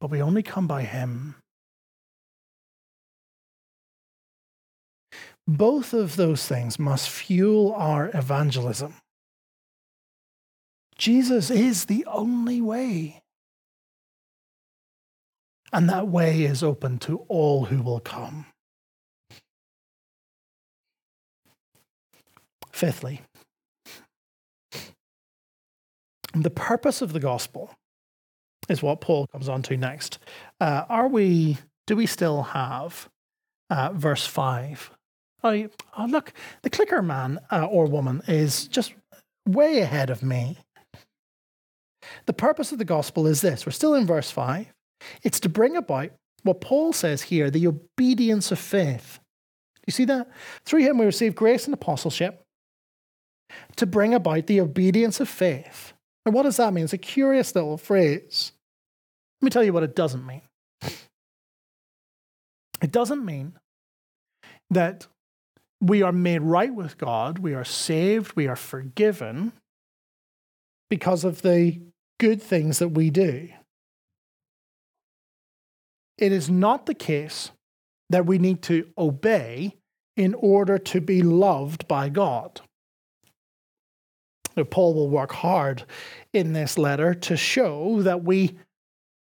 But 0.00 0.10
we 0.10 0.22
only 0.22 0.42
come 0.42 0.66
by 0.66 0.82
Him. 0.82 1.36
Both 5.46 5.92
of 5.92 6.16
those 6.16 6.46
things 6.46 6.78
must 6.78 7.10
fuel 7.10 7.72
our 7.76 8.10
evangelism. 8.14 8.94
Jesus 10.96 11.50
is 11.50 11.86
the 11.86 12.04
only 12.06 12.60
way. 12.60 13.22
And 15.72 15.88
that 15.88 16.06
way 16.06 16.42
is 16.42 16.62
open 16.62 16.98
to 16.98 17.24
all 17.28 17.64
who 17.64 17.82
will 17.82 18.00
come. 18.00 18.46
Fifthly, 22.72 23.20
the 26.34 26.50
purpose 26.50 27.02
of 27.02 27.12
the 27.12 27.20
gospel 27.20 27.74
is 28.68 28.82
what 28.82 29.00
Paul 29.00 29.26
comes 29.26 29.48
on 29.48 29.62
to 29.62 29.76
next. 29.76 30.18
Uh, 30.60 30.84
are 30.88 31.08
we, 31.08 31.58
do 31.86 31.96
we 31.96 32.06
still 32.06 32.42
have 32.42 33.08
uh, 33.70 33.90
verse 33.92 34.26
5? 34.26 34.90
Oh, 35.44 35.68
oh, 35.98 36.06
look, 36.06 36.32
the 36.62 36.70
clicker 36.70 37.02
man 37.02 37.40
uh, 37.50 37.66
or 37.66 37.86
woman 37.86 38.22
is 38.28 38.68
just 38.68 38.94
way 39.46 39.80
ahead 39.80 40.08
of 40.08 40.22
me. 40.22 40.56
The 42.26 42.32
purpose 42.32 42.72
of 42.72 42.78
the 42.78 42.84
gospel 42.84 43.26
is 43.26 43.40
this 43.40 43.66
we're 43.66 43.72
still 43.72 43.94
in 43.94 44.06
verse 44.06 44.30
5. 44.30 44.72
It's 45.22 45.40
to 45.40 45.48
bring 45.48 45.76
about 45.76 46.10
what 46.42 46.60
Paul 46.60 46.92
says 46.92 47.22
here 47.22 47.50
the 47.50 47.66
obedience 47.66 48.52
of 48.52 48.58
faith. 48.58 49.18
You 49.86 49.92
see 49.92 50.04
that? 50.06 50.28
Through 50.64 50.80
him 50.80 50.98
we 50.98 51.04
receive 51.04 51.34
grace 51.34 51.64
and 51.64 51.74
apostleship 51.74 52.41
to 53.76 53.86
bring 53.86 54.14
about 54.14 54.46
the 54.46 54.60
obedience 54.60 55.20
of 55.20 55.28
faith. 55.28 55.92
And 56.24 56.34
what 56.34 56.44
does 56.44 56.56
that 56.56 56.72
mean? 56.72 56.84
It's 56.84 56.92
a 56.92 56.98
curious 56.98 57.54
little 57.54 57.78
phrase. 57.78 58.52
Let 59.40 59.46
me 59.46 59.50
tell 59.50 59.64
you 59.64 59.72
what 59.72 59.82
it 59.82 59.96
doesn't 59.96 60.24
mean. 60.26 60.42
It 62.80 62.90
doesn't 62.90 63.24
mean 63.24 63.54
that 64.70 65.06
we 65.80 66.02
are 66.02 66.12
made 66.12 66.42
right 66.42 66.72
with 66.72 66.98
God, 66.98 67.38
we 67.38 67.54
are 67.54 67.64
saved, 67.64 68.34
we 68.36 68.46
are 68.46 68.56
forgiven 68.56 69.52
because 70.88 71.24
of 71.24 71.42
the 71.42 71.80
good 72.18 72.40
things 72.40 72.78
that 72.78 72.90
we 72.90 73.10
do. 73.10 73.48
It 76.18 76.32
is 76.32 76.48
not 76.48 76.86
the 76.86 76.94
case 76.94 77.50
that 78.10 78.26
we 78.26 78.38
need 78.38 78.62
to 78.62 78.88
obey 78.96 79.76
in 80.16 80.34
order 80.34 80.78
to 80.78 81.00
be 81.00 81.22
loved 81.22 81.88
by 81.88 82.08
God. 82.08 82.60
Now, 84.56 84.64
Paul 84.64 84.94
will 84.94 85.08
work 85.08 85.32
hard 85.32 85.84
in 86.32 86.52
this 86.52 86.78
letter 86.78 87.14
to 87.14 87.36
show 87.36 88.02
that 88.02 88.24
we, 88.24 88.56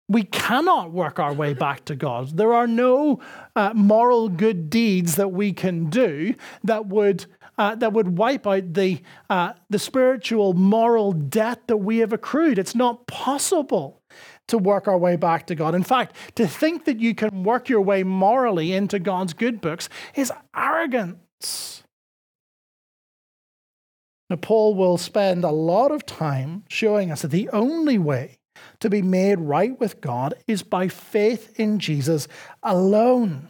we 0.07 0.23
cannot 0.23 0.91
work 0.91 1.19
our 1.19 1.34
way 1.34 1.53
back 1.53 1.86
to 1.86 1.95
God. 1.95 2.38
There 2.38 2.53
are 2.53 2.67
no 2.67 3.19
uh, 3.55 3.73
moral 3.73 4.30
good 4.30 4.69
deeds 4.69 5.15
that 5.15 5.30
we 5.30 5.53
can 5.53 5.89
do 5.89 6.36
that 6.63 6.88
would 6.88 7.25
uh, 7.57 7.75
that 7.75 7.93
would 7.93 8.17
wipe 8.17 8.45
out 8.45 8.73
the, 8.73 9.01
uh, 9.30 9.53
the 9.69 9.80
spiritual 9.80 10.53
moral 10.53 11.11
debt 11.11 11.67
that 11.67 11.78
we 11.78 11.97
have 11.97 12.13
accrued. 12.13 12.59
It's 12.59 12.75
not 12.75 13.07
possible 13.07 14.01
to 14.47 14.57
work 14.57 14.88
our 14.88 14.97
way 14.97 15.15
back 15.15 15.47
to 15.47 15.55
God. 15.55 15.75
In 15.75 15.84
fact, 15.84 16.15
to 16.36 16.47
think 16.47 16.86
that 16.86 16.99
you 16.99 17.13
can 17.15 17.43
work 17.43 17.67
your 17.67 17.82
way 17.82 18.03
morally 18.03 18.73
into 18.73 18.99
God's 18.99 19.34
good 19.34 19.59
books 19.59 19.89
is 20.15 20.32
arrogance. 20.55 21.84
Now, 24.30 24.36
Paul 24.36 24.75
will 24.75 24.97
spend 24.97 25.43
a 25.43 25.51
lot 25.51 25.91
of 25.91 26.05
time 26.05 26.63
showing 26.67 27.11
us 27.11 27.21
that 27.21 27.32
the 27.32 27.49
only 27.49 27.97
way 27.97 28.39
to 28.80 28.89
be 28.89 29.01
made 29.01 29.39
right 29.39 29.80
with 29.80 30.01
God 30.01 30.34
is 30.47 30.63
by 30.63 30.88
faith 30.88 31.57
in 31.59 31.80
Jesus 31.80 32.28
alone 32.63 33.47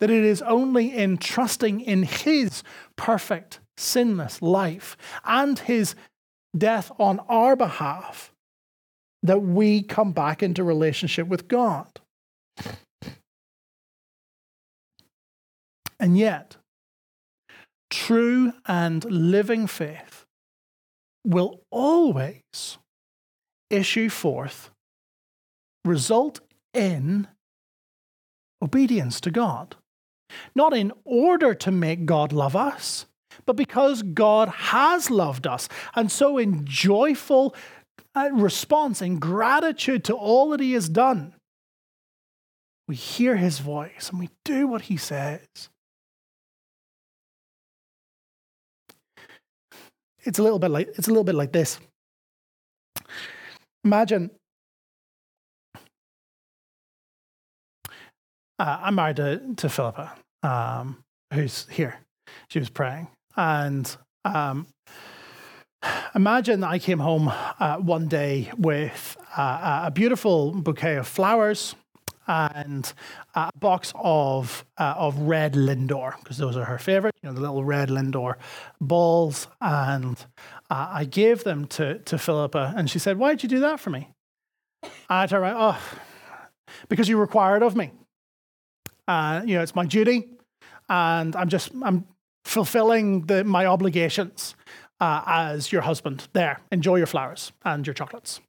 that 0.00 0.10
it 0.10 0.24
is 0.24 0.42
only 0.42 0.94
in 0.94 1.16
trusting 1.16 1.80
in 1.80 2.02
his 2.02 2.62
perfect, 2.96 3.60
sinless 3.76 4.42
life 4.42 4.96
and 5.24 5.58
his 5.60 5.94
death 6.56 6.92
on 6.98 7.20
our 7.28 7.56
behalf 7.56 8.32
that 9.22 9.40
we 9.40 9.82
come 9.82 10.12
back 10.12 10.42
into 10.42 10.62
relationship 10.62 11.26
with 11.26 11.48
God. 11.48 12.00
And 15.98 16.18
yet, 16.18 16.56
true 17.94 18.52
and 18.66 19.04
living 19.04 19.66
faith 19.66 20.24
will 21.24 21.60
always 21.70 22.78
issue 23.70 24.08
forth, 24.08 24.70
result 25.84 26.40
in 26.74 27.28
obedience 28.62 29.20
to 29.20 29.30
God 29.30 29.76
not 30.54 30.74
in 30.74 30.92
order 31.04 31.54
to 31.54 31.70
make 31.70 32.06
God 32.06 32.32
love 32.32 32.56
us, 32.56 33.06
but 33.46 33.56
because 33.56 34.02
God 34.02 34.48
has 34.48 35.10
loved 35.10 35.46
us. 35.46 35.68
And 35.94 36.10
so, 36.10 36.38
in 36.38 36.64
joyful 36.64 37.54
uh, 38.14 38.30
response, 38.32 39.02
in 39.02 39.18
gratitude 39.18 40.04
to 40.04 40.14
all 40.14 40.50
that 40.50 40.60
He 40.60 40.72
has 40.72 40.88
done, 40.88 41.34
we 42.86 42.94
hear 42.94 43.36
His 43.36 43.58
voice 43.58 44.10
and 44.10 44.18
we 44.18 44.30
do 44.44 44.66
what 44.66 44.82
He 44.82 44.96
says. 44.96 45.68
It's 50.24 50.38
a 50.38 50.42
little 50.42 50.58
bit 50.58 50.70
like 50.70 50.88
it's 50.98 51.08
a 51.08 51.10
little 51.10 51.24
bit 51.24 51.34
like 51.34 51.52
this. 51.52 51.78
Imagine 53.84 54.30
uh, 58.58 58.78
I'm 58.82 58.94
married 58.94 59.16
to, 59.16 59.42
to 59.56 59.68
Philippa, 59.68 60.12
um, 60.42 61.04
who's 61.32 61.66
here. 61.70 61.98
She 62.48 62.58
was 62.58 62.70
praying. 62.70 63.08
And 63.36 63.94
um, 64.24 64.66
imagine 66.14 66.64
I 66.64 66.78
came 66.78 67.00
home 67.00 67.30
uh, 67.58 67.76
one 67.76 68.08
day 68.08 68.50
with 68.56 69.16
uh, 69.36 69.82
a 69.86 69.90
beautiful 69.90 70.52
bouquet 70.52 70.96
of 70.96 71.08
flowers 71.08 71.74
and 72.26 72.92
a 73.34 73.50
box 73.58 73.92
of 73.96 74.64
uh, 74.78 74.94
of 74.96 75.18
red 75.18 75.54
Lindor 75.54 76.16
because 76.18 76.38
those 76.38 76.56
are 76.56 76.64
her 76.64 76.78
favorite. 76.78 77.14
You 77.22 77.28
know 77.28 77.34
the 77.34 77.40
little 77.40 77.64
red 77.64 77.88
Lindor 77.88 78.36
balls, 78.80 79.46
and 79.60 80.18
uh, 80.70 80.88
I 80.90 81.04
gave 81.04 81.44
them 81.44 81.66
to 81.68 81.98
to 81.98 82.18
Philippa, 82.18 82.74
and 82.76 82.90
she 82.90 82.98
said, 82.98 83.18
"Why 83.18 83.30
did 83.30 83.42
you 83.42 83.48
do 83.48 83.60
that 83.60 83.80
for 83.80 83.90
me?" 83.90 84.08
I 85.08 85.26
told 85.26 85.44
her, 85.44 85.54
"Oh, 85.56 85.78
because 86.88 87.08
you 87.08 87.18
required 87.18 87.62
of 87.62 87.76
me." 87.76 87.92
Uh, 89.06 89.42
you 89.44 89.56
know, 89.56 89.62
it's 89.62 89.74
my 89.74 89.84
duty, 89.84 90.28
and 90.88 91.36
I'm 91.36 91.48
just 91.48 91.70
I'm 91.82 92.06
fulfilling 92.44 93.22
the, 93.22 93.44
my 93.44 93.66
obligations 93.66 94.54
uh, 95.00 95.22
as 95.26 95.72
your 95.72 95.82
husband. 95.82 96.28
There, 96.32 96.60
enjoy 96.72 96.96
your 96.96 97.06
flowers 97.06 97.52
and 97.64 97.86
your 97.86 97.94
chocolates. 97.94 98.40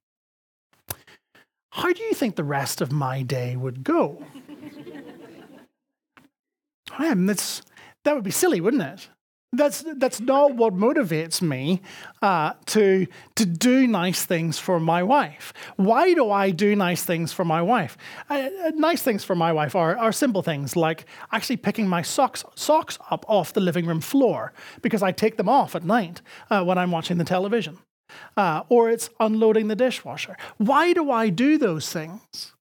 How 1.76 1.92
do 1.92 2.02
you 2.04 2.14
think 2.14 2.38
the 2.38 2.44
rest 2.46 2.80
of 2.80 2.94
my 2.94 3.22
day 3.22 3.58
would 3.58 3.84
go? 3.84 4.24
I 6.98 7.14
that's, 7.14 7.62
that 8.06 8.16
would 8.16 8.24
be 8.24 8.32
silly, 8.32 8.62
wouldn't 8.62 8.82
it? 8.82 9.10
That's, 9.52 9.84
that's 9.98 10.22
not 10.22 10.56
what 10.56 10.74
motivates 10.74 11.42
me 11.42 11.82
uh, 12.22 12.54
to, 12.68 13.08
to 13.36 13.46
do 13.46 13.88
nice 13.88 14.24
things 14.24 14.58
for 14.58 14.80
my 14.80 15.04
wife. 15.04 15.52
Why 15.76 16.14
do 16.14 16.32
I 16.32 16.52
do 16.52 16.78
nice 16.78 17.04
things 17.04 17.34
for 17.34 17.44
my 17.44 17.62
wife? 17.62 17.98
Uh, 18.30 18.48
nice 18.76 19.02
things 19.02 19.26
for 19.26 19.36
my 19.36 19.52
wife 19.52 19.76
are, 19.76 19.98
are 19.98 20.14
simple 20.14 20.42
things 20.42 20.78
like 20.78 21.06
actually 21.34 21.58
picking 21.58 21.90
my 21.90 22.02
socks, 22.02 22.46
socks 22.56 22.98
up 23.12 23.26
off 23.28 23.52
the 23.52 23.60
living 23.60 23.86
room 23.86 24.00
floor 24.00 24.54
because 24.82 25.04
I 25.04 25.12
take 25.12 25.36
them 25.36 25.50
off 25.50 25.76
at 25.76 25.84
night 25.84 26.22
uh, 26.50 26.64
when 26.64 26.78
I'm 26.78 26.92
watching 26.92 27.18
the 27.18 27.26
television. 27.26 27.80
Uh, 28.38 28.64
or 28.70 28.90
it's 28.90 29.10
unloading 29.20 29.68
the 29.68 29.76
dishwasher. 29.76 30.38
Why 30.58 30.94
do 30.94 31.12
I 31.12 31.30
do 31.30 31.58
those 31.58 31.92
things? 31.92 32.54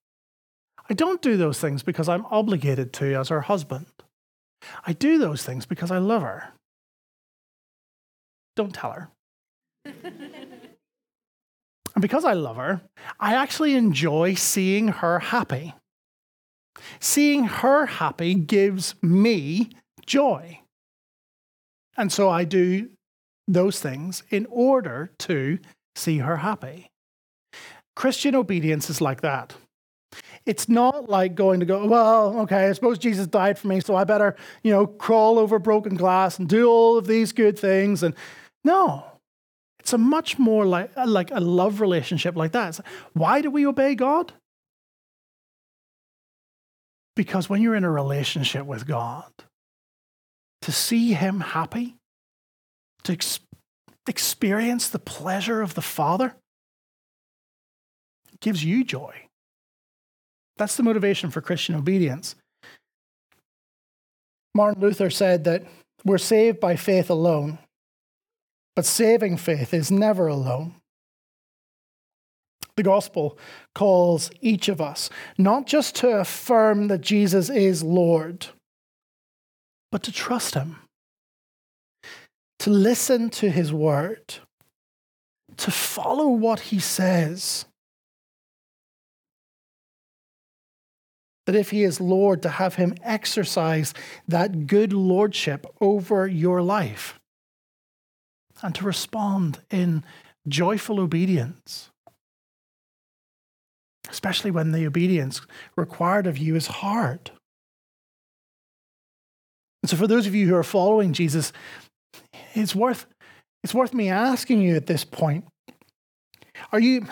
I 0.89 0.93
don't 0.93 1.21
do 1.21 1.37
those 1.37 1.59
things 1.59 1.83
because 1.83 2.07
I'm 2.09 2.25
obligated 2.27 2.93
to 2.93 3.15
as 3.15 3.29
her 3.29 3.41
husband. 3.41 3.87
I 4.85 4.93
do 4.93 5.17
those 5.17 5.43
things 5.43 5.65
because 5.65 5.91
I 5.91 5.97
love 5.97 6.21
her. 6.21 6.53
Don't 8.55 8.73
tell 8.73 8.91
her. 8.91 9.09
and 9.85 10.01
because 11.99 12.25
I 12.25 12.33
love 12.33 12.55
her, 12.55 12.81
I 13.19 13.35
actually 13.35 13.75
enjoy 13.75 14.35
seeing 14.35 14.87
her 14.89 15.19
happy. 15.19 15.73
Seeing 16.99 17.45
her 17.45 17.85
happy 17.85 18.35
gives 18.35 18.95
me 19.01 19.69
joy. 20.05 20.59
And 21.97 22.11
so 22.11 22.29
I 22.29 22.43
do 22.43 22.89
those 23.47 23.79
things 23.79 24.23
in 24.29 24.47
order 24.49 25.11
to 25.19 25.59
see 25.95 26.19
her 26.19 26.37
happy. 26.37 26.89
Christian 27.95 28.35
obedience 28.35 28.89
is 28.89 29.01
like 29.01 29.21
that. 29.21 29.55
It's 30.45 30.69
not 30.69 31.09
like 31.09 31.35
going 31.35 31.59
to 31.59 31.65
go, 31.65 31.85
well, 31.87 32.39
okay, 32.41 32.67
I 32.67 32.73
suppose 32.73 32.97
Jesus 32.99 33.27
died 33.27 33.57
for 33.57 33.67
me, 33.67 33.79
so 33.79 33.95
I 33.95 34.03
better, 34.03 34.35
you 34.63 34.71
know, 34.71 34.85
crawl 34.85 35.39
over 35.39 35.59
broken 35.59 35.95
glass 35.95 36.37
and 36.37 36.47
do 36.47 36.69
all 36.69 36.97
of 36.97 37.07
these 37.07 37.31
good 37.31 37.57
things. 37.57 38.03
And 38.03 38.13
no. 38.63 39.05
It's 39.79 39.93
a 39.93 39.97
much 39.97 40.39
more 40.39 40.65
like, 40.65 40.91
uh, 40.97 41.05
like 41.07 41.29
a 41.31 41.39
love 41.39 41.79
relationship 41.79 42.35
like 42.35 42.53
that. 42.53 42.79
Why 43.13 43.41
do 43.41 43.51
we 43.51 43.67
obey 43.67 43.93
God? 43.95 44.33
Because 47.15 47.49
when 47.49 47.61
you're 47.61 47.75
in 47.75 47.83
a 47.83 47.91
relationship 47.91 48.65
with 48.65 48.87
God, 48.87 49.31
to 50.63 50.71
see 50.71 51.13
him 51.13 51.39
happy, 51.39 51.94
to 53.05 53.13
ex- 53.13 53.39
experience 54.07 54.89
the 54.89 54.99
pleasure 54.99 55.61
of 55.61 55.73
the 55.73 55.81
Father, 55.81 56.35
gives 58.41 58.63
you 58.63 58.83
joy. 58.83 59.27
That's 60.57 60.75
the 60.77 60.83
motivation 60.83 61.31
for 61.31 61.41
Christian 61.41 61.75
obedience. 61.75 62.35
Martin 64.53 64.81
Luther 64.81 65.09
said 65.09 65.43
that 65.45 65.63
we're 66.03 66.17
saved 66.17 66.59
by 66.59 66.75
faith 66.75 67.09
alone, 67.09 67.57
but 68.75 68.85
saving 68.85 69.37
faith 69.37 69.73
is 69.73 69.91
never 69.91 70.27
alone. 70.27 70.75
The 72.77 72.83
gospel 72.83 73.37
calls 73.73 74.29
each 74.41 74.67
of 74.67 74.81
us 74.81 75.09
not 75.37 75.65
just 75.65 75.95
to 75.97 76.09
affirm 76.09 76.87
that 76.87 77.01
Jesus 77.01 77.49
is 77.49 77.83
Lord, 77.83 78.47
but 79.91 80.03
to 80.03 80.11
trust 80.11 80.55
him, 80.55 80.77
to 82.65 82.71
listen 82.71 83.29
to 83.29 83.51
his 83.51 83.71
word, 83.71 84.37
to 85.55 85.69
follow 85.69 86.29
what 86.29 86.59
he 86.59 86.79
says. 86.79 87.65
That 91.45 91.53
if 91.53 91.69
he 91.69 91.83
is 91.83 92.01
Lord, 92.01 92.41
to 92.41 92.49
have 92.49 92.73
him 92.73 92.95
exercise 93.03 93.93
that 94.27 94.65
good 94.65 94.93
lordship 94.93 95.67
over 95.79 96.25
your 96.25 96.63
life 96.63 97.19
and 98.63 98.73
to 98.73 98.83
respond 98.83 99.59
in 99.69 100.03
joyful 100.47 100.99
obedience 100.99 101.91
especially 104.09 104.51
when 104.51 104.71
the 104.71 104.85
obedience 104.85 105.41
required 105.75 106.27
of 106.27 106.37
you 106.37 106.55
is 106.55 106.67
hard. 106.67 107.31
And 109.81 109.89
so, 109.89 109.97
for 109.97 110.07
those 110.07 110.25
of 110.25 110.33
you 110.33 110.47
who 110.47 110.55
are 110.55 110.63
following 110.63 111.11
Jesus, 111.11 111.51
it's 112.55 112.75
worth, 112.75 113.05
it's 113.63 113.73
worth 113.73 113.93
me 113.93 114.09
asking 114.09 114.61
you 114.61 114.75
at 114.75 114.87
this 114.87 115.03
point 115.03 115.45
are 116.71 116.79
you, 116.79 117.05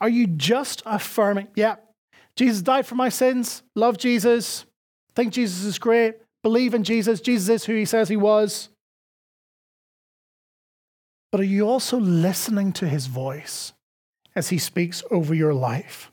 are 0.00 0.08
you 0.08 0.26
just 0.26 0.82
affirming, 0.86 1.48
yeah, 1.56 1.76
Jesus 2.36 2.62
died 2.62 2.86
for 2.86 2.94
my 2.94 3.08
sins, 3.08 3.62
love 3.74 3.98
Jesus, 3.98 4.64
think 5.16 5.32
Jesus 5.32 5.64
is 5.64 5.78
great, 5.78 6.14
believe 6.42 6.74
in 6.74 6.84
Jesus, 6.84 7.20
Jesus 7.20 7.48
is 7.48 7.64
who 7.64 7.74
he 7.74 7.84
says 7.84 8.08
he 8.08 8.16
was? 8.16 8.68
But 11.32 11.40
are 11.40 11.44
you 11.44 11.68
also 11.68 11.98
listening 11.98 12.72
to 12.74 12.88
his 12.88 13.06
voice? 13.06 13.72
as 14.34 14.48
He 14.48 14.58
speaks 14.58 15.02
over 15.10 15.34
your 15.34 15.54
life? 15.54 16.10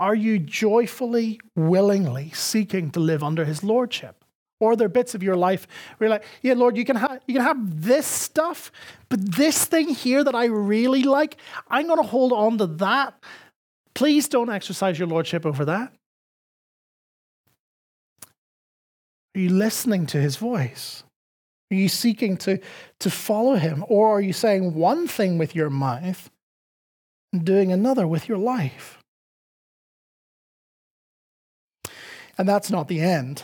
Are 0.00 0.14
you 0.14 0.38
joyfully, 0.38 1.40
willingly 1.56 2.30
seeking 2.30 2.90
to 2.92 3.00
live 3.00 3.22
under 3.24 3.44
His 3.44 3.64
Lordship? 3.64 4.17
Or 4.60 4.72
are 4.72 4.88
bits 4.88 5.14
of 5.14 5.22
your 5.22 5.36
life 5.36 5.68
where 5.96 6.08
you're 6.08 6.16
like, 6.16 6.24
yeah, 6.42 6.54
Lord, 6.54 6.76
you 6.76 6.84
can, 6.84 6.96
have, 6.96 7.20
you 7.26 7.34
can 7.34 7.44
have 7.44 7.82
this 7.82 8.06
stuff, 8.06 8.72
but 9.08 9.36
this 9.36 9.64
thing 9.64 9.88
here 9.88 10.24
that 10.24 10.34
I 10.34 10.46
really 10.46 11.04
like, 11.04 11.36
I'm 11.68 11.86
going 11.86 12.02
to 12.02 12.08
hold 12.08 12.32
on 12.32 12.58
to 12.58 12.66
that. 12.66 13.14
Please 13.94 14.28
don't 14.28 14.50
exercise 14.50 14.98
your 14.98 15.08
Lordship 15.08 15.46
over 15.46 15.64
that. 15.64 15.92
Are 19.36 19.40
you 19.40 19.50
listening 19.50 20.06
to 20.06 20.20
His 20.20 20.36
voice? 20.36 21.04
Are 21.70 21.76
you 21.76 21.88
seeking 21.88 22.36
to, 22.38 22.58
to 22.98 23.10
follow 23.10 23.54
Him? 23.54 23.84
Or 23.88 24.16
are 24.16 24.20
you 24.20 24.32
saying 24.32 24.74
one 24.74 25.06
thing 25.06 25.38
with 25.38 25.54
your 25.54 25.70
mouth 25.70 26.30
and 27.32 27.44
doing 27.44 27.72
another 27.72 28.06
with 28.06 28.28
your 28.28 28.38
life. 28.38 28.98
And 32.36 32.48
that's 32.48 32.70
not 32.70 32.88
the 32.88 33.00
end. 33.00 33.42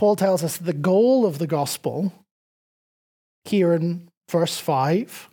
Paul 0.00 0.16
tells 0.16 0.42
us 0.42 0.56
the 0.56 0.72
goal 0.72 1.26
of 1.26 1.36
the 1.38 1.46
gospel 1.46 2.10
here 3.44 3.74
in 3.74 4.08
verse 4.30 4.56
5 4.56 5.28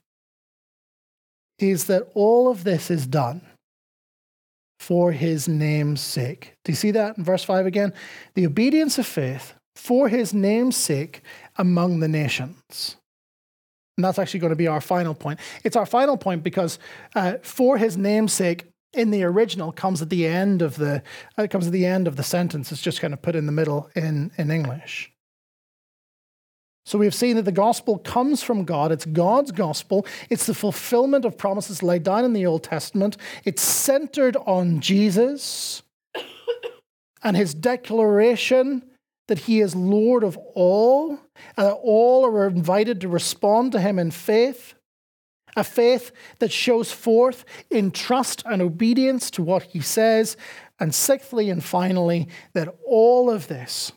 is 1.58 1.86
that 1.86 2.10
all 2.14 2.52
of 2.52 2.66
this 2.66 2.92
is 2.92 3.08
done 3.08 3.40
for 4.78 5.14
his 5.14 5.48
name's 5.48 6.02
sake. 6.02 6.52
Do 6.66 6.74
you 6.74 6.76
see 6.76 6.92
that 6.92 7.18
in 7.18 7.24
verse 7.24 7.46
5 7.46 7.66
again? 7.66 7.94
The 8.34 8.46
obedience 8.46 8.98
of 8.98 9.08
faith 9.08 9.54
for 9.78 10.10
his 10.10 10.34
name's 10.34 10.76
sake 10.76 11.22
among 11.56 12.02
the 12.02 12.10
nations. 12.10 12.98
And 13.96 14.04
that's 14.04 14.20
actually 14.20 14.42
going 14.42 14.50
to 14.50 14.58
be 14.58 14.68
our 14.68 14.82
final 14.82 15.16
point. 15.16 15.40
It's 15.64 15.78
our 15.78 15.86
final 15.86 16.18
point 16.18 16.44
because 16.44 16.78
uh, 17.16 17.36
for 17.42 17.78
his 17.78 17.96
namesake 17.96 18.66
in 18.98 19.12
the 19.12 19.24
original 19.24 19.72
comes 19.72 20.02
at 20.02 20.10
the 20.10 20.26
end 20.26 20.62
of 20.62 20.76
the 20.76 21.02
uh, 21.38 21.44
it 21.44 21.52
comes 21.52 21.68
at 21.68 21.74
the 21.74 21.86
end 21.86 22.08
of 22.08 22.16
the 22.16 22.24
sentence. 22.24 22.72
It's 22.72 22.82
just 22.82 23.00
kind 23.00 23.14
of 23.14 23.22
put 23.22 23.36
in 23.36 23.46
the 23.46 23.52
middle 23.52 23.90
in, 23.96 24.32
in 24.38 24.52
English. 24.52 25.12
So 26.86 26.98
we've 26.98 27.14
seen 27.14 27.36
that 27.36 27.44
the 27.44 27.52
gospel 27.52 27.98
comes 27.98 28.42
from 28.42 28.64
God. 28.64 28.94
It's 28.94 29.06
God's 29.06 29.52
gospel. 29.52 30.06
It's 30.30 30.46
the 30.46 30.54
fulfillment 30.54 31.26
of 31.26 31.38
promises 31.38 31.84
laid 31.84 32.04
down 32.04 32.24
in 32.24 32.32
the 32.32 32.46
Old 32.46 32.64
Testament. 32.64 33.18
It's 33.44 33.62
centered 33.62 34.38
on 34.46 34.80
Jesus 34.80 35.84
and 37.24 37.36
his 37.36 37.54
declaration 37.54 38.84
that 39.28 39.40
he 39.40 39.60
is 39.60 39.76
Lord 39.76 40.24
of 40.24 40.38
all, 40.56 41.20
and 41.58 41.68
that 41.68 41.74
all 41.74 42.26
are 42.26 42.48
invited 42.48 43.02
to 43.02 43.10
respond 43.10 43.74
to 43.74 43.82
him 43.82 44.00
in 44.00 44.12
faith, 44.12 44.74
a 45.58 45.64
faith 45.64 46.12
that 46.40 46.52
shows 46.52 46.92
forth 46.92 47.44
in 47.70 47.92
trust 47.92 48.44
and 48.46 48.62
obedience 48.62 49.30
to 49.32 49.44
what 49.44 49.64
he 49.64 49.82
says, 49.82 50.38
and 50.80 50.94
sixthly 50.94 51.50
and 51.50 51.64
finally, 51.64 52.30
that 52.54 52.74
all 52.86 53.30
of 53.30 53.48
this 53.48 53.92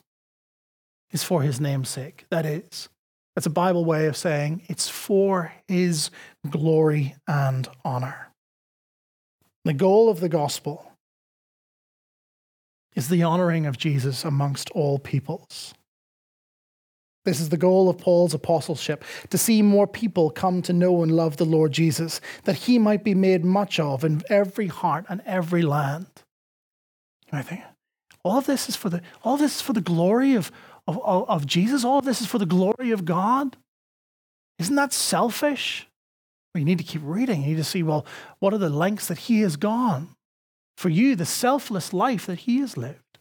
is 1.12 1.22
for 1.22 1.42
his 1.42 1.60
name's 1.60 1.90
sake. 1.90 2.24
That 2.30 2.46
is, 2.46 2.88
that's 3.34 3.46
a 3.46 3.50
Bible 3.50 3.84
way 3.84 4.06
of 4.06 4.16
saying 4.16 4.62
it's 4.68 4.88
for 4.88 5.52
his 5.68 6.10
glory 6.48 7.14
and 7.28 7.68
honor. 7.84 8.28
The 9.64 9.74
goal 9.74 10.08
of 10.08 10.20
the 10.20 10.30
gospel 10.30 10.90
is 12.96 13.08
the 13.08 13.22
honoring 13.22 13.66
of 13.66 13.76
Jesus 13.76 14.24
amongst 14.24 14.70
all 14.70 14.98
peoples. 14.98 15.74
This 17.24 17.40
is 17.40 17.50
the 17.50 17.56
goal 17.56 17.88
of 17.88 17.98
Paul's 17.98 18.32
apostleship 18.32 19.04
to 19.28 19.36
see 19.36 19.60
more 19.60 19.86
people 19.86 20.30
come 20.30 20.62
to 20.62 20.72
know 20.72 21.02
and 21.02 21.12
love 21.12 21.36
the 21.36 21.44
Lord 21.44 21.72
Jesus, 21.72 22.20
that 22.44 22.56
he 22.56 22.78
might 22.78 23.04
be 23.04 23.14
made 23.14 23.44
much 23.44 23.78
of 23.78 24.04
in 24.04 24.22
every 24.30 24.68
heart 24.68 25.04
and 25.08 25.20
every 25.26 25.62
land. 25.62 26.06
Might 27.30 27.44
think, 27.44 27.60
all 28.24 28.38
of 28.38 28.46
this 28.46 28.68
is 28.68 28.76
for 28.76 28.88
the, 28.88 29.02
all 29.22 29.36
this 29.36 29.56
is 29.56 29.60
for 29.60 29.74
the 29.74 29.80
glory 29.80 30.34
of, 30.34 30.50
of, 30.86 30.98
of 30.98 31.46
Jesus, 31.46 31.84
all 31.84 31.98
of 31.98 32.04
this 32.04 32.20
is 32.20 32.26
for 32.26 32.38
the 32.38 32.46
glory 32.46 32.90
of 32.90 33.04
God. 33.04 33.56
Isn't 34.58 34.76
that 34.76 34.92
selfish? 34.92 35.86
Well, 36.54 36.60
you 36.60 36.64
need 36.64 36.78
to 36.78 36.84
keep 36.84 37.02
reading. 37.04 37.42
You 37.42 37.48
need 37.48 37.56
to 37.56 37.64
see, 37.64 37.82
well, 37.82 38.04
what 38.38 38.52
are 38.52 38.58
the 38.58 38.68
lengths 38.70 39.08
that 39.08 39.18
he 39.18 39.40
has 39.42 39.56
gone? 39.56 40.16
for 40.80 40.88
you 40.88 41.14
the 41.14 41.26
selfless 41.26 41.92
life 41.92 42.24
that 42.24 42.40
he 42.40 42.60
has 42.60 42.74
lived. 42.74 43.18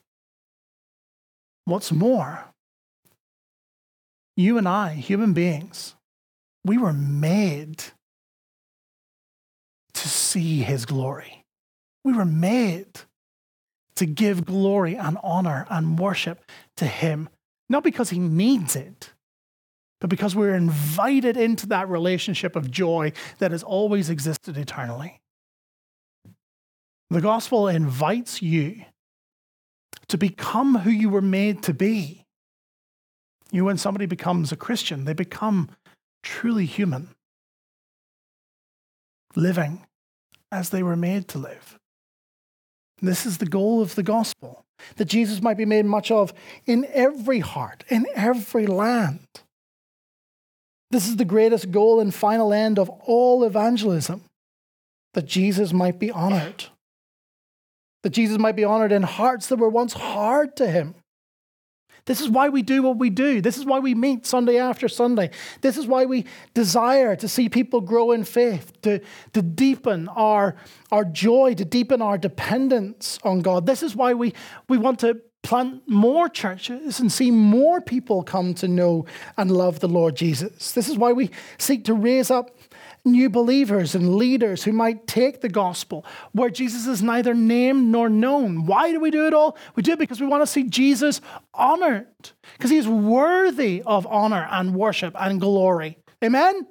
What's 1.65 1.91
more, 1.91 2.45
you 4.39 4.57
and 4.57 4.67
I, 4.67 4.93
human 4.93 5.33
beings, 5.33 5.95
we 6.63 6.77
were 6.77 6.93
made 6.93 7.83
to 9.93 10.07
see 10.07 10.61
his 10.61 10.85
glory. 10.85 11.43
We 12.05 12.13
were 12.13 12.25
made 12.25 13.01
to 13.97 14.05
give 14.05 14.45
glory 14.45 14.95
and 14.95 15.17
honor 15.21 15.67
and 15.69 15.99
worship 15.99 16.49
to 16.77 16.85
him, 16.85 17.27
not 17.67 17.83
because 17.83 18.11
he 18.11 18.19
needs 18.19 18.77
it, 18.77 19.11
but 19.99 20.09
because 20.09 20.37
we're 20.37 20.55
invited 20.55 21.35
into 21.35 21.67
that 21.67 21.89
relationship 21.89 22.55
of 22.55 22.71
joy 22.71 23.11
that 23.39 23.51
has 23.51 23.61
always 23.61 24.09
existed 24.09 24.57
eternally. 24.57 25.19
The 27.09 27.19
gospel 27.19 27.67
invites 27.67 28.41
you 28.41 28.85
to 30.07 30.17
become 30.17 30.75
who 30.77 30.91
you 30.91 31.09
were 31.09 31.21
made 31.21 31.61
to 31.63 31.73
be. 31.73 32.18
You, 33.51 33.65
when 33.65 33.77
somebody 33.77 34.05
becomes 34.05 34.51
a 34.51 34.55
Christian, 34.55 35.05
they 35.05 35.13
become 35.13 35.69
truly 36.23 36.65
human, 36.65 37.09
living 39.35 39.85
as 40.51 40.69
they 40.69 40.83
were 40.83 40.95
made 40.95 41.27
to 41.29 41.37
live. 41.37 41.79
This 43.01 43.25
is 43.25 43.37
the 43.37 43.45
goal 43.45 43.81
of 43.81 43.95
the 43.95 44.03
gospel 44.03 44.65
that 44.97 45.05
Jesus 45.05 45.41
might 45.41 45.57
be 45.57 45.65
made 45.65 45.85
much 45.85 46.11
of 46.11 46.33
in 46.65 46.85
every 46.93 47.39
heart, 47.39 47.83
in 47.89 48.05
every 48.15 48.67
land. 48.67 49.25
This 50.91 51.07
is 51.07 51.15
the 51.15 51.25
greatest 51.25 51.71
goal 51.71 51.99
and 51.99 52.13
final 52.13 52.53
end 52.53 52.77
of 52.77 52.89
all 52.89 53.43
evangelism 53.43 54.23
that 55.13 55.25
Jesus 55.25 55.71
might 55.71 55.99
be 55.99 56.11
honored 56.11 56.65
that 58.03 58.11
Jesus 58.11 58.37
might 58.37 58.55
be 58.55 58.63
honored 58.63 58.91
in 58.91 59.03
hearts 59.03 59.47
that 59.47 59.57
were 59.57 59.69
once 59.69 59.93
hard 59.93 60.55
to 60.57 60.69
him. 60.69 60.95
This 62.05 62.21
is 62.21 62.29
why 62.29 62.49
we 62.49 62.61
do 62.61 62.83
what 62.83 62.97
we 62.97 63.09
do. 63.09 63.41
This 63.41 63.57
is 63.57 63.65
why 63.65 63.79
we 63.79 63.95
meet 63.95 64.25
Sunday 64.25 64.57
after 64.57 64.87
Sunday. 64.87 65.29
This 65.61 65.77
is 65.77 65.87
why 65.87 66.05
we 66.05 66.25
desire 66.53 67.15
to 67.15 67.27
see 67.27 67.49
people 67.49 67.81
grow 67.81 68.11
in 68.11 68.23
faith, 68.23 68.81
to, 68.81 68.99
to 69.33 69.41
deepen 69.41 70.07
our, 70.09 70.55
our 70.91 71.05
joy, 71.05 71.53
to 71.55 71.65
deepen 71.65 72.01
our 72.01 72.17
dependence 72.17 73.19
on 73.23 73.41
God. 73.41 73.65
This 73.65 73.83
is 73.83 73.95
why 73.95 74.13
we, 74.13 74.33
we 74.67 74.77
want 74.77 74.99
to 74.99 75.21
plant 75.41 75.81
more 75.87 76.27
churches 76.27 76.99
and 76.99 77.11
see 77.11 77.31
more 77.31 77.79
people 77.79 78.23
come 78.23 78.53
to 78.53 78.67
know 78.67 79.05
and 79.37 79.49
love 79.49 79.79
the 79.79 79.87
Lord 79.87 80.15
Jesus. 80.15 80.73
This 80.73 80.89
is 80.89 80.97
why 80.97 81.13
we 81.13 81.31
seek 81.57 81.85
to 81.85 81.93
raise 81.93 82.29
up 82.29 82.51
new 83.05 83.29
believers 83.29 83.95
and 83.95 84.15
leaders 84.15 84.63
who 84.63 84.71
might 84.71 85.07
take 85.07 85.41
the 85.41 85.49
gospel 85.49 86.05
where 86.31 86.49
Jesus 86.49 86.87
is 86.87 87.01
neither 87.01 87.33
named 87.33 87.87
nor 87.87 88.09
known. 88.09 88.65
Why 88.65 88.91
do 88.91 88.99
we 88.99 89.11
do 89.11 89.27
it 89.27 89.33
all? 89.33 89.57
We 89.75 89.83
do 89.83 89.93
it 89.93 89.99
because 89.99 90.19
we 90.19 90.27
want 90.27 90.41
to 90.41 90.47
see 90.47 90.63
Jesus 90.63 91.21
honored, 91.53 92.07
because 92.53 92.71
he's 92.71 92.87
worthy 92.87 93.83
of 93.85 94.05
honor 94.07 94.47
and 94.51 94.75
worship 94.75 95.15
and 95.19 95.39
glory. 95.39 95.97
Amen? 96.23 96.67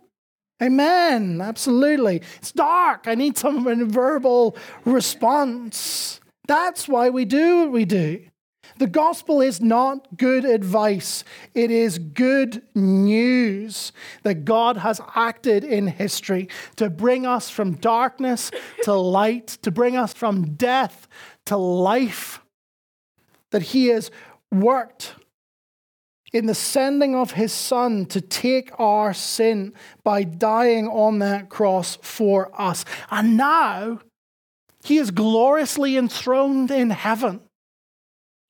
Amen. 0.62 1.40
Absolutely. 1.40 2.22
It's 2.36 2.52
dark. 2.52 3.04
I 3.06 3.14
need 3.14 3.38
some 3.38 3.64
verbal 3.90 4.56
response. 4.84 6.20
That's 6.46 6.88
why 6.88 7.10
we 7.10 7.24
do 7.24 7.58
what 7.60 7.72
we 7.72 7.84
do. 7.84 8.24
The 8.78 8.86
gospel 8.86 9.40
is 9.40 9.60
not 9.60 10.16
good 10.16 10.44
advice, 10.44 11.24
it 11.54 11.70
is 11.70 11.98
good 11.98 12.62
news 12.74 13.92
that 14.22 14.44
God 14.44 14.78
has 14.78 15.00
acted 15.14 15.64
in 15.64 15.88
history 15.88 16.48
to 16.76 16.88
bring 16.88 17.26
us 17.26 17.50
from 17.50 17.74
darkness 17.74 18.50
to 18.84 18.94
light, 18.94 19.58
to 19.62 19.70
bring 19.70 19.96
us 19.96 20.12
from 20.12 20.54
death 20.54 21.08
to 21.46 21.56
life, 21.56 22.40
that 23.50 23.62
He 23.62 23.88
has 23.88 24.10
worked 24.52 25.14
in 26.32 26.46
the 26.46 26.54
sending 26.54 27.14
of 27.14 27.32
his 27.32 27.52
son 27.52 28.06
to 28.06 28.20
take 28.20 28.70
our 28.78 29.14
sin 29.14 29.72
by 30.04 30.22
dying 30.22 30.86
on 30.86 31.18
that 31.20 31.48
cross 31.48 31.96
for 32.02 32.50
us. 32.60 32.84
And 33.10 33.36
now 33.36 34.00
he 34.84 34.98
is 34.98 35.10
gloriously 35.10 35.96
enthroned 35.96 36.70
in 36.70 36.90
heaven. 36.90 37.40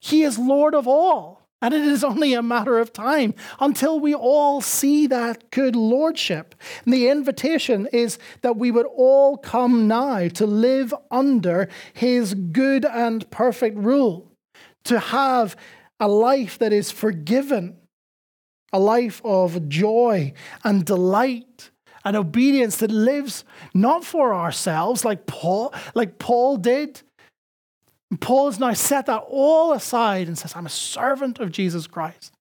He 0.01 0.23
is 0.23 0.39
Lord 0.39 0.75
of 0.75 0.87
all. 0.87 1.39
And 1.61 1.75
it 1.75 1.83
is 1.83 2.05
only 2.05 2.35
a 2.35 2.43
matter 2.43 2.79
of 2.79 2.93
time 2.93 3.35
until 3.59 3.99
we 3.99 4.15
all 4.15 4.61
see 4.61 5.09
that 5.09 5.51
good 5.51 5.75
lordship. 5.75 6.55
And 6.85 6.95
the 6.95 7.09
invitation 7.09 7.89
is 7.93 8.19
that 8.43 8.57
we 8.57 8.71
would 8.71 8.87
all 8.87 9.37
come 9.37 9.89
now 9.89 10.29
to 10.29 10.47
live 10.47 10.95
under 11.11 11.69
his 11.95 12.35
good 12.35 12.85
and 12.85 13.29
perfect 13.31 13.77
rule, 13.77 14.31
to 14.85 15.01
have 15.01 15.57
a 15.99 16.07
life 16.07 16.59
that 16.59 16.73
is 16.73 16.93
forgiven, 16.93 17.77
a 18.73 18.79
life 18.79 19.21
of 19.25 19.69
joy 19.69 20.33
and 20.63 20.85
delight 20.85 21.71
and 22.05 22.17
obedience 22.17 22.77
that 22.77 22.93
lives 22.93 23.45
not 23.75 24.05
for 24.05 24.33
ourselves 24.33 25.05
like 25.05 25.27
Paul, 25.27 25.75
like 25.95 26.21
Paul 26.21 26.57
did, 26.57 27.03
Paul 28.17 28.47
has 28.47 28.59
now 28.59 28.73
set 28.73 29.07
that 29.07 29.25
all 29.29 29.73
aside 29.73 30.29
and 30.29 30.39
says, 30.39 30.57
I'm 30.57 30.67
a 30.67 30.71
servant 30.71 31.39
of 31.41 31.53
Jesus 31.53 31.87
Christ. 31.87 32.33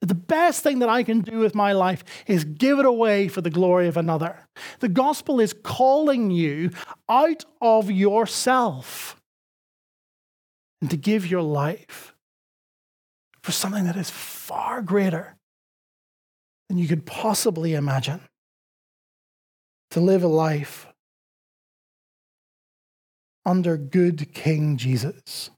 The 0.00 0.14
best 0.14 0.62
thing 0.62 0.80
that 0.80 0.88
I 0.88 1.04
can 1.04 1.20
do 1.20 1.38
with 1.38 1.54
my 1.54 1.72
life 1.72 2.02
is 2.26 2.44
give 2.44 2.80
it 2.80 2.86
away 2.86 3.28
for 3.28 3.40
the 3.40 3.50
glory 3.50 3.86
of 3.86 3.96
another. 3.96 4.48
The 4.80 4.88
gospel 4.88 5.38
is 5.38 5.54
calling 5.62 6.30
you 6.30 6.70
out 7.08 7.44
of 7.60 7.90
yourself 7.90 9.20
and 10.80 10.90
to 10.90 10.96
give 10.96 11.26
your 11.26 11.42
life 11.42 12.14
for 13.42 13.52
something 13.52 13.84
that 13.84 13.96
is 13.96 14.10
far 14.10 14.82
greater 14.82 15.36
than 16.68 16.78
you 16.78 16.88
could 16.88 17.06
possibly 17.06 17.74
imagine. 17.74 18.20
To 19.92 20.00
live 20.00 20.24
a 20.24 20.28
life 20.28 20.86
under 23.44 23.76
good 23.76 24.32
King 24.34 24.76
Jesus, 24.76 25.50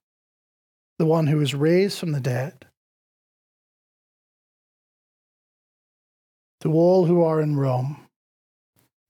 the 0.99 1.07
one 1.07 1.27
who 1.27 1.39
was 1.39 1.55
raised 1.55 1.99
from 1.99 2.13
the 2.13 2.21
dead. 2.21 2.67
To 6.61 6.73
all 6.73 7.05
who 7.05 7.23
are 7.23 7.41
in 7.41 7.57
Rome, 7.57 8.07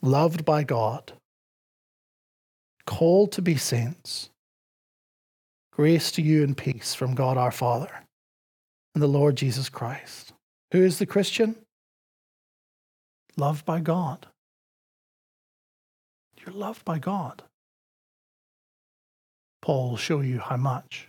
loved 0.03 0.45
by 0.45 0.65
God, 0.65 1.13
called 2.85 3.33
to 3.33 3.43
be 3.43 3.57
saints, 3.57 4.31
grace 5.73 6.11
to 6.13 6.23
you 6.23 6.43
and 6.43 6.57
peace 6.57 6.95
from 6.95 7.15
God 7.15 7.37
our 7.37 7.53
Father 7.53 8.05
and 8.95 9.03
the 9.03 9.09
Lord 9.09 9.37
Jesus 9.37 9.69
Christ. 9.69 10.33
Who 10.73 10.83
is 10.83 10.99
the 10.99 11.07
Christian? 11.07 11.57
Loved 13.37 13.65
by 13.65 13.81
God. 13.81 14.27
You're 16.41 16.55
loved 16.55 16.85
by 16.85 16.99
God. 16.99 17.43
Paul 19.65 19.89
will 19.89 19.97
show 19.97 20.21
you 20.21 20.41
how 20.41 20.59
much. 20.59 21.09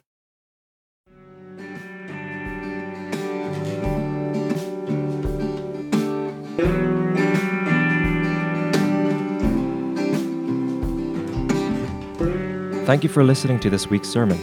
Thank 12.86 13.03
you 13.03 13.10
for 13.10 13.26
listening 13.26 13.60
to 13.60 13.70
this 13.70 13.89
week's 13.89 14.08
sermon. 14.08 14.39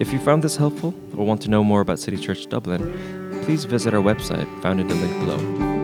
If 0.00 0.12
you 0.12 0.18
found 0.18 0.42
this 0.42 0.56
helpful 0.56 0.92
or 1.16 1.24
want 1.24 1.40
to 1.42 1.48
know 1.48 1.62
more 1.62 1.82
about 1.82 2.00
City 2.00 2.16
Church 2.16 2.48
Dublin, 2.48 3.40
please 3.44 3.64
visit 3.64 3.94
our 3.94 4.02
website 4.02 4.48
found 4.60 4.80
in 4.80 4.88
the 4.88 4.96
link 4.96 5.16
below. 5.20 5.81